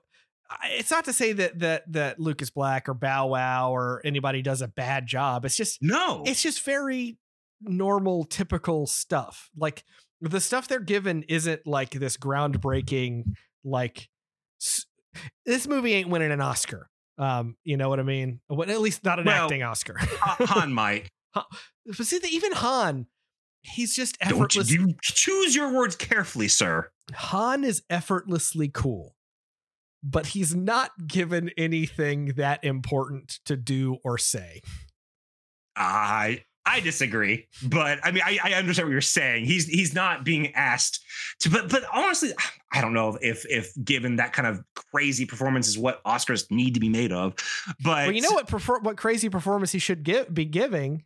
it's 0.65 0.91
not 0.91 1.05
to 1.07 1.13
say 1.13 1.33
that 1.33 1.59
that 1.61 1.93
that 1.93 2.19
Lucas 2.21 2.51
Black 2.51 2.89
or 2.89 2.95
Bow 2.95 3.29
Wow 3.29 3.73
or 3.75 4.01
anybody 4.05 4.43
does 4.43 4.61
a 4.63 4.69
bad 4.69 5.07
job. 5.07 5.45
It's 5.45 5.57
just 5.57 5.83
no 5.83 6.23
it's 6.27 6.43
just 6.43 6.63
very 6.65 7.19
normal, 7.61 8.25
typical 8.25 8.87
stuff. 8.87 9.51
Like 9.57 9.85
the 10.21 10.41
stuff 10.41 10.69
they're 10.69 10.81
given 10.81 11.25
isn't 11.29 11.67
like 11.67 11.91
this 11.91 12.17
groundbreaking. 12.17 13.35
Like 13.65 14.09
s- 14.61 14.87
this 15.47 15.67
movie 15.67 15.93
ain't 15.95 16.09
winning 16.09 16.33
an 16.33 16.41
Oscar. 16.41 16.89
Um, 17.19 17.57
you 17.65 17.77
know 17.77 17.89
what 17.89 18.01
I 18.01 18.03
mean? 18.03 18.41
At 18.51 18.81
least 18.81 19.05
not 19.05 19.19
an 19.19 19.27
Well, 19.27 19.45
acting 19.45 19.63
Oscar. 19.63 19.97
Han 19.99 20.73
might 20.73 21.11
but 21.35 22.07
see, 22.07 22.21
even 22.31 22.53
Han, 22.53 23.07
he's 23.63 23.95
just 23.95 24.19
don't 24.21 24.55
you, 24.55 24.63
you 24.65 24.95
choose 25.03 25.55
your 25.55 25.73
words 25.73 25.97
carefully 25.97 26.49
sir 26.49 26.91
Han 27.13 27.65
is 27.65 27.83
effortlessly 27.91 28.69
cool, 28.69 29.15
but 30.03 30.29
he's 30.29 30.55
not 30.55 30.91
given 31.07 31.51
anything 31.57 32.35
that 32.37 32.65
important 32.65 33.41
to 33.45 33.57
do 33.57 33.99
or 34.05 34.17
say. 34.19 34.61
I 35.77 36.45
I 36.67 36.81
disagree, 36.81 37.47
but 37.63 37.99
I 38.03 38.11
mean, 38.11 38.23
I, 38.25 38.39
I 38.43 38.53
understand 38.55 38.89
what 38.89 38.93
you're 38.93 39.01
saying. 39.03 39.45
He's 39.45 39.67
he's 39.67 39.95
not 39.95 40.25
being 40.25 40.55
asked 40.55 41.05
to, 41.41 41.51
but 41.51 41.69
but 41.69 41.85
honestly, 41.93 42.33
I 42.73 42.81
don't 42.81 42.95
know 42.95 43.19
if 43.21 43.45
if 43.49 43.73
given 43.85 44.17
that 44.17 44.33
kind 44.33 44.49
of 44.49 44.65
crazy 44.75 45.27
performance 45.27 45.69
is 45.69 45.79
what 45.79 46.03
Oscars 46.05 46.51
need 46.51 46.75
to 46.75 46.81
be 46.81 46.89
made 46.89 47.13
of. 47.13 47.35
But 47.83 48.07
well, 48.07 48.13
you 48.13 48.23
know 48.23 48.33
what 48.33 48.51
what 48.83 48.97
crazy 48.97 49.29
performance 49.29 49.73
he 49.73 49.79
should 49.79 50.05
give 50.05 50.33
be 50.33 50.47
giving 50.47 51.05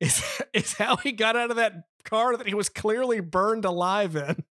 is 0.00 0.22
is 0.52 0.74
how 0.74 0.96
he 0.96 1.12
got 1.12 1.36
out 1.36 1.50
of 1.50 1.56
that 1.56 1.84
car 2.04 2.36
that 2.36 2.46
he 2.46 2.54
was 2.54 2.68
clearly 2.68 3.20
burned 3.20 3.64
alive 3.64 4.16
in. 4.16 4.44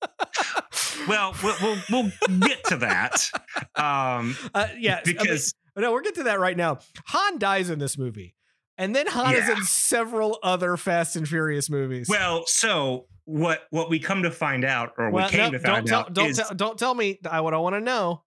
well, 1.08 1.34
we'll 1.42 1.56
we'll, 1.62 1.78
we'll 1.90 2.12
get 2.40 2.64
to 2.64 2.76
that. 2.76 3.28
Um, 3.74 4.36
uh, 4.54 4.68
yeah, 4.78 5.00
because 5.04 5.54
I 5.76 5.80
mean, 5.80 5.84
no, 5.84 5.92
we'll 5.92 6.02
get 6.02 6.14
to 6.16 6.24
that 6.24 6.40
right 6.40 6.56
now. 6.56 6.78
Han 7.06 7.38
dies 7.38 7.70
in 7.70 7.78
this 7.78 7.98
movie. 7.98 8.34
And 8.78 8.94
then 8.94 9.08
Han 9.08 9.34
yeah. 9.34 9.42
is 9.42 9.48
in 9.58 9.64
several 9.64 10.38
other 10.42 10.76
Fast 10.76 11.16
and 11.16 11.28
Furious 11.28 11.68
movies. 11.68 12.08
Well, 12.08 12.44
so 12.46 13.06
what 13.24 13.62
what 13.70 13.90
we 13.90 13.98
come 13.98 14.22
to 14.22 14.30
find 14.30 14.64
out, 14.64 14.92
or 14.96 15.10
well, 15.10 15.26
we 15.26 15.30
came 15.30 15.40
no, 15.40 15.50
to 15.50 15.58
find 15.58 15.86
don't 15.86 15.94
out, 15.94 16.14
don't, 16.14 16.30
is, 16.30 16.38
tell, 16.38 16.54
don't 16.54 16.78
tell 16.78 16.94
me. 16.94 17.18
I 17.28 17.40
what 17.40 17.54
I 17.54 17.58
want 17.58 17.74
to 17.74 17.80
know. 17.80 18.22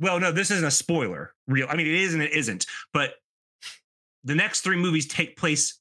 Well, 0.00 0.18
no, 0.20 0.32
this 0.32 0.50
isn't 0.50 0.64
a 0.64 0.70
spoiler. 0.70 1.34
Real, 1.46 1.66
I 1.68 1.76
mean, 1.76 1.86
it 1.86 1.94
is 1.94 2.14
and 2.14 2.22
it 2.22 2.32
isn't. 2.32 2.66
But 2.92 3.14
the 4.24 4.34
next 4.34 4.62
three 4.62 4.76
movies 4.76 5.06
take 5.06 5.36
place 5.36 5.78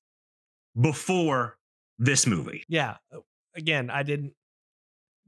before 0.80 1.58
this 1.98 2.28
movie. 2.28 2.66
Yeah. 2.68 2.98
Again, 3.56 3.90
I 3.90 4.04
didn't 4.04 4.34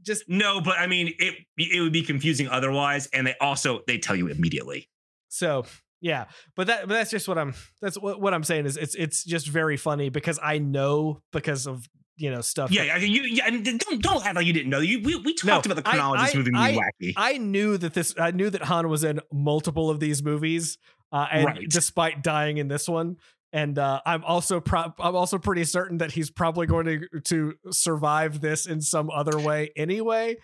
just 0.01 0.27
no, 0.27 0.61
but 0.61 0.77
I 0.77 0.87
mean, 0.87 1.13
it 1.17 1.35
it 1.57 1.81
would 1.81 1.93
be 1.93 2.03
confusing 2.03 2.47
otherwise, 2.47 3.07
and 3.13 3.27
they 3.27 3.35
also 3.39 3.81
they 3.87 3.97
tell 3.97 4.15
you 4.15 4.27
immediately. 4.27 4.89
So 5.29 5.65
yeah, 6.01 6.25
but 6.55 6.67
that 6.67 6.87
but 6.87 6.93
that's 6.93 7.11
just 7.11 7.27
what 7.27 7.37
I'm 7.37 7.53
that's 7.81 7.97
what, 7.97 8.21
what 8.21 8.33
I'm 8.33 8.43
saying 8.43 8.65
is 8.65 8.77
it's 8.77 8.95
it's 8.95 9.23
just 9.23 9.47
very 9.47 9.77
funny 9.77 10.09
because 10.09 10.39
I 10.41 10.57
know 10.57 11.21
because 11.31 11.67
of 11.67 11.87
you 12.15 12.31
know 12.31 12.41
stuff. 12.41 12.71
Yeah, 12.71 12.99
that, 12.99 13.07
you 13.07 13.23
yeah, 13.23 13.49
don't 13.49 14.01
don't 14.01 14.25
act 14.25 14.35
like 14.35 14.45
you 14.45 14.53
didn't 14.53 14.69
know. 14.69 14.79
You 14.79 15.01
we, 15.01 15.15
we 15.17 15.33
talked 15.33 15.65
no, 15.65 15.71
about 15.71 15.75
the 15.75 15.89
chronology 15.89 16.21
I, 16.21 16.25
of 16.25 16.27
this 16.27 16.35
movie 16.35 16.51
being 16.51 16.81
wacky. 16.81 17.13
I 17.17 17.37
knew 17.37 17.77
that 17.77 17.93
this 17.93 18.13
I 18.17 18.31
knew 18.31 18.49
that 18.49 18.63
Han 18.63 18.89
was 18.89 19.03
in 19.03 19.19
multiple 19.31 19.89
of 19.89 19.99
these 19.99 20.23
movies, 20.23 20.77
uh, 21.11 21.27
and 21.31 21.45
right. 21.45 21.65
despite 21.69 22.23
dying 22.23 22.57
in 22.57 22.67
this 22.67 22.87
one, 22.87 23.17
and 23.51 23.79
uh, 23.79 24.01
I'm 24.05 24.23
also 24.23 24.59
pro- 24.59 24.93
I'm 24.99 25.15
also 25.15 25.37
pretty 25.37 25.63
certain 25.63 25.97
that 25.99 26.11
he's 26.11 26.29
probably 26.29 26.67
going 26.67 26.85
to 26.85 27.21
to 27.21 27.53
survive 27.71 28.41
this 28.41 28.65
in 28.67 28.81
some 28.81 29.09
other 29.09 29.39
way 29.39 29.71
anyway. 29.75 30.37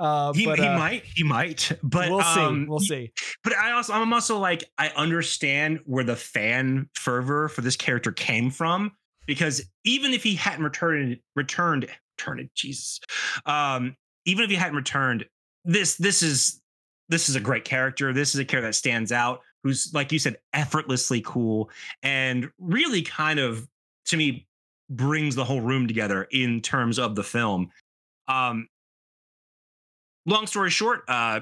Uh, 0.00 0.32
he, 0.32 0.46
but, 0.46 0.58
he 0.58 0.66
uh, 0.66 0.78
might, 0.78 1.04
he 1.04 1.22
might, 1.22 1.72
but 1.82 2.08
we'll 2.08 2.22
um, 2.22 2.62
see. 2.62 2.68
We'll 2.68 2.80
see. 2.80 3.12
But 3.44 3.54
I 3.54 3.72
also, 3.72 3.92
I'm 3.92 4.12
also 4.14 4.38
like, 4.38 4.64
I 4.78 4.88
understand 4.96 5.80
where 5.84 6.04
the 6.04 6.16
fan 6.16 6.88
fervor 6.94 7.48
for 7.48 7.60
this 7.60 7.76
character 7.76 8.10
came 8.10 8.50
from 8.50 8.92
because 9.26 9.62
even 9.84 10.14
if 10.14 10.22
he 10.22 10.36
hadn't 10.36 10.64
returned, 10.64 11.18
returned, 11.36 11.86
returned, 12.18 12.48
Jesus, 12.54 12.98
um, 13.44 13.94
even 14.24 14.42
if 14.42 14.50
he 14.50 14.56
hadn't 14.56 14.76
returned, 14.76 15.26
this, 15.66 15.96
this 15.96 16.22
is, 16.22 16.62
this 17.10 17.28
is 17.28 17.36
a 17.36 17.40
great 17.40 17.64
character. 17.64 18.14
This 18.14 18.34
is 18.34 18.40
a 18.40 18.44
character 18.46 18.68
that 18.68 18.74
stands 18.74 19.12
out, 19.12 19.40
who's 19.62 19.92
like 19.92 20.12
you 20.12 20.18
said, 20.18 20.38
effortlessly 20.54 21.20
cool 21.20 21.68
and 22.02 22.48
really 22.58 23.02
kind 23.02 23.38
of 23.38 23.68
to 24.06 24.16
me 24.16 24.46
brings 24.88 25.34
the 25.34 25.44
whole 25.44 25.60
room 25.60 25.86
together 25.86 26.26
in 26.30 26.62
terms 26.62 26.98
of 26.98 27.14
the 27.14 27.22
film. 27.22 27.70
Um, 28.28 28.66
long 30.26 30.46
story 30.46 30.70
short, 30.70 31.02
uh, 31.08 31.40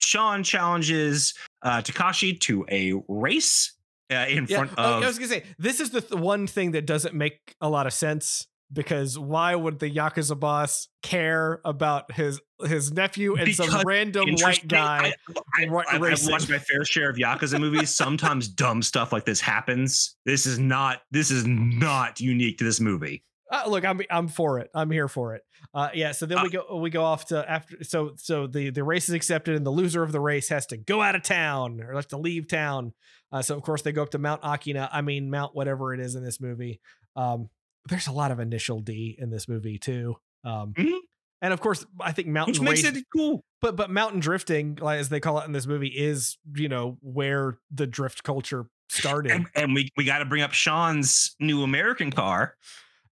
Sean 0.00 0.42
challenges 0.42 1.34
uh, 1.62 1.82
Takashi 1.82 2.38
to 2.40 2.64
a 2.70 2.94
race 3.08 3.74
uh, 4.10 4.26
in 4.28 4.46
yeah, 4.48 4.56
front 4.58 4.72
of. 4.72 5.02
I 5.02 5.06
was 5.06 5.18
gonna 5.18 5.28
say 5.28 5.44
this 5.58 5.80
is 5.80 5.90
the 5.90 6.00
th- 6.00 6.20
one 6.20 6.46
thing 6.46 6.72
that 6.72 6.86
doesn't 6.86 7.14
make 7.14 7.54
a 7.60 7.68
lot 7.68 7.86
of 7.86 7.92
sense 7.92 8.46
because 8.72 9.18
why 9.18 9.54
would 9.54 9.78
the 9.78 9.90
yakuza 9.90 10.38
boss 10.38 10.88
care 11.02 11.60
about 11.64 12.12
his 12.12 12.40
his 12.64 12.92
nephew 12.92 13.34
and 13.36 13.46
because 13.46 13.70
some 13.70 13.82
random 13.84 14.30
white 14.40 14.66
guy? 14.66 15.14
I, 15.58 15.66
I've 15.88 16.00
watched 16.28 16.48
my 16.48 16.58
fair 16.58 16.84
share 16.84 17.10
of 17.10 17.16
yakuza 17.16 17.60
movies. 17.60 17.90
Sometimes 17.94 18.48
dumb 18.48 18.82
stuff 18.82 19.12
like 19.12 19.24
this 19.24 19.40
happens. 19.40 20.16
This 20.24 20.46
is 20.46 20.58
not 20.58 21.02
this 21.10 21.30
is 21.30 21.46
not 21.46 22.20
unique 22.20 22.58
to 22.58 22.64
this 22.64 22.80
movie. 22.80 23.22
Uh, 23.50 23.64
look, 23.66 23.84
I'm 23.84 24.00
I'm 24.10 24.28
for 24.28 24.60
it. 24.60 24.70
I'm 24.74 24.90
here 24.90 25.08
for 25.08 25.34
it. 25.34 25.42
Uh, 25.74 25.88
yeah. 25.92 26.12
So 26.12 26.26
then 26.26 26.38
uh, 26.38 26.44
we 26.44 26.50
go 26.50 26.76
we 26.76 26.90
go 26.90 27.02
off 27.02 27.26
to 27.26 27.50
after. 27.50 27.82
So 27.82 28.12
so 28.16 28.46
the 28.46 28.70
the 28.70 28.84
race 28.84 29.08
is 29.08 29.14
accepted, 29.14 29.56
and 29.56 29.66
the 29.66 29.70
loser 29.70 30.02
of 30.02 30.12
the 30.12 30.20
race 30.20 30.48
has 30.50 30.66
to 30.66 30.76
go 30.76 31.02
out 31.02 31.16
of 31.16 31.22
town 31.22 31.80
or 31.80 31.94
has 31.94 32.06
to 32.06 32.16
leave 32.16 32.46
town. 32.46 32.92
Uh, 33.32 33.42
so 33.42 33.56
of 33.56 33.62
course 33.62 33.82
they 33.82 33.92
go 33.92 34.02
up 34.02 34.10
to 34.10 34.18
Mount 34.18 34.42
Akina. 34.42 34.88
I 34.92 35.00
mean 35.00 35.30
Mount 35.30 35.54
whatever 35.54 35.92
it 35.92 36.00
is 36.00 36.14
in 36.14 36.24
this 36.24 36.40
movie. 36.40 36.80
Um, 37.16 37.48
there's 37.88 38.06
a 38.06 38.12
lot 38.12 38.30
of 38.30 38.38
initial 38.38 38.80
D 38.80 39.16
in 39.18 39.30
this 39.30 39.48
movie 39.48 39.78
too. 39.78 40.16
Um, 40.44 40.72
mm-hmm. 40.72 40.98
and 41.42 41.52
of 41.52 41.60
course 41.60 41.84
I 42.00 42.12
think 42.12 42.28
mountain 42.28 42.52
Which 42.52 42.60
makes 42.60 42.84
race, 42.84 42.96
it 42.96 43.04
cool. 43.14 43.44
But 43.60 43.74
but 43.74 43.90
mountain 43.90 44.20
drifting, 44.20 44.78
as 44.86 45.08
they 45.08 45.18
call 45.18 45.40
it 45.40 45.46
in 45.46 45.52
this 45.52 45.66
movie, 45.66 45.88
is 45.88 46.38
you 46.54 46.68
know 46.68 46.98
where 47.02 47.58
the 47.72 47.86
drift 47.86 48.22
culture 48.22 48.66
started. 48.90 49.32
And, 49.32 49.46
and 49.56 49.74
we 49.74 49.90
we 49.96 50.04
got 50.04 50.18
to 50.18 50.24
bring 50.24 50.42
up 50.42 50.52
Sean's 50.52 51.34
new 51.40 51.64
American 51.64 52.12
car. 52.12 52.54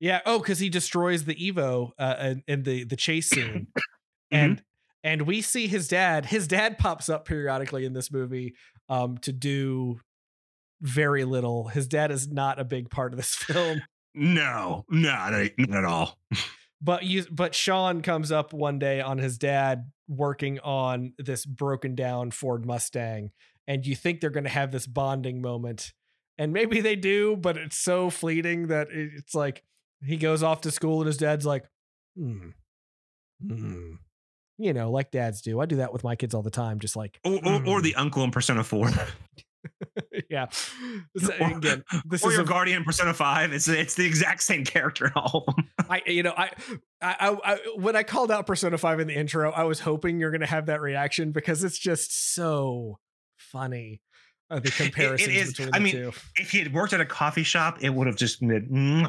Yeah. 0.01 0.21
Oh, 0.27 0.39
because 0.39 0.59
he 0.59 0.69
destroys 0.69 1.25
the 1.25 1.35
Evo 1.35 1.91
uh, 1.99 2.35
in, 2.47 2.63
the 2.63 2.85
the 2.85 2.97
chase 2.97 3.31
scene, 3.31 3.67
mm-hmm. 3.77 4.37
and 4.37 4.63
and 5.05 5.23
we 5.23 5.41
see 5.43 5.67
his 5.67 5.89
dad. 5.89 6.27
His 6.27 6.47
dad 6.47 6.79
pops 6.79 7.09
up 7.09 7.25
periodically 7.25 7.85
in 7.85 7.93
this 7.93 8.13
movie 8.13 8.55
um, 8.89 9.19
to 9.19 9.33
do 9.33 10.01
very 10.81 11.25
little. 11.25 11.69
His 11.69 11.87
dad 11.87 12.11
is 12.11 12.29
not 12.29 12.61
a 12.61 12.65
big 12.65 12.91
part 12.91 13.13
of 13.13 13.17
this 13.17 13.35
film. 13.35 13.83
No, 14.15 14.85
not, 14.89 15.33
not 15.59 15.79
at 15.79 15.85
all. 15.85 16.19
but 16.81 17.05
you, 17.05 17.25
but 17.31 17.55
Sean 17.55 18.03
comes 18.03 18.33
up 18.33 18.53
one 18.53 18.79
day 18.79 19.01
on 19.01 19.19
his 19.19 19.39
dad 19.39 19.91
working 20.09 20.59
on 20.61 21.13
this 21.19 21.45
broken 21.45 21.95
down 21.95 22.31
Ford 22.31 22.67
Mustang, 22.67 23.31
and 23.67 23.87
you 23.87 23.95
think 23.95 24.21
they're 24.21 24.31
going 24.31 24.45
to 24.45 24.51
have 24.51 24.73
this 24.73 24.87
bonding 24.87 25.41
moment, 25.41 25.93
and 26.39 26.53
maybe 26.53 26.81
they 26.81 26.97
do, 26.97 27.37
but 27.37 27.57
it's 27.57 27.79
so 27.79 28.11
fleeting 28.11 28.69
that 28.69 28.89
it's 28.91 29.35
like 29.35 29.63
he 30.05 30.17
goes 30.17 30.43
off 30.43 30.61
to 30.63 30.71
school 30.71 31.01
and 31.01 31.07
his 31.07 31.17
dad's 31.17 31.47
like, 31.47 31.65
hmm, 32.17 32.51
hmm. 33.47 33.95
You 34.61 34.73
know, 34.73 34.91
like 34.91 35.13
dads 35.13 35.41
do. 35.41 35.61
I 35.61 35.67
do 35.67 35.77
that 35.77 35.93
with 35.93 36.03
my 36.03 36.17
kids 36.17 36.35
all 36.35 36.43
the 36.43 36.51
time, 36.51 36.81
just 36.81 36.97
like 36.97 37.21
or, 37.25 37.39
or, 37.45 37.67
or 37.67 37.81
the 37.81 37.95
uncle 37.95 38.25
in 38.25 38.33
Persona 38.33 38.65
4. 38.65 38.91
yeah. 40.31 40.47
So, 41.17 41.33
again, 41.41 41.85
this 42.05 42.23
or 42.23 42.31
is 42.31 42.37
your 42.37 42.45
a, 42.45 42.47
guardian 42.47 42.85
Persona 42.85 43.13
5. 43.13 43.53
It's 43.53 43.67
it's 43.67 43.95
the 43.95 44.07
exact 44.07 44.43
same 44.43 44.65
character 44.65 45.07
in 45.07 45.13
all 45.17 45.45
of 45.47 45.57
them. 45.57 45.69
I 45.89 46.03
you 46.07 46.23
know, 46.23 46.35
I, 46.37 46.51
I 47.01 47.37
I 47.45 47.59
when 47.77 47.97
I 47.97 48.05
called 48.05 48.31
out 48.31 48.47
Persona 48.47 48.79
5 48.79 49.01
in 49.01 49.09
the 49.09 49.15
intro, 49.15 49.51
I 49.51 49.65
was 49.65 49.81
hoping 49.81 50.21
you're 50.21 50.31
gonna 50.31 50.47
have 50.47 50.67
that 50.67 50.81
reaction 50.81 51.33
because 51.33 51.65
it's 51.65 51.79
just 51.79 52.35
so 52.35 52.99
funny. 53.37 54.01
Uh, 54.51 54.61
the 54.61 54.71
comparisons 54.71 55.29
it, 55.29 55.35
it 55.35 55.41
is, 55.41 55.49
between 55.51 55.71
the 55.71 55.77
I 55.77 55.79
mean, 55.81 55.93
two. 55.93 56.13
If 56.37 56.51
he 56.53 56.59
had 56.59 56.73
worked 56.73 56.93
at 56.93 57.01
a 57.01 57.07
coffee 57.07 57.43
shop, 57.43 57.79
it 57.81 57.91
would 57.91 58.07
have 58.07 58.17
just 58.17 58.41
been 58.41 59.07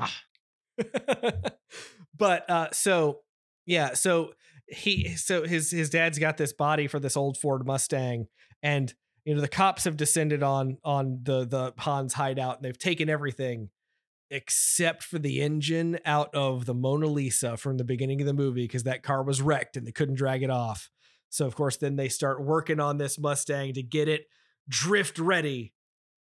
but 2.17 2.49
uh 2.49 2.67
so 2.71 3.19
yeah, 3.65 3.93
so 3.93 4.33
he 4.67 5.15
so 5.15 5.45
his 5.45 5.71
his 5.71 5.89
dad's 5.89 6.19
got 6.19 6.37
this 6.37 6.53
body 6.53 6.87
for 6.87 6.99
this 6.99 7.17
old 7.17 7.37
Ford 7.37 7.65
Mustang 7.65 8.27
and 8.61 8.93
you 9.25 9.35
know 9.35 9.41
the 9.41 9.47
cops 9.47 9.83
have 9.83 9.97
descended 9.97 10.43
on 10.43 10.77
on 10.83 11.19
the 11.23 11.45
the 11.45 11.73
Han's 11.77 12.13
hideout 12.13 12.57
and 12.57 12.65
they've 12.65 12.77
taken 12.77 13.09
everything 13.09 13.69
except 14.31 15.03
for 15.03 15.17
the 15.17 15.41
engine 15.41 15.99
out 16.05 16.33
of 16.35 16.65
the 16.65 16.73
Mona 16.73 17.07
Lisa 17.07 17.57
from 17.57 17.77
the 17.77 17.83
beginning 17.83 18.21
of 18.21 18.27
the 18.27 18.33
movie 18.33 18.63
because 18.65 18.83
that 18.83 19.01
car 19.01 19.23
was 19.23 19.41
wrecked 19.41 19.75
and 19.75 19.87
they 19.87 19.91
couldn't 19.91 20.15
drag 20.15 20.43
it 20.43 20.51
off. 20.51 20.89
So 21.29 21.45
of 21.45 21.55
course 21.55 21.77
then 21.77 21.95
they 21.95 22.09
start 22.09 22.43
working 22.43 22.79
on 22.79 22.97
this 22.97 23.19
Mustang 23.19 23.73
to 23.73 23.83
get 23.83 24.07
it 24.07 24.25
drift 24.67 25.17
ready. 25.19 25.73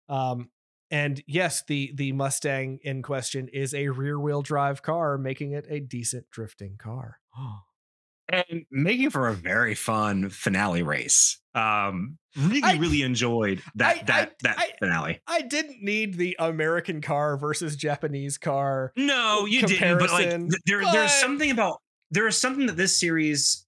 Um 0.09 0.51
and 0.95 1.21
yes, 1.27 1.65
the 1.67 1.91
the 1.93 2.13
Mustang 2.13 2.79
in 2.85 3.03
question 3.03 3.49
is 3.49 3.75
a 3.75 3.89
rear 3.89 4.19
wheel 4.21 4.43
drive 4.43 4.81
car, 4.81 5.19
making 5.19 5.51
it 5.51 5.67
a 5.69 5.81
decent 5.81 6.31
drifting 6.31 6.77
car. 6.79 7.19
and 8.29 8.65
making 8.71 9.11
for 9.11 9.27
a 9.27 9.35
very 9.35 9.75
fun 9.75 10.31
finale 10.31 10.85
race. 10.85 11.41
Um, 11.53 12.19
really, 12.37 12.63
I, 12.63 12.77
really 12.77 13.03
enjoyed 13.03 13.61
that 13.75 13.97
I, 13.97 14.03
that 14.05 14.29
I, 14.31 14.33
that 14.43 14.79
finale. 14.79 15.21
I 15.27 15.43
didn't 15.43 15.83
need 15.83 16.15
the 16.15 16.37
American 16.39 17.01
car 17.01 17.37
versus 17.37 17.75
Japanese 17.75 18.39
car. 18.39 18.93
No, 18.97 19.47
you 19.47 19.63
didn't. 19.63 19.99
But 19.99 20.13
like, 20.13 20.29
there, 20.65 20.83
but... 20.83 20.93
there's 20.93 21.13
something 21.13 21.51
about 21.51 21.81
there 22.13 22.29
is 22.29 22.37
something 22.37 22.67
that 22.67 22.77
this 22.77 23.01
series 23.01 23.67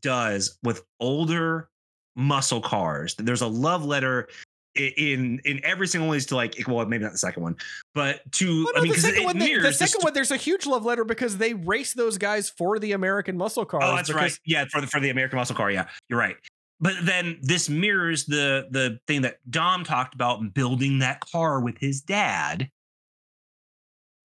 does 0.00 0.58
with 0.62 0.82
older 1.00 1.68
muscle 2.14 2.62
cars. 2.62 3.14
There's 3.18 3.42
a 3.42 3.46
love 3.46 3.84
letter 3.84 4.28
in 4.76 5.40
in 5.44 5.60
every 5.64 5.86
single 5.86 6.08
one 6.08 6.16
is 6.16 6.26
to 6.26 6.36
like 6.36 6.54
well 6.68 6.84
maybe 6.86 7.02
not 7.02 7.12
the 7.12 7.18
second 7.18 7.42
one 7.42 7.56
but 7.94 8.20
to 8.32 8.64
well, 8.64 8.74
no, 8.74 8.80
I 8.80 8.82
mean 8.84 8.92
the 8.92 8.98
second, 8.98 9.24
one, 9.24 9.38
they, 9.38 9.54
the 9.58 9.72
second 9.72 10.02
one 10.02 10.12
there's 10.12 10.30
a 10.30 10.36
huge 10.36 10.66
love 10.66 10.84
letter 10.84 11.04
because 11.04 11.38
they 11.38 11.54
race 11.54 11.94
those 11.94 12.18
guys 12.18 12.50
for 12.50 12.78
the 12.78 12.92
American 12.92 13.36
muscle 13.36 13.64
car. 13.64 13.82
Oh, 13.82 13.96
that's 13.96 14.12
right. 14.12 14.38
Yeah, 14.44 14.64
for 14.70 14.80
the 14.80 14.86
for 14.86 15.00
the 15.00 15.10
American 15.10 15.36
muscle 15.38 15.56
car. 15.56 15.70
Yeah, 15.70 15.86
you're 16.08 16.18
right. 16.18 16.36
But 16.80 16.94
then 17.02 17.38
this 17.40 17.68
mirrors 17.70 18.26
the 18.26 18.68
the 18.70 18.98
thing 19.06 19.22
that 19.22 19.38
Dom 19.48 19.82
talked 19.84 20.14
about 20.14 20.52
building 20.52 20.98
that 20.98 21.20
car 21.20 21.60
with 21.60 21.78
his 21.78 22.02
dad. 22.02 22.68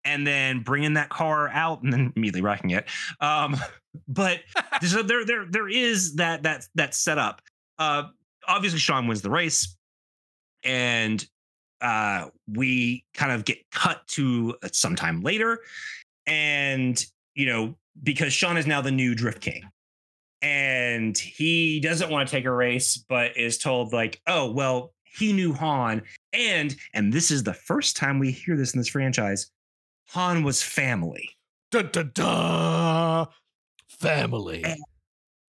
and 0.04 0.26
then 0.26 0.62
bringing 0.64 0.94
that 0.96 1.10
car 1.10 1.50
out 1.50 1.84
and 1.84 1.94
then 1.94 2.12
immediately 2.16 2.42
wrecking 2.42 2.72
it. 2.72 2.86
Um, 3.20 3.56
but 4.08 4.40
so 4.82 5.04
there, 5.04 5.26
there, 5.26 5.46
there 5.50 5.70
is 5.70 6.16
that 6.16 6.44
that 6.44 6.68
that 6.76 6.96
setup. 6.96 7.42
Uh, 7.80 8.04
obviously, 8.48 8.80
Sean 8.80 9.08
wins 9.08 9.22
the 9.22 9.30
race, 9.30 9.76
and 10.64 11.26
uh, 11.82 12.28
we 12.48 13.06
kind 13.14 13.32
of 13.32 13.46
get 13.46 13.58
cut 13.72 14.06
to 14.10 14.56
sometime 14.72 15.22
later, 15.22 15.60
and 16.28 17.04
you 17.36 17.46
know 17.46 17.76
because 18.04 18.34
Sean 18.34 18.58
is 18.58 18.68
now 18.68 18.82
the 18.82 18.92
new 18.92 19.16
Drift 19.16 19.42
King. 19.42 19.64
And 20.44 21.16
he 21.16 21.80
doesn't 21.80 22.10
want 22.10 22.28
to 22.28 22.32
take 22.32 22.46
a 22.46 22.52
race, 22.52 22.98
but 22.98 23.38
is 23.38 23.60
told, 23.60 23.94
like, 23.94 24.20
oh, 24.26 24.52
well, 24.52 24.92
he 25.04 25.34
knew 25.34 25.54
Han. 25.54 26.02
And, 26.34 26.76
and 26.96 27.14
this 27.14 27.30
is 27.30 27.44
the 27.44 27.54
first 27.54 27.96
time 27.96 28.18
we 28.18 28.32
hear 28.32 28.58
this 28.58 28.74
in 28.74 28.80
this 28.80 28.88
franchise, 28.88 29.52
Han 30.08 30.44
was 30.44 30.64
family. 30.64 31.30
Da 31.70 31.84
da 31.84 32.04
da. 32.04 33.26
Family. 33.88 34.64
And, 34.64 34.82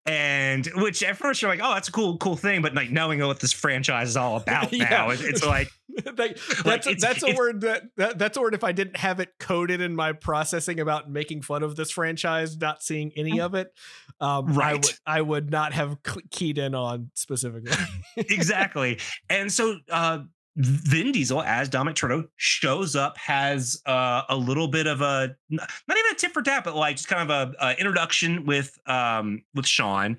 and 0.06 0.66
which 0.76 1.02
at 1.02 1.16
first 1.16 1.42
you're 1.42 1.50
like, 1.50 1.60
oh, 1.62 1.74
that's 1.74 1.88
a 1.88 1.92
cool, 1.92 2.16
cool 2.18 2.36
thing, 2.36 2.62
but 2.62 2.74
like 2.74 2.90
knowing 2.90 3.20
what 3.26 3.40
this 3.40 3.52
franchise 3.52 4.10
is 4.10 4.16
all 4.16 4.36
about 4.42 4.72
Yeah. 4.72 4.88
now, 4.88 5.10
it's, 5.10 5.22
it's 5.22 5.44
like, 5.44 5.70
Like, 6.18 6.36
that's 6.36 6.64
Like, 6.64 6.86
a, 6.86 6.90
it's- 6.90 7.00
that's 7.02 7.22
a 7.22 7.26
it's- 7.28 7.38
word 7.38 7.60
that, 7.62 7.82
that 7.96 8.18
that's 8.18 8.36
a 8.36 8.40
word 8.42 8.52
if 8.54 8.62
I 8.62 8.72
didn't 8.72 8.98
have 8.98 9.18
it 9.18 9.30
coded 9.38 9.80
in 9.80 9.96
my 9.96 10.12
processing 10.12 10.78
about 10.78 11.10
making 11.10 11.40
fun 11.42 11.62
of 11.62 11.74
this 11.76 11.90
franchise, 11.90 12.56
not 12.58 12.82
seeing 12.82 13.12
any 13.16 13.40
of 13.40 13.54
it, 13.54 13.72
um, 14.20 14.48
I 14.48 14.52
Right. 14.52 14.74
would 14.84 14.94
I 15.06 15.20
would 15.22 15.50
not 15.50 15.72
have 15.72 15.96
keyed 16.30 16.58
in 16.58 16.74
on 16.74 17.10
specifically. 17.14 17.72
exactly. 18.16 18.98
And 19.30 19.50
so 19.52 19.76
uh 19.90 20.20
Vin 20.56 21.12
Diesel 21.12 21.42
as 21.42 21.68
Dominic 21.68 21.96
Toretto 21.96 22.28
shows 22.36 22.96
up, 22.96 23.18
has 23.18 23.80
uh, 23.84 24.22
a 24.28 24.36
little 24.36 24.68
bit 24.68 24.86
of 24.86 25.02
a 25.02 25.36
not 25.50 25.68
even 25.90 26.12
a 26.12 26.14
tip 26.14 26.32
for 26.32 26.42
tap, 26.42 26.64
but 26.64 26.74
like 26.74 26.96
just 26.96 27.08
kind 27.08 27.30
of 27.30 27.54
a, 27.60 27.64
a 27.66 27.78
introduction 27.78 28.46
with 28.46 28.78
um 28.86 29.42
with 29.54 29.66
Sean, 29.66 30.16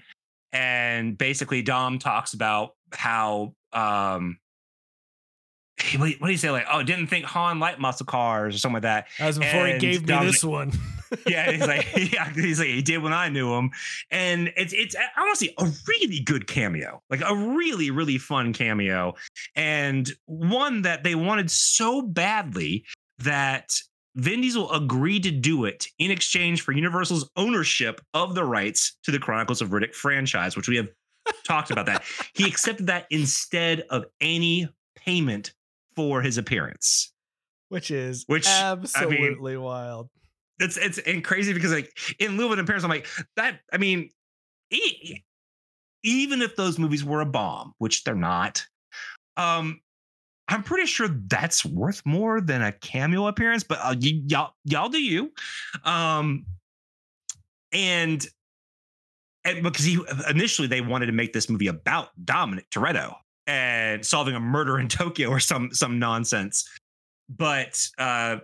and 0.52 1.18
basically 1.18 1.62
Dom 1.64 1.98
talks 1.98 2.34
about 2.34 2.76
how 2.94 3.56
um 3.74 4.38
he- 5.82 5.98
what, 5.98 6.20
do 6.20 6.32
you 6.32 6.38
say? 6.38 6.52
Like 6.52 6.68
oh 6.72 6.84
didn't 6.84 7.08
think 7.08 7.26
Han 7.26 7.60
liked 7.60 7.80
muscle 7.80 8.06
cars 8.06 8.54
or 8.56 8.58
something 8.60 8.76
like 8.76 8.84
that. 8.84 9.08
As 9.20 9.40
before 9.40 9.66
he 9.66 9.72
And 9.72 9.82
gave 9.82 10.08
me 10.08 10.20
this 10.26 10.44
one. 10.44 10.72
yeah, 11.28 11.52
he's 11.52 11.68
like, 11.68 11.88
yeah, 12.14 12.32
he's 12.34 12.60
like, 12.60 12.68
he 12.70 12.82
did 12.82 13.00
when 13.00 13.14
I 13.14 13.30
knew 13.30 13.54
him, 13.54 13.72
and 14.12 14.52
it's 14.56 14.74
it's 14.74 14.96
honestly 15.18 15.54
a 15.58 15.70
really 15.88 16.20
good 16.20 16.48
cameo, 16.48 17.02
like 17.10 17.22
a 17.26 17.36
really 17.36 17.92
really 17.92 18.18
fun 18.18 18.54
cameo, 18.54 19.16
and 19.56 20.12
one 20.26 20.82
that 20.84 21.04
they 21.04 21.16
wanted 21.16 21.52
so 21.52 22.02
badly 22.02 22.86
that 23.20 23.74
Vin 24.16 24.42
Diesel 24.42 24.72
agreed 24.72 25.24
to 25.24 25.32
do 25.32 25.66
it 25.66 25.88
in 26.00 26.12
exchange 26.12 26.62
for 26.62 26.72
Universal's 26.72 27.30
ownership 27.36 28.02
of 28.14 28.36
the 28.36 28.44
rights 28.44 28.98
to 29.04 29.12
the 29.12 29.20
Chronicles 29.20 29.62
of 29.62 29.70
Riddick 29.70 29.94
franchise, 29.94 30.56
which 30.56 30.68
we 30.68 30.76
have 30.78 30.88
talked 31.46 31.72
about. 31.72 31.86
That 31.86 32.04
he 32.34 32.48
accepted 32.48 32.88
that 32.88 33.06
instead 33.12 33.82
of 33.90 34.06
any 34.20 34.70
payment 34.96 35.54
for 35.96 36.22
his 36.22 36.38
appearance. 36.38 37.12
which 37.70 37.92
is 37.92 38.24
Which, 38.28 38.48
I 38.48 38.76
mean- 38.76 38.84
absolutely 38.84 39.58
wild. 39.58 40.10
It's 40.60 40.78
it's 40.78 40.98
and 41.00 41.24
crazy 41.24 41.54
because 41.54 41.72
like 41.72 41.92
in 42.20 42.38
lieu 42.38 42.52
of 42.52 42.60
appearance, 42.60 42.84
I'm 42.84 42.90
like 42.90 43.08
that. 43.36 43.60
I 43.72 43.78
mean, 43.78 44.10
e- 44.72 45.24
even 46.04 46.42
if 46.42 46.56
those 46.56 46.80
movies 46.80 47.04
were 47.04 47.22
a 47.22 47.26
bomb, 47.26 47.74
which 47.78 48.04
they're 48.04 48.16
not, 48.16 48.66
um, 49.36 49.82
I'm 50.48 50.64
pretty 50.64 50.88
sure 50.88 51.10
that's 51.28 51.66
worth 51.66 52.02
more 52.06 52.42
than 52.42 52.62
a 52.62 52.72
cameo 52.72 53.28
appearance. 53.28 53.64
But 53.64 53.80
uh, 53.80 53.96
y- 54.02 54.22
y'all 54.28 54.54
y'all 54.66 54.90
do 54.90 55.02
you, 55.02 55.32
um, 55.84 56.46
and 57.72 58.26
and 59.44 59.64
because 59.64 59.86
he 59.86 60.00
initially 60.30 60.68
they 60.68 60.82
wanted 60.82 61.08
to 61.08 61.12
make 61.12 61.34
this 61.34 61.50
movie 61.50 61.68
about 61.68 62.10
Dominic 62.24 62.70
Toretto 62.70 63.16
and 63.46 64.06
solving 64.06 64.36
a 64.36 64.40
murder 64.40 64.80
in 64.80 64.88
Tokyo 64.90 65.30
or 65.30 65.40
some 65.40 65.72
some 65.72 66.00
nonsense, 66.00 66.68
but 67.30 67.88
uh 67.98 68.38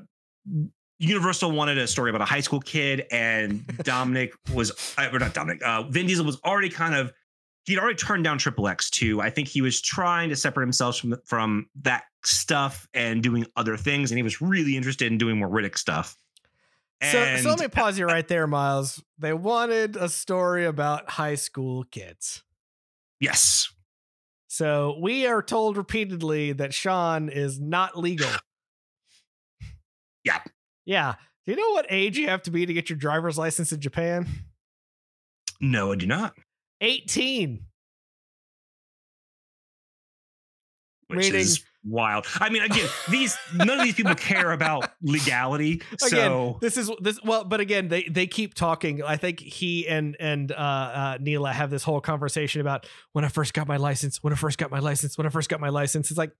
Universal 1.00 1.52
wanted 1.52 1.78
a 1.78 1.88
story 1.88 2.10
about 2.10 2.22
a 2.22 2.26
high 2.26 2.39
school 2.39 2.60
kid, 2.60 3.06
and 3.12 3.66
Dominic 3.84 4.34
was, 4.54 4.94
uh, 4.98 5.10
or 5.12 5.20
not 5.20 5.34
Dominic, 5.34 5.62
uh, 5.64 5.84
Vin 5.84 6.08
Diesel 6.08 6.26
was 6.26 6.39
already 6.46 6.70
kind 6.70 6.96
of, 6.96 7.12
he'd 7.66 7.80
already 7.80 7.96
turned 7.96 8.24
down 8.24 8.38
Triple 8.38 8.68
X 8.68 8.89
too. 8.89 9.22
I 9.22 9.30
think 9.30 9.48
he 9.48 9.62
was 9.62 9.82
trying 9.82 10.30
to 10.30 10.36
separate 10.36 10.66
himself 10.66 11.00
from 11.00 11.16
from 11.26 11.68
that 11.82 12.04
stuff 12.24 12.88
and 12.94 13.22
doing 13.22 13.46
other 13.56 13.76
things, 13.78 14.12
and 14.12 14.18
he 14.18 14.24
was 14.24 14.41
really 14.41 14.78
interested 14.78 15.12
in 15.12 15.18
doing 15.18 15.38
more 15.38 15.50
Riddick 15.50 15.78
stuff. 15.78 16.18
So, 17.12 17.36
so 17.36 17.50
let 17.50 17.60
me 17.60 17.68
pause 17.68 18.00
you 18.00 18.06
right 18.06 18.26
there, 18.26 18.48
Miles. 18.48 19.04
They 19.18 19.34
wanted 19.34 19.98
a 19.98 20.08
story 20.08 20.66
about 20.66 21.10
high 21.10 21.36
school 21.36 21.84
kids. 21.84 22.44
yes, 23.20 23.74
So 24.48 24.98
we 25.02 25.28
are 25.28 25.41
told 25.41 25.76
repeatedly 25.76 26.54
that 26.54 26.74
Sean 26.74 27.28
is 27.28 27.60
not 27.60 27.98
legal. 27.98 28.30
Yeah. 30.26 30.39
Yeah. 30.86 31.16
Do 31.46 31.52
you 31.52 31.58
know 31.58 31.72
what 31.72 31.86
age 31.90 32.18
you 32.18 32.28
have 32.28 32.44
to 32.44 32.52
be 32.52 32.66
to 32.66 32.74
get 32.74 32.90
your 32.90 32.98
driver's 32.98 33.38
license 33.38 33.72
in 33.72 33.80
Japan? 33.80 34.28
no, 35.60 35.92
I 35.92 35.96
do 35.96 36.08
not. 36.08 36.34
18. 36.82 37.66
Which 41.08 41.32
is 41.32 41.64
wild. 41.84 42.26
I 42.40 42.50
mean, 42.50 42.64
again, 42.64 42.88
these 43.10 43.38
none 43.54 43.80
of 43.80 43.86
these 43.86 43.94
people 43.94 44.16
care 44.16 44.52
about 44.52 44.92
legality. 45.02 45.82
Again, 46.06 46.10
so 46.10 46.58
this 46.60 46.78
is 46.78 46.90
this 47.00 47.20
well, 47.24 47.44
but 47.44 47.60
again, 47.60 47.88
they 47.88 48.04
they 48.04 48.26
keep 48.26 48.54
talking. 48.56 49.04
I 49.04 49.18
think 49.18 49.40
he 49.40 49.88
and 49.88 50.18
and 50.20 50.52
uh, 50.52 50.56
uh 50.56 51.18
Neela 51.22 51.52
have 51.52 51.70
this 51.70 51.84
whole 51.84 52.02
conversation 52.02 52.62
about 52.62 52.88
when 53.12 53.26
I 53.26 53.28
first 53.28 53.54
got 53.54 53.68
my 53.68 53.78
license, 53.78 54.24
when 54.24 54.34
I 54.34 54.36
first 54.36 54.58
got 54.58 54.72
my 54.72 54.80
license, 54.80 55.18
when 55.18 55.28
I 55.28 55.30
first 55.30 55.50
got 55.50 55.60
my 55.60 55.70
license. 55.70 56.10
It's 56.10 56.18
like, 56.18 56.32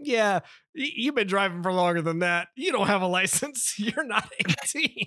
yeah, 0.00 0.40
y- 0.74 0.90
you've 0.96 1.14
been 1.14 1.26
driving 1.28 1.62
for 1.62 1.72
longer 1.72 2.02
than 2.02 2.20
that. 2.20 2.48
You 2.56 2.72
don't 2.72 2.86
have 2.86 3.02
a 3.02 3.06
license. 3.06 3.74
You're 3.78 4.04
not 4.04 4.28
18. 4.64 5.06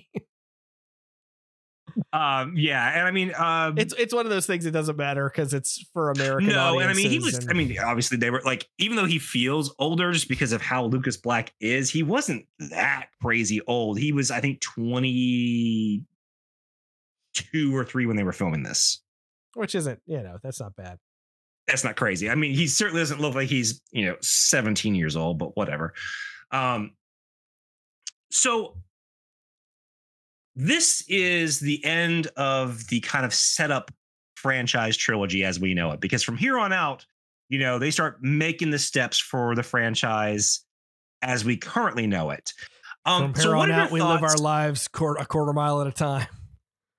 um, 2.12 2.54
yeah, 2.56 2.98
and 2.98 3.06
I 3.06 3.10
mean, 3.12 3.32
um, 3.36 3.78
it's 3.78 3.94
it's 3.96 4.12
one 4.12 4.26
of 4.26 4.30
those 4.30 4.46
things. 4.46 4.66
It 4.66 4.72
doesn't 4.72 4.96
matter 4.96 5.28
because 5.28 5.54
it's 5.54 5.84
for 5.92 6.10
American. 6.10 6.48
No, 6.50 6.80
and 6.80 6.90
I 6.90 6.94
mean, 6.94 7.08
he 7.08 7.18
was. 7.18 7.34
audiences 7.36 7.48
I 7.48 7.52
mean, 7.52 7.78
obviously, 7.78 8.16
they 8.18 8.30
were 8.30 8.42
like, 8.44 8.68
even 8.78 8.96
though 8.96 9.04
he 9.04 9.18
feels 9.20 9.72
older 9.78 10.12
just 10.12 10.28
because 10.28 10.50
of 10.52 10.60
how 10.60 10.86
Lucas 10.86 11.16
Black 11.16 11.52
is, 11.60 11.90
he 11.90 12.02
wasn't 12.02 12.46
that 12.70 13.08
crazy 13.22 13.60
old. 13.68 13.98
He 13.98 14.12
was, 14.12 14.30
I 14.32 14.40
think, 14.40 14.60
twenty 14.60 16.02
two 17.32 17.76
or 17.76 17.84
three 17.84 18.06
when 18.06 18.16
they 18.16 18.22
were 18.24 18.32
filming 18.32 18.62
this. 18.62 19.00
which 19.54 19.74
isn't 19.74 20.00
you 20.06 20.20
know 20.22 20.38
that's 20.42 20.60
not 20.60 20.74
bad. 20.74 20.98
That's 21.66 21.84
not 21.84 21.96
crazy. 21.96 22.28
I 22.28 22.34
mean, 22.34 22.54
he 22.54 22.66
certainly 22.66 23.00
doesn't 23.00 23.20
look 23.20 23.34
like 23.34 23.48
he's 23.48 23.80
you 23.90 24.06
know 24.06 24.16
seventeen 24.20 24.94
years 24.94 25.16
old, 25.16 25.38
but 25.38 25.56
whatever. 25.56 25.94
Um, 26.50 26.92
so 28.30 28.76
this 30.56 31.04
is 31.08 31.60
the 31.60 31.84
end 31.84 32.28
of 32.36 32.86
the 32.88 33.00
kind 33.00 33.24
of 33.24 33.34
setup 33.34 33.90
franchise 34.36 34.96
trilogy 34.96 35.44
as 35.44 35.58
we 35.58 35.74
know 35.74 35.92
it 35.92 36.00
because 36.00 36.22
from 36.22 36.36
here 36.36 36.58
on 36.58 36.72
out 36.72 37.06
you 37.48 37.58
know 37.58 37.78
they 37.78 37.90
start 37.90 38.22
making 38.22 38.70
the 38.70 38.78
steps 38.78 39.18
for 39.18 39.54
the 39.54 39.62
franchise 39.62 40.60
as 41.22 41.44
we 41.44 41.56
currently 41.56 42.06
know 42.06 42.30
it 42.30 42.52
um 43.06 43.32
From 43.32 43.40
so 43.40 43.48
here 43.48 43.56
what 43.56 43.70
on 43.70 43.80
out, 43.80 43.90
we 43.90 44.02
live 44.02 44.22
our 44.22 44.36
lives 44.36 44.86
quar- 44.88 45.16
a 45.16 45.24
quarter 45.24 45.52
mile 45.52 45.80
at 45.80 45.86
a 45.86 45.92
time. 45.92 46.26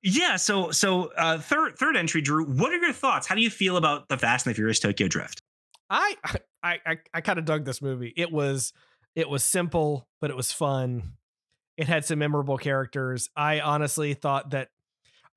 Yeah 0.06 0.38
so 0.38 0.72
so 0.72 1.12
uh 1.18 1.38
third 1.38 1.78
third 1.78 1.98
entry 1.98 2.22
drew 2.22 2.46
what 2.46 2.72
are 2.72 2.78
your 2.78 2.94
thoughts 2.94 3.28
how 3.28 3.36
do 3.36 3.42
you 3.42 3.50
feel 3.50 3.76
about 3.76 4.08
the 4.08 4.18
fast 4.18 4.46
and 4.46 4.52
the 4.52 4.56
furious 4.56 4.80
tokyo 4.80 5.08
drift 5.10 5.42
I 5.90 6.16
I 6.64 6.80
I, 6.86 6.98
I 7.14 7.22
kind 7.22 7.40
of 7.40 7.46
dug 7.46 7.66
this 7.66 7.82
movie. 7.82 8.14
It 8.16 8.32
was 8.32 8.74
it 9.16 9.30
was 9.30 9.44
simple, 9.44 10.08
but 10.20 10.30
it 10.30 10.36
was 10.36 10.52
fun. 10.52 11.14
It 11.78 11.88
had 11.88 12.06
some 12.06 12.20
memorable 12.20 12.58
characters. 12.58 13.30
I 13.36 13.60
honestly 13.60 14.14
thought 14.14 14.52
that 14.52 14.70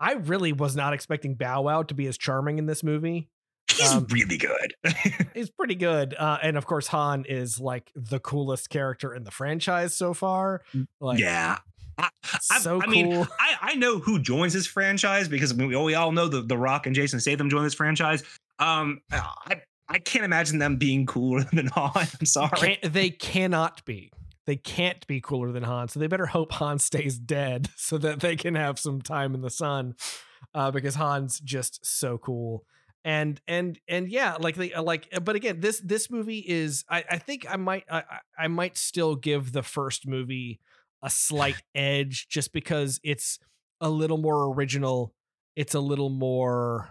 I 0.01 0.13
really 0.15 0.53
was 0.53 0.77
not 0.77 0.93
expecting 0.95 1.35
Bow 1.35 1.63
Wow 1.63 1.83
to 1.83 1.95
be 1.95 2.07
as 2.07 2.17
charming 2.17 2.59
in 2.59 2.67
this 2.67 2.83
movie. 2.83 3.29
he's 3.71 3.93
Um, 3.93 4.07
really 4.11 4.39
good 4.39 4.75
He's 5.35 5.51
pretty 5.51 5.75
good, 5.75 6.15
uh, 6.15 6.39
and 6.43 6.57
of 6.57 6.65
course 6.67 6.87
Han 6.89 7.25
is 7.29 7.61
like 7.61 7.93
the 7.95 8.21
coolest 8.21 8.71
character 8.71 9.15
in 9.15 9.25
the 9.25 9.31
franchise 9.31 9.95
so 9.95 10.15
far. 10.15 10.63
Like, 11.01 11.19
yeah 11.19 11.59
so 12.41 12.81
I 12.81 12.85
cool. 12.85 12.91
mean, 12.93 13.27
I, 13.41 13.57
I 13.61 13.75
know 13.75 13.99
who 13.99 14.19
joins 14.19 14.53
this 14.53 14.67
franchise 14.67 15.29
because 15.29 15.53
we, 15.55 15.67
we 15.67 15.95
all 15.95 16.13
know 16.13 16.29
the, 16.29 16.43
the 16.43 16.57
Rock 16.57 16.87
and 16.87 16.95
Jason 16.95 17.21
Statham 17.21 17.51
join 17.51 17.65
this 17.65 17.75
franchise. 17.75 18.23
Um, 18.59 19.01
I 19.11 19.63
I 19.89 19.99
can't 19.99 20.25
imagine 20.25 20.59
them 20.59 20.77
being 20.77 21.07
cooler 21.07 21.45
than 21.53 21.67
Han. 21.69 21.93
I'm 22.21 22.27
sorry. 22.27 22.51
Can't, 22.81 22.93
they 22.93 23.11
cannot 23.11 23.85
be. 23.85 24.13
They 24.47 24.57
can't 24.57 25.07
be 25.07 25.21
cooler 25.21 25.53
than 25.53 25.63
Han. 25.63 25.89
So 25.89 26.01
they 26.01 26.07
better 26.07 26.27
hope 26.27 26.53
Han 26.53 26.79
stays 26.79 27.19
dead 27.19 27.69
so 27.77 27.99
that 27.99 28.21
they 28.21 28.37
can 28.37 28.55
have 28.55 28.79
some 28.79 29.01
time 29.03 29.35
in 29.35 29.41
the 29.43 29.51
sun. 29.51 29.95
Uh, 30.55 30.71
because 30.71 30.95
Han's 30.95 31.41
just 31.41 31.85
so 31.85 32.17
cool. 32.19 32.65
And 33.05 33.41
and 33.47 33.79
and 33.89 34.09
yeah, 34.09 34.37
like 34.41 34.57
they 34.57 34.73
uh, 34.73 34.83
like. 34.83 35.09
But 35.23 35.37
again, 35.37 35.61
this 35.61 35.81
this 35.81 36.11
movie 36.11 36.45
is. 36.47 36.85
I 36.91 37.05
I 37.11 37.19
think 37.19 37.47
I 37.49 37.57
might 37.57 37.85
I 37.91 37.99
I- 37.99 38.45
I 38.45 38.49
might 38.49 38.77
still 38.77 39.15
give 39.17 39.53
the 39.53 39.63
first 39.63 40.07
movie 40.07 40.61
a 41.03 41.11
slight 41.11 41.63
edge 41.75 42.29
just 42.29 42.53
because 42.53 43.01
it's 43.03 43.39
a 43.81 43.89
little 43.89 44.19
more 44.19 44.53
original. 44.53 45.13
It's 45.57 45.75
a 45.75 45.81
little 45.81 46.11
more 46.11 46.89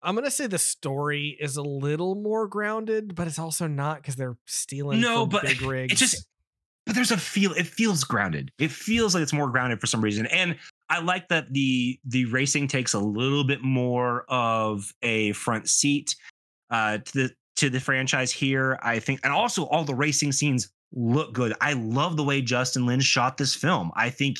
I'm 0.00 0.14
gonna 0.14 0.30
say 0.30 0.46
the 0.46 0.58
story 0.58 1.36
is 1.40 1.56
a 1.56 1.62
little 1.62 2.14
more 2.14 2.46
grounded, 2.46 3.14
but 3.16 3.26
it's 3.26 3.38
also 3.38 3.66
not 3.66 3.96
because 3.96 4.14
they're 4.14 4.36
stealing. 4.46 5.00
No, 5.00 5.26
but 5.26 5.42
big 5.42 5.60
rigs. 5.60 5.92
it 5.92 5.96
just 5.96 6.24
but 6.88 6.94
there's 6.94 7.10
a 7.10 7.18
feel 7.18 7.52
it 7.52 7.66
feels 7.66 8.02
grounded 8.02 8.50
it 8.58 8.70
feels 8.70 9.14
like 9.14 9.22
it's 9.22 9.34
more 9.34 9.50
grounded 9.50 9.78
for 9.78 9.86
some 9.86 10.00
reason 10.00 10.24
and 10.26 10.56
i 10.88 10.98
like 10.98 11.28
that 11.28 11.52
the 11.52 12.00
the 12.06 12.24
racing 12.24 12.66
takes 12.66 12.94
a 12.94 12.98
little 12.98 13.44
bit 13.44 13.62
more 13.62 14.24
of 14.28 14.90
a 15.02 15.32
front 15.32 15.68
seat 15.68 16.16
uh 16.70 16.96
to 16.96 17.12
the 17.12 17.30
to 17.56 17.68
the 17.68 17.78
franchise 17.78 18.32
here 18.32 18.78
i 18.82 18.98
think 18.98 19.20
and 19.22 19.34
also 19.34 19.64
all 19.64 19.84
the 19.84 19.94
racing 19.94 20.32
scenes 20.32 20.72
look 20.92 21.32
good 21.32 21.54
i 21.60 21.74
love 21.74 22.16
the 22.16 22.24
way 22.24 22.40
justin 22.40 22.86
lin 22.86 23.00
shot 23.00 23.36
this 23.36 23.54
film 23.54 23.90
i 23.94 24.08
think 24.08 24.38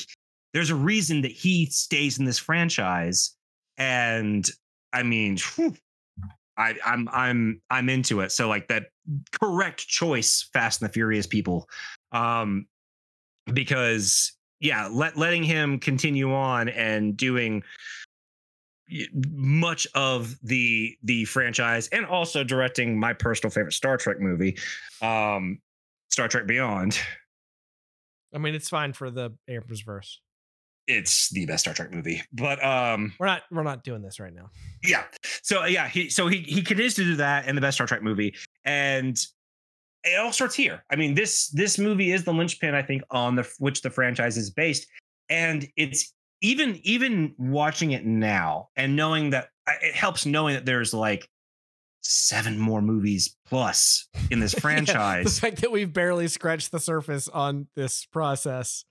there's 0.55 0.71
a 0.71 0.75
reason 0.75 1.21
that 1.21 1.31
he 1.31 1.67
stays 1.67 2.19
in 2.19 2.25
this 2.25 2.39
franchise 2.39 3.37
and 3.77 4.51
i 4.93 5.03
mean 5.03 5.37
whew, 5.55 5.75
I, 6.59 6.75
I'm 6.85 7.09
I'm 7.13 7.63
I'm 7.71 7.89
into 7.89 8.21
it. 8.21 8.33
So 8.33 8.49
like 8.49 8.67
that 8.69 8.87
correct 9.41 9.87
choice, 9.87 10.49
Fast 10.53 10.83
and 10.83 10.91
the 10.91 10.93
Furious 10.93 11.27
people, 11.27 11.69
um, 12.13 12.67
because 13.55 14.33
yeah, 14.61 14.89
let 14.91 15.17
letting 15.17 15.45
him 15.45 15.79
continue 15.79 16.35
on 16.35 16.69
and 16.69 17.17
doing 17.17 17.63
much 19.31 19.87
of 19.95 20.37
the 20.43 20.97
the 21.05 21.25
franchise 21.27 21.89
and 21.89 22.05
also 22.05 22.43
directing 22.43 22.99
my 22.99 23.13
personal 23.13 23.51
favorite 23.51 23.73
Star 23.73 23.97
Trek 23.97 24.19
movie, 24.19 24.59
um, 25.01 25.61
Star 26.19 26.27
Trek 26.27 26.49
Beyond. 26.49 26.99
I 28.35 28.39
mean, 28.39 28.53
it's 28.57 28.69
fine 28.69 28.93
for 28.93 29.09
the 29.09 29.31
Abrams 29.47 29.83
verse. 29.83 30.21
It's 30.89 31.29
the 31.31 31.47
best 31.47 31.61
Star 31.63 31.75
Trek 31.75 31.93
movie, 31.93 32.23
but 32.33 32.61
um, 32.65 33.15
We're 33.21 33.27
not 33.27 33.43
we're 33.53 33.63
not 33.63 33.85
doing 33.85 34.03
this 34.03 34.19
right 34.19 34.35
now. 34.35 34.51
yeah 34.83 35.05
so 35.43 35.65
yeah 35.67 35.87
he 35.87 36.11
so 36.11 36.27
he 36.27 36.39
he 36.39 36.61
continues 36.63 36.95
to 36.95 37.05
do 37.05 37.15
that 37.17 37.47
in 37.47 37.55
the 37.55 37.61
best 37.61 37.77
star 37.77 37.87
trek 37.87 38.03
movie 38.03 38.35
and 38.65 39.17
it 40.05 40.19
all 40.19 40.33
starts 40.33 40.55
here 40.55 40.85
i 40.91 40.97
mean 40.97 41.15
this 41.15 41.49
this 41.51 41.79
movie 41.79 42.13
is 42.13 42.25
the 42.25 42.33
linchpin 42.33 42.75
i 42.75 42.83
think 42.83 43.03
on 43.11 43.35
the 43.37 43.49
which 43.59 43.83
the 43.83 43.91
franchise 43.91 44.37
is 44.37 44.51
based 44.51 44.87
and 45.29 45.67
it's 45.77 46.13
even 46.43 46.79
even 46.85 47.35
watching 47.39 47.91
it 47.93 48.05
now 48.07 48.69
and 48.77 48.95
knowing 48.97 49.31
that 49.31 49.49
it 49.83 49.95
helps 49.95 50.25
knowing 50.27 50.55
that 50.55 50.65
there's 50.67 50.93
like 50.95 51.29
seven 52.11 52.59
more 52.59 52.81
movies 52.81 53.37
plus 53.47 54.09
in 54.31 54.41
this 54.41 54.53
Yeah, 54.55 54.57
the 54.57 54.61
franchise 54.61 55.39
fact 55.39 55.61
that 55.61 55.71
we've 55.71 55.93
barely 55.93 56.27
scratched 56.29 56.73
the 56.73 56.81
surface 56.81 57.29
on 57.29 57.67
this 57.77 58.07
process 58.07 58.85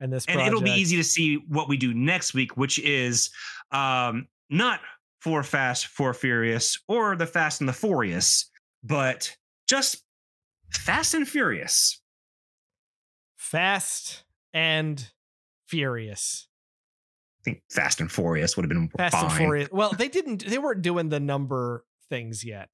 and 0.00 0.10
this 0.10 0.24
and 0.24 0.36
project. 0.36 0.48
it'll 0.48 0.62
be 0.62 0.70
easy 0.80 0.96
to 0.96 1.04
see 1.04 1.36
what 1.48 1.68
we 1.68 1.76
do 1.76 1.92
next 1.92 2.32
week 2.32 2.56
which 2.56 2.78
is 2.78 3.30
um 3.72 4.26
not 4.48 4.80
for 5.20 5.42
fast 5.42 5.86
for 5.86 6.14
furious 6.14 6.78
or 6.88 7.14
the 7.14 7.26
fast 7.26 7.60
and 7.60 7.68
the 7.68 7.74
furious 7.74 8.50
but 8.82 9.36
just 9.68 10.02
fast 10.70 11.12
and 11.14 11.28
furious 11.28 12.00
Fast 13.36 14.22
and 14.54 15.10
Furious. 15.66 16.46
i 17.40 17.42
think 17.44 17.62
fast 17.70 18.00
and 18.00 18.10
furious 18.10 18.56
would 18.56 18.64
have 18.64 18.70
been 18.70 18.88
Fast 18.96 19.14
fine 19.14 19.24
and 19.24 19.32
Furious. 19.34 19.68
Well, 19.70 19.90
they 19.92 20.08
didn't. 20.08 20.46
They 20.46 20.58
weren't 20.58 20.80
doing 20.82 21.08
the 21.10 21.20
number 21.20 21.84
things 22.12 22.44
yet, 22.44 22.68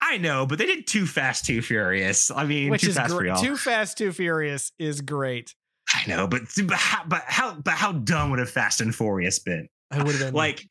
i 0.00 0.16
know 0.16 0.46
but 0.46 0.58
they 0.58 0.66
did 0.66 0.86
too 0.86 1.06
fast 1.06 1.44
too 1.44 1.60
furious 1.60 2.30
i 2.30 2.44
mean 2.44 2.70
which 2.70 2.82
too 2.82 2.88
is 2.88 2.96
fast 2.96 3.12
y'all 3.12 3.36
Too 3.36 3.56
Fast, 3.56 3.98
Too 3.98 4.12
Furious 4.12 4.72
is 4.78 5.00
great. 5.02 5.54
i 5.94 6.02
know 6.08 6.26
but 6.26 6.42
but 6.66 6.76
how, 6.76 7.04
but 7.06 7.22
how 7.26 7.54
but 7.54 7.74
how 7.74 7.92
dumb 7.92 8.30
would 8.30 8.38
have 8.38 8.50
fast 8.50 8.80
and 8.80 8.94
furious 8.94 9.38
been 9.38 9.68
I 9.90 9.98
would 9.98 10.12
have 10.12 10.20
been 10.20 10.34
like 10.34 10.66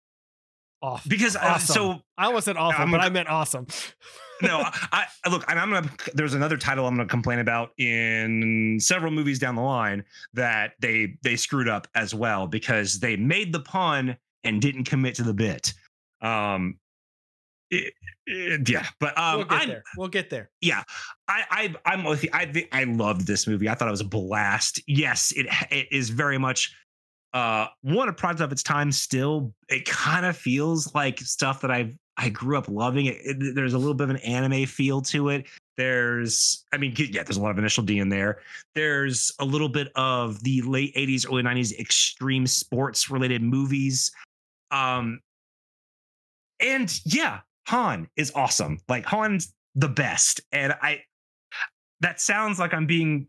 off 0.81 1.07
because 1.07 1.35
uh, 1.35 1.39
awesome. 1.43 1.73
so 1.73 2.01
I 2.17 2.25
almost 2.25 2.45
said 2.45 2.57
awful, 2.57 2.83
I'm 2.83 2.91
but 2.91 2.99
I 2.99 3.09
meant 3.09 3.29
awesome. 3.29 3.67
no, 4.41 4.59
I, 4.91 5.05
I 5.25 5.29
look, 5.29 5.45
and 5.49 5.57
I'm 5.59 5.71
gonna. 5.71 5.89
There's 6.13 6.33
another 6.33 6.57
title 6.57 6.85
I'm 6.85 6.95
gonna 6.95 7.07
complain 7.07 7.39
about 7.39 7.69
in 7.77 8.77
several 8.79 9.11
movies 9.11 9.39
down 9.39 9.55
the 9.55 9.61
line 9.61 10.03
that 10.33 10.73
they 10.79 11.15
they 11.23 11.35
screwed 11.37 11.69
up 11.69 11.87
as 11.95 12.13
well 12.13 12.47
because 12.47 12.99
they 12.99 13.15
made 13.15 13.53
the 13.53 13.61
pun 13.61 14.17
and 14.43 14.61
didn't 14.61 14.83
commit 14.83 15.15
to 15.15 15.23
the 15.23 15.33
bit. 15.33 15.73
Um, 16.21 16.77
it- 17.73 17.93
it- 18.25 18.69
yeah, 18.69 18.85
but 18.99 19.17
um, 19.17 19.37
we'll 19.39 19.45
get 19.47 19.61
I'm 19.61 19.67
there. 19.67 19.83
We'll 19.97 20.07
get 20.07 20.29
there. 20.29 20.49
yeah, 20.61 20.83
I, 21.27 21.43
I 21.51 21.75
I'm 21.93 22.03
with 22.05 22.23
you. 22.23 22.29
I 22.33 22.45
think 22.45 22.69
I 22.71 22.85
loved 22.85 23.27
this 23.27 23.47
movie. 23.47 23.67
I 23.67 23.75
thought 23.75 23.87
it 23.87 23.91
was 23.91 24.01
a 24.01 24.05
blast. 24.05 24.81
Yes, 24.87 25.31
it 25.35 25.47
it 25.71 25.87
is 25.91 26.09
very 26.09 26.37
much 26.37 26.73
uh 27.33 27.67
one 27.81 28.07
a 28.09 28.13
product 28.13 28.41
of 28.41 28.51
its 28.51 28.63
time. 28.63 28.91
Still, 28.91 29.53
it 29.67 29.85
kind 29.85 30.25
of 30.25 30.37
feels 30.37 30.93
like 30.95 31.19
stuff 31.19 31.61
that 31.61 31.71
I've 31.71 31.93
I 32.15 32.29
grew 32.29 32.57
up 32.57 32.67
loving. 32.69 33.07
It, 33.07 33.17
it- 33.23 33.55
There's 33.55 33.73
a 33.73 33.77
little 33.77 33.93
bit 33.95 34.05
of 34.05 34.09
an 34.11 34.17
anime 34.17 34.65
feel 34.67 35.01
to 35.01 35.29
it. 35.29 35.45
There's, 35.75 36.63
I 36.71 36.77
mean, 36.77 36.93
yeah, 36.95 37.23
there's 37.23 37.37
a 37.37 37.41
lot 37.41 37.49
of 37.49 37.57
initial 37.57 37.81
D 37.83 37.97
in 37.97 38.07
there. 38.07 38.41
There's 38.75 39.31
a 39.39 39.43
little 39.45 39.67
bit 39.67 39.87
of 39.95 40.41
the 40.43 40.61
late 40.61 40.93
80s, 40.95 41.27
early 41.27 41.41
90s 41.41 41.77
extreme 41.79 42.45
sports 42.45 43.09
related 43.09 43.41
movies. 43.41 44.11
Um, 44.69 45.19
and 46.59 46.99
yeah, 47.05 47.39
Han 47.67 48.07
is 48.15 48.31
awesome. 48.35 48.79
Like 48.89 49.05
Han's 49.05 49.53
the 49.75 49.89
best. 49.89 50.41
And 50.51 50.73
I 50.81 51.01
that 52.01 52.19
sounds 52.19 52.59
like 52.59 52.73
I'm 52.73 52.85
being 52.85 53.27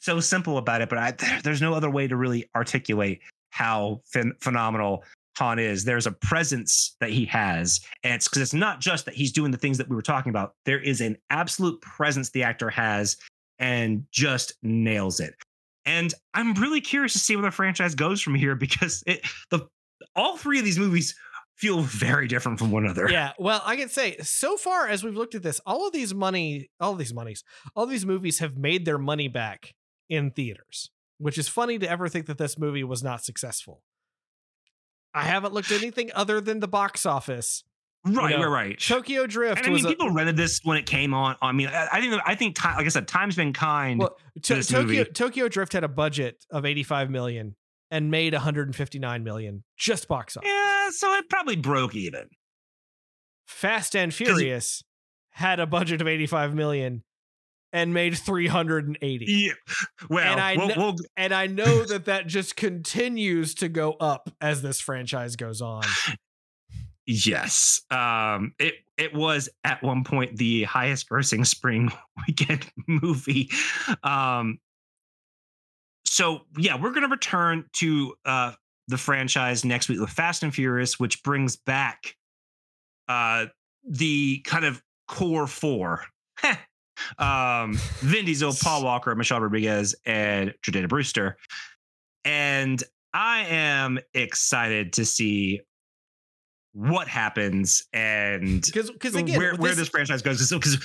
so 0.00 0.20
simple 0.20 0.58
about 0.58 0.80
it, 0.80 0.88
but 0.88 0.98
I, 0.98 1.10
there, 1.12 1.40
there's 1.42 1.60
no 1.60 1.74
other 1.74 1.90
way 1.90 2.06
to 2.06 2.16
really 2.16 2.48
articulate 2.54 3.20
how 3.50 4.00
phen- 4.14 4.40
phenomenal 4.40 5.04
Han 5.38 5.58
is. 5.58 5.84
There's 5.84 6.06
a 6.06 6.12
presence 6.12 6.96
that 7.00 7.10
he 7.10 7.24
has, 7.26 7.80
and 8.04 8.14
it's 8.14 8.28
because 8.28 8.42
it's 8.42 8.54
not 8.54 8.80
just 8.80 9.04
that 9.06 9.14
he's 9.14 9.32
doing 9.32 9.50
the 9.50 9.58
things 9.58 9.78
that 9.78 9.88
we 9.88 9.96
were 9.96 10.02
talking 10.02 10.30
about. 10.30 10.54
There 10.66 10.80
is 10.80 11.00
an 11.00 11.16
absolute 11.30 11.80
presence 11.80 12.30
the 12.30 12.42
actor 12.42 12.70
has, 12.70 13.16
and 13.58 14.04
just 14.12 14.54
nails 14.62 15.20
it. 15.20 15.34
And 15.84 16.12
I'm 16.34 16.54
really 16.54 16.80
curious 16.80 17.12
to 17.14 17.18
see 17.18 17.34
where 17.34 17.44
the 17.44 17.50
franchise 17.50 17.94
goes 17.94 18.20
from 18.20 18.34
here 18.34 18.54
because 18.56 19.02
it 19.06 19.26
the 19.50 19.66
all 20.16 20.36
three 20.36 20.58
of 20.58 20.64
these 20.64 20.78
movies 20.78 21.14
feel 21.62 21.80
very 21.82 22.26
different 22.26 22.58
from 22.58 22.72
one 22.72 22.84
another. 22.84 23.08
yeah 23.08 23.30
well 23.38 23.62
i 23.64 23.76
can 23.76 23.88
say 23.88 24.16
so 24.20 24.56
far 24.56 24.88
as 24.88 25.04
we've 25.04 25.14
looked 25.14 25.36
at 25.36 25.44
this 25.44 25.60
all 25.64 25.86
of 25.86 25.92
these 25.92 26.12
money 26.12 26.68
all 26.80 26.90
of 26.90 26.98
these 26.98 27.14
monies 27.14 27.44
all 27.76 27.84
of 27.84 27.90
these 27.90 28.04
movies 28.04 28.40
have 28.40 28.56
made 28.56 28.84
their 28.84 28.98
money 28.98 29.28
back 29.28 29.72
in 30.08 30.32
theaters 30.32 30.90
which 31.18 31.38
is 31.38 31.46
funny 31.46 31.78
to 31.78 31.88
ever 31.88 32.08
think 32.08 32.26
that 32.26 32.36
this 32.36 32.58
movie 32.58 32.82
was 32.82 33.00
not 33.04 33.24
successful 33.24 33.80
i 35.14 35.22
haven't 35.22 35.54
looked 35.54 35.70
at 35.70 35.80
anything 35.80 36.10
other 36.16 36.40
than 36.40 36.58
the 36.58 36.66
box 36.66 37.06
office 37.06 37.62
right, 38.04 38.36
know, 38.36 38.48
right, 38.48 38.66
right. 38.66 38.80
tokyo 38.80 39.24
drift 39.28 39.58
And 39.58 39.68
I 39.68 39.70
mean, 39.76 39.86
a, 39.86 39.88
people 39.88 40.10
rented 40.10 40.36
this 40.36 40.58
when 40.64 40.78
it 40.78 40.86
came 40.86 41.14
on. 41.14 41.36
I 41.40 41.52
mean, 41.52 41.68
I 41.68 41.88
I 41.92 42.00
think 42.00 42.22
I 42.26 42.34
think 42.34 42.64
like 42.64 42.86
I 42.86 42.88
said, 42.88 43.06
time's 43.06 43.36
been 43.36 43.52
kind. 43.52 44.00
well, 44.00 44.16
to, 44.42 44.56
this 44.56 44.66
tokyo 44.66 44.98
movie. 44.98 45.04
tokyo 45.12 45.46
drift 45.48 45.72
had 45.74 45.84
a 45.84 45.88
budget 45.88 46.44
of 46.50 46.66
85 46.66 47.10
million 47.10 47.54
and 47.92 48.10
made 48.10 48.32
159 48.32 49.22
million 49.22 49.62
just 49.78 50.08
box 50.08 50.36
office 50.36 50.48
yeah, 50.50 50.88
so 50.90 51.14
it 51.14 51.28
probably 51.30 51.54
broke 51.54 51.94
even. 51.94 52.28
fast 53.46 53.94
and 53.94 54.12
furious 54.12 54.82
had 55.30 55.60
a 55.60 55.66
budget 55.66 56.00
of 56.00 56.08
85 56.08 56.54
million 56.54 57.04
and 57.72 57.94
made 57.94 58.16
380 58.18 59.24
Yeah. 59.28 59.52
Well, 60.10 60.24
And 60.32 60.40
I 60.40 60.56
we'll, 60.56 60.68
kn- 60.68 60.78
we'll 60.80 60.96
And 61.16 61.32
I 61.32 61.46
know 61.46 61.84
that 61.84 62.04
that 62.06 62.26
just 62.26 62.56
continues 62.56 63.54
to 63.56 63.68
go 63.68 63.92
up 63.94 64.30
as 64.40 64.60
this 64.62 64.80
franchise 64.80 65.36
goes 65.36 65.62
on. 65.62 65.84
yes. 67.06 67.80
Um, 67.90 68.54
it 68.58 68.74
it 68.98 69.14
was 69.14 69.48
at 69.64 69.82
one 69.82 70.04
point 70.04 70.36
the 70.36 70.64
highest 70.64 71.08
grossing 71.08 71.46
spring 71.46 71.90
weekend 72.28 72.70
movie. 72.86 73.50
Um, 74.02 74.58
so 76.12 76.42
yeah, 76.58 76.78
we're 76.78 76.92
gonna 76.92 77.08
return 77.08 77.64
to 77.72 78.14
uh 78.26 78.52
the 78.88 78.98
franchise 78.98 79.64
next 79.64 79.88
week 79.88 79.98
with 79.98 80.10
Fast 80.10 80.42
and 80.42 80.54
Furious, 80.54 81.00
which 81.00 81.22
brings 81.22 81.56
back 81.56 82.16
uh 83.08 83.46
the 83.88 84.40
kind 84.44 84.66
of 84.66 84.82
core 85.08 85.46
four. 85.46 86.04
um 87.18 87.76
Vin 88.00 88.26
Diesel, 88.26 88.52
Paul 88.62 88.84
Walker, 88.84 89.14
Michelle 89.14 89.40
Rodriguez, 89.40 89.94
and 90.04 90.52
Jordana 90.62 90.86
Brewster. 90.86 91.38
And 92.26 92.82
I 93.14 93.46
am 93.46 93.98
excited 94.12 94.92
to 94.94 95.06
see 95.06 95.62
what 96.74 97.06
happens 97.08 97.82
and 97.92 98.62
Because 98.62 98.90
because 98.90 99.14
again, 99.14 99.38
where, 99.38 99.52
with 99.52 99.60
where 99.60 99.70
this, 99.72 99.78
this 99.80 99.88
franchise 99.88 100.22
goes. 100.22 100.48
Because 100.50 100.78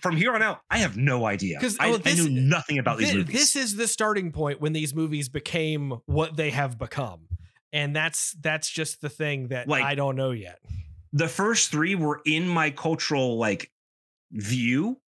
from 0.00 0.16
here 0.16 0.32
on 0.34 0.42
out, 0.42 0.60
I 0.70 0.78
have 0.78 0.96
no 0.96 1.26
idea. 1.26 1.58
'Cause, 1.60 1.76
I, 1.80 1.90
oh, 1.90 1.94
I 1.94 1.98
this- 1.98 2.24
knew 2.24 2.30
nothing 2.40 2.78
about 2.78 2.98
these 2.98 3.12
movies. 3.14 3.34
this 3.34 3.56
is 3.56 3.74
the 3.76 3.88
starting 3.88 4.30
point 4.32 4.60
when 4.60 4.72
these 4.72 4.94
movies 4.94 5.28
became 5.28 5.94
what 6.06 6.36
they 6.36 6.50
have 6.50 6.78
become. 6.78 7.26
And 7.72 7.94
that's 7.96 8.36
that's 8.40 8.70
just 8.70 9.00
the 9.00 9.08
thing 9.08 9.48
that 9.48 9.66
Like- 9.68 9.82
I 9.84 9.94
don't 9.96 10.14
know 10.16 10.30
yet. 10.30 10.60
the 11.12 11.26
first 11.28 11.70
three 11.70 11.94
were 11.96 12.20
in 12.24 12.46
my 12.48 12.70
cultural 12.70 13.36
like 13.36 13.70
view 14.32 15.00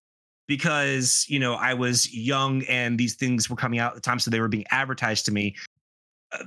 because 0.47 1.25
you 1.29 1.39
know 1.39 1.53
I 1.53 1.73
was 1.75 2.11
young 2.13 2.63
and 2.65 2.97
these 2.97 3.15
things 3.15 3.49
were 3.49 3.55
coming 3.55 3.79
out 3.79 3.91
at 3.91 3.95
the 3.95 4.01
time, 4.01 4.19
so 4.19 4.31
they 4.31 4.39
were 4.41 4.47
being 4.47 4.65
advertised 4.71 5.25
to 5.25 5.31
me. 5.31 5.55
Uh, 6.31 6.43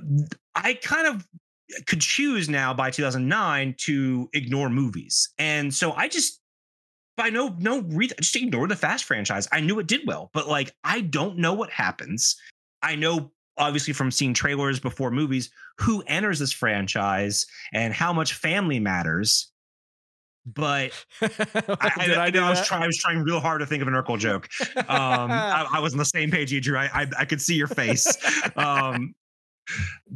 I 0.55 0.73
kind 0.75 1.07
of 1.07 1.25
could 1.85 2.01
choose 2.01 2.49
now 2.49 2.73
by 2.73 2.89
2009 2.89 3.75
to 3.79 4.29
ignore 4.33 4.69
movies, 4.69 5.29
and 5.37 5.73
so 5.73 5.91
I 5.93 6.07
just 6.07 6.39
by 7.17 7.29
no 7.29 7.55
no 7.59 7.81
reason 7.81 8.17
just 8.19 8.35
ignore 8.35 8.67
the 8.67 8.75
Fast 8.75 9.05
franchise. 9.05 9.47
I 9.51 9.61
knew 9.61 9.79
it 9.79 9.87
did 9.87 10.01
well, 10.05 10.29
but 10.33 10.47
like 10.47 10.73
I 10.83 11.01
don't 11.01 11.37
know 11.37 11.53
what 11.53 11.69
happens. 11.69 12.35
I 12.81 12.95
know 12.95 13.31
obviously 13.57 13.93
from 13.93 14.09
seeing 14.09 14.33
trailers 14.33 14.79
before 14.79 15.11
movies 15.11 15.49
who 15.77 16.01
enters 16.07 16.39
this 16.39 16.53
franchise 16.53 17.45
and 17.73 17.93
how 17.93 18.13
much 18.13 18.33
family 18.33 18.79
matters 18.79 19.51
but 20.45 20.91
I, 21.21 21.27
I, 21.79 22.31
I, 22.31 22.31
I, 22.33 22.49
was 22.49 22.65
trying. 22.65 22.83
I 22.83 22.87
was 22.87 22.97
trying 22.97 23.19
real 23.19 23.39
hard 23.39 23.59
to 23.61 23.65
think 23.65 23.81
of 23.81 23.87
an 23.87 23.93
Urkel 23.93 24.17
joke. 24.17 24.49
Um, 24.75 24.85
I, 24.89 25.67
I, 25.73 25.79
was 25.79 25.93
on 25.93 25.99
the 25.99 26.05
same 26.05 26.31
page, 26.31 26.59
Drew. 26.61 26.77
I, 26.77 27.07
I, 27.17 27.25
could 27.25 27.41
see 27.41 27.55
your 27.55 27.67
face. 27.67 28.07
Um, 28.55 29.13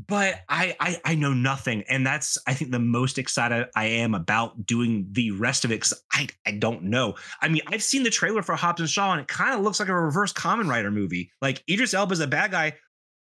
but 0.08 0.42
I, 0.50 0.76
I 0.80 1.02
I 1.06 1.16
know 1.16 1.34
nothing, 1.34 1.84
and 1.90 2.06
that's 2.06 2.38
I 2.48 2.54
think 2.54 2.72
the 2.72 2.80
most 2.80 3.18
excited 3.18 3.68
I 3.76 3.86
am 3.86 4.14
about 4.14 4.66
doing 4.66 5.08
the 5.12 5.32
rest 5.32 5.66
of 5.66 5.72
it 5.72 5.76
because 5.76 6.02
I 6.12 6.28
I 6.46 6.52
don't 6.52 6.84
know. 6.84 7.16
I 7.42 7.50
mean, 7.50 7.62
I've 7.68 7.84
seen 7.84 8.04
the 8.04 8.10
trailer 8.10 8.42
for 8.42 8.56
Hobbs 8.56 8.80
and 8.80 8.90
Shaw, 8.90 9.12
and 9.12 9.22
it 9.22 9.28
kind 9.28 9.54
of 9.54 9.62
looks 9.62 9.80
like 9.80 9.90
a 9.90 9.96
reverse 9.96 10.34
Kamen 10.34 10.70
Rider 10.70 10.92
movie. 10.92 11.32
Like 11.42 11.64
Idris 11.70 11.94
Elba 11.94 12.14
is 12.14 12.20
a 12.20 12.28
bad 12.28 12.52
guy, 12.52 12.74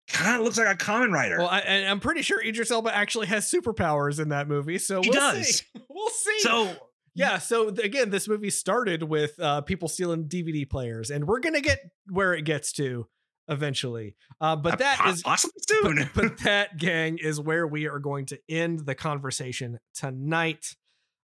kind 0.08 0.36
of 0.38 0.44
looks 0.44 0.58
like 0.58 0.68
a 0.68 0.76
Kamen 0.76 1.12
Rider 1.12 1.38
Well, 1.38 1.48
I, 1.48 1.60
am 1.60 2.00
pretty 2.00 2.22
sure 2.22 2.42
Idris 2.42 2.70
Elba 2.70 2.94
actually 2.94 3.26
has 3.28 3.50
superpowers 3.50 4.20
in 4.20 4.30
that 4.30 4.48
movie, 4.48 4.78
so 4.78 5.02
he 5.02 5.10
we'll 5.10 5.18
does. 5.18 5.58
See. 5.58 5.64
We'll 5.88 6.10
see. 6.10 6.40
So 6.40 6.74
yeah, 7.14 7.38
so 7.38 7.68
again, 7.68 8.10
this 8.10 8.26
movie 8.26 8.50
started 8.50 9.04
with 9.04 9.38
uh, 9.38 9.60
people 9.60 9.88
stealing 9.88 10.24
DVD 10.24 10.68
players, 10.68 11.10
and 11.10 11.26
we're 11.26 11.40
gonna 11.40 11.60
get 11.60 11.78
where 12.10 12.34
it 12.34 12.44
gets 12.44 12.72
to 12.74 13.06
eventually. 13.48 14.16
Uh, 14.40 14.56
but 14.56 14.78
that 14.78 15.00
uh, 15.04 15.10
is 15.10 15.22
possibly 15.22 15.60
soon. 15.68 16.10
But, 16.14 16.22
but, 16.22 16.38
that 16.44 16.76
gang 16.76 17.18
is 17.18 17.40
where 17.40 17.66
we 17.66 17.86
are 17.86 17.98
going 17.98 18.26
to 18.26 18.38
end 18.48 18.86
the 18.86 18.94
conversation 18.94 19.78
tonight. 19.94 20.76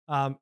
Um, 0.07 0.37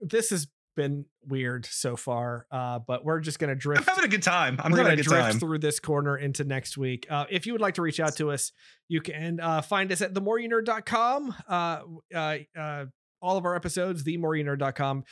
this 0.00 0.30
has 0.30 0.48
been 0.74 1.04
weird 1.26 1.66
so 1.66 1.96
far, 1.96 2.46
uh, 2.50 2.78
but 2.78 3.04
we're 3.04 3.20
just 3.20 3.38
gonna 3.38 3.54
drift. 3.54 3.82
I'm 3.82 3.94
having 3.94 4.04
a 4.04 4.08
good 4.08 4.22
time. 4.22 4.58
I'm 4.58 4.70
having 4.72 4.84
gonna 4.86 5.00
a 5.00 5.02
drift 5.02 5.30
time. 5.32 5.38
through 5.38 5.58
this 5.58 5.80
corner 5.80 6.16
into 6.16 6.44
next 6.44 6.76
week. 6.78 7.06
Uh, 7.10 7.26
if 7.30 7.46
you 7.46 7.52
would 7.52 7.60
like 7.60 7.74
to 7.74 7.82
reach 7.82 8.00
out 8.00 8.16
to 8.16 8.30
us, 8.30 8.52
you 8.88 9.00
can 9.00 9.40
uh, 9.40 9.62
find 9.62 9.92
us 9.92 10.00
at 10.00 10.14
themoreyounerd.com. 10.14 11.34
Uh, 11.48 11.80
uh, 12.14 12.36
uh, 12.58 12.84
all 13.22 13.36
of 13.36 13.44
our 13.44 13.54
episodes, 13.54 14.02
themoreyounerd.com. 14.02 15.04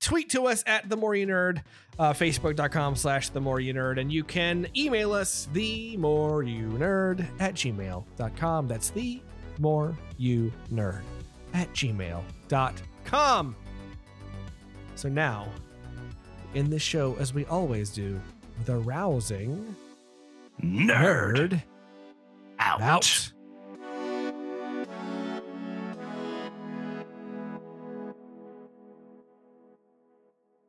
Tweet 0.00 0.30
to 0.30 0.46
us 0.46 0.62
at 0.66 0.88
the 0.88 0.96
more 0.96 1.14
nerd, 1.14 1.62
uh, 1.98 2.12
facebook.com 2.12 2.96
slash 2.96 3.28
the 3.28 3.40
more 3.40 3.60
you 3.60 3.72
nerd, 3.72 4.00
and 4.00 4.12
you 4.12 4.24
can 4.24 4.66
email 4.76 5.12
us 5.12 5.48
the 5.52 5.96
more 5.96 6.42
you 6.42 6.68
nerd 6.68 7.26
at 7.40 7.54
gmail.com. 7.54 8.68
That's 8.68 8.90
the 8.90 9.22
more 9.58 9.96
you 10.18 10.52
nerd 10.72 11.02
at 11.54 11.72
gmail.com. 11.72 13.56
So 14.96 15.08
now, 15.08 15.48
in 16.54 16.70
this 16.70 16.82
show, 16.82 17.16
as 17.18 17.34
we 17.34 17.44
always 17.46 17.90
do, 17.90 18.20
the 18.64 18.76
rousing 18.76 19.74
nerd, 20.62 21.50
nerd 21.50 21.62
out. 22.58 22.80
out. 22.80 23.32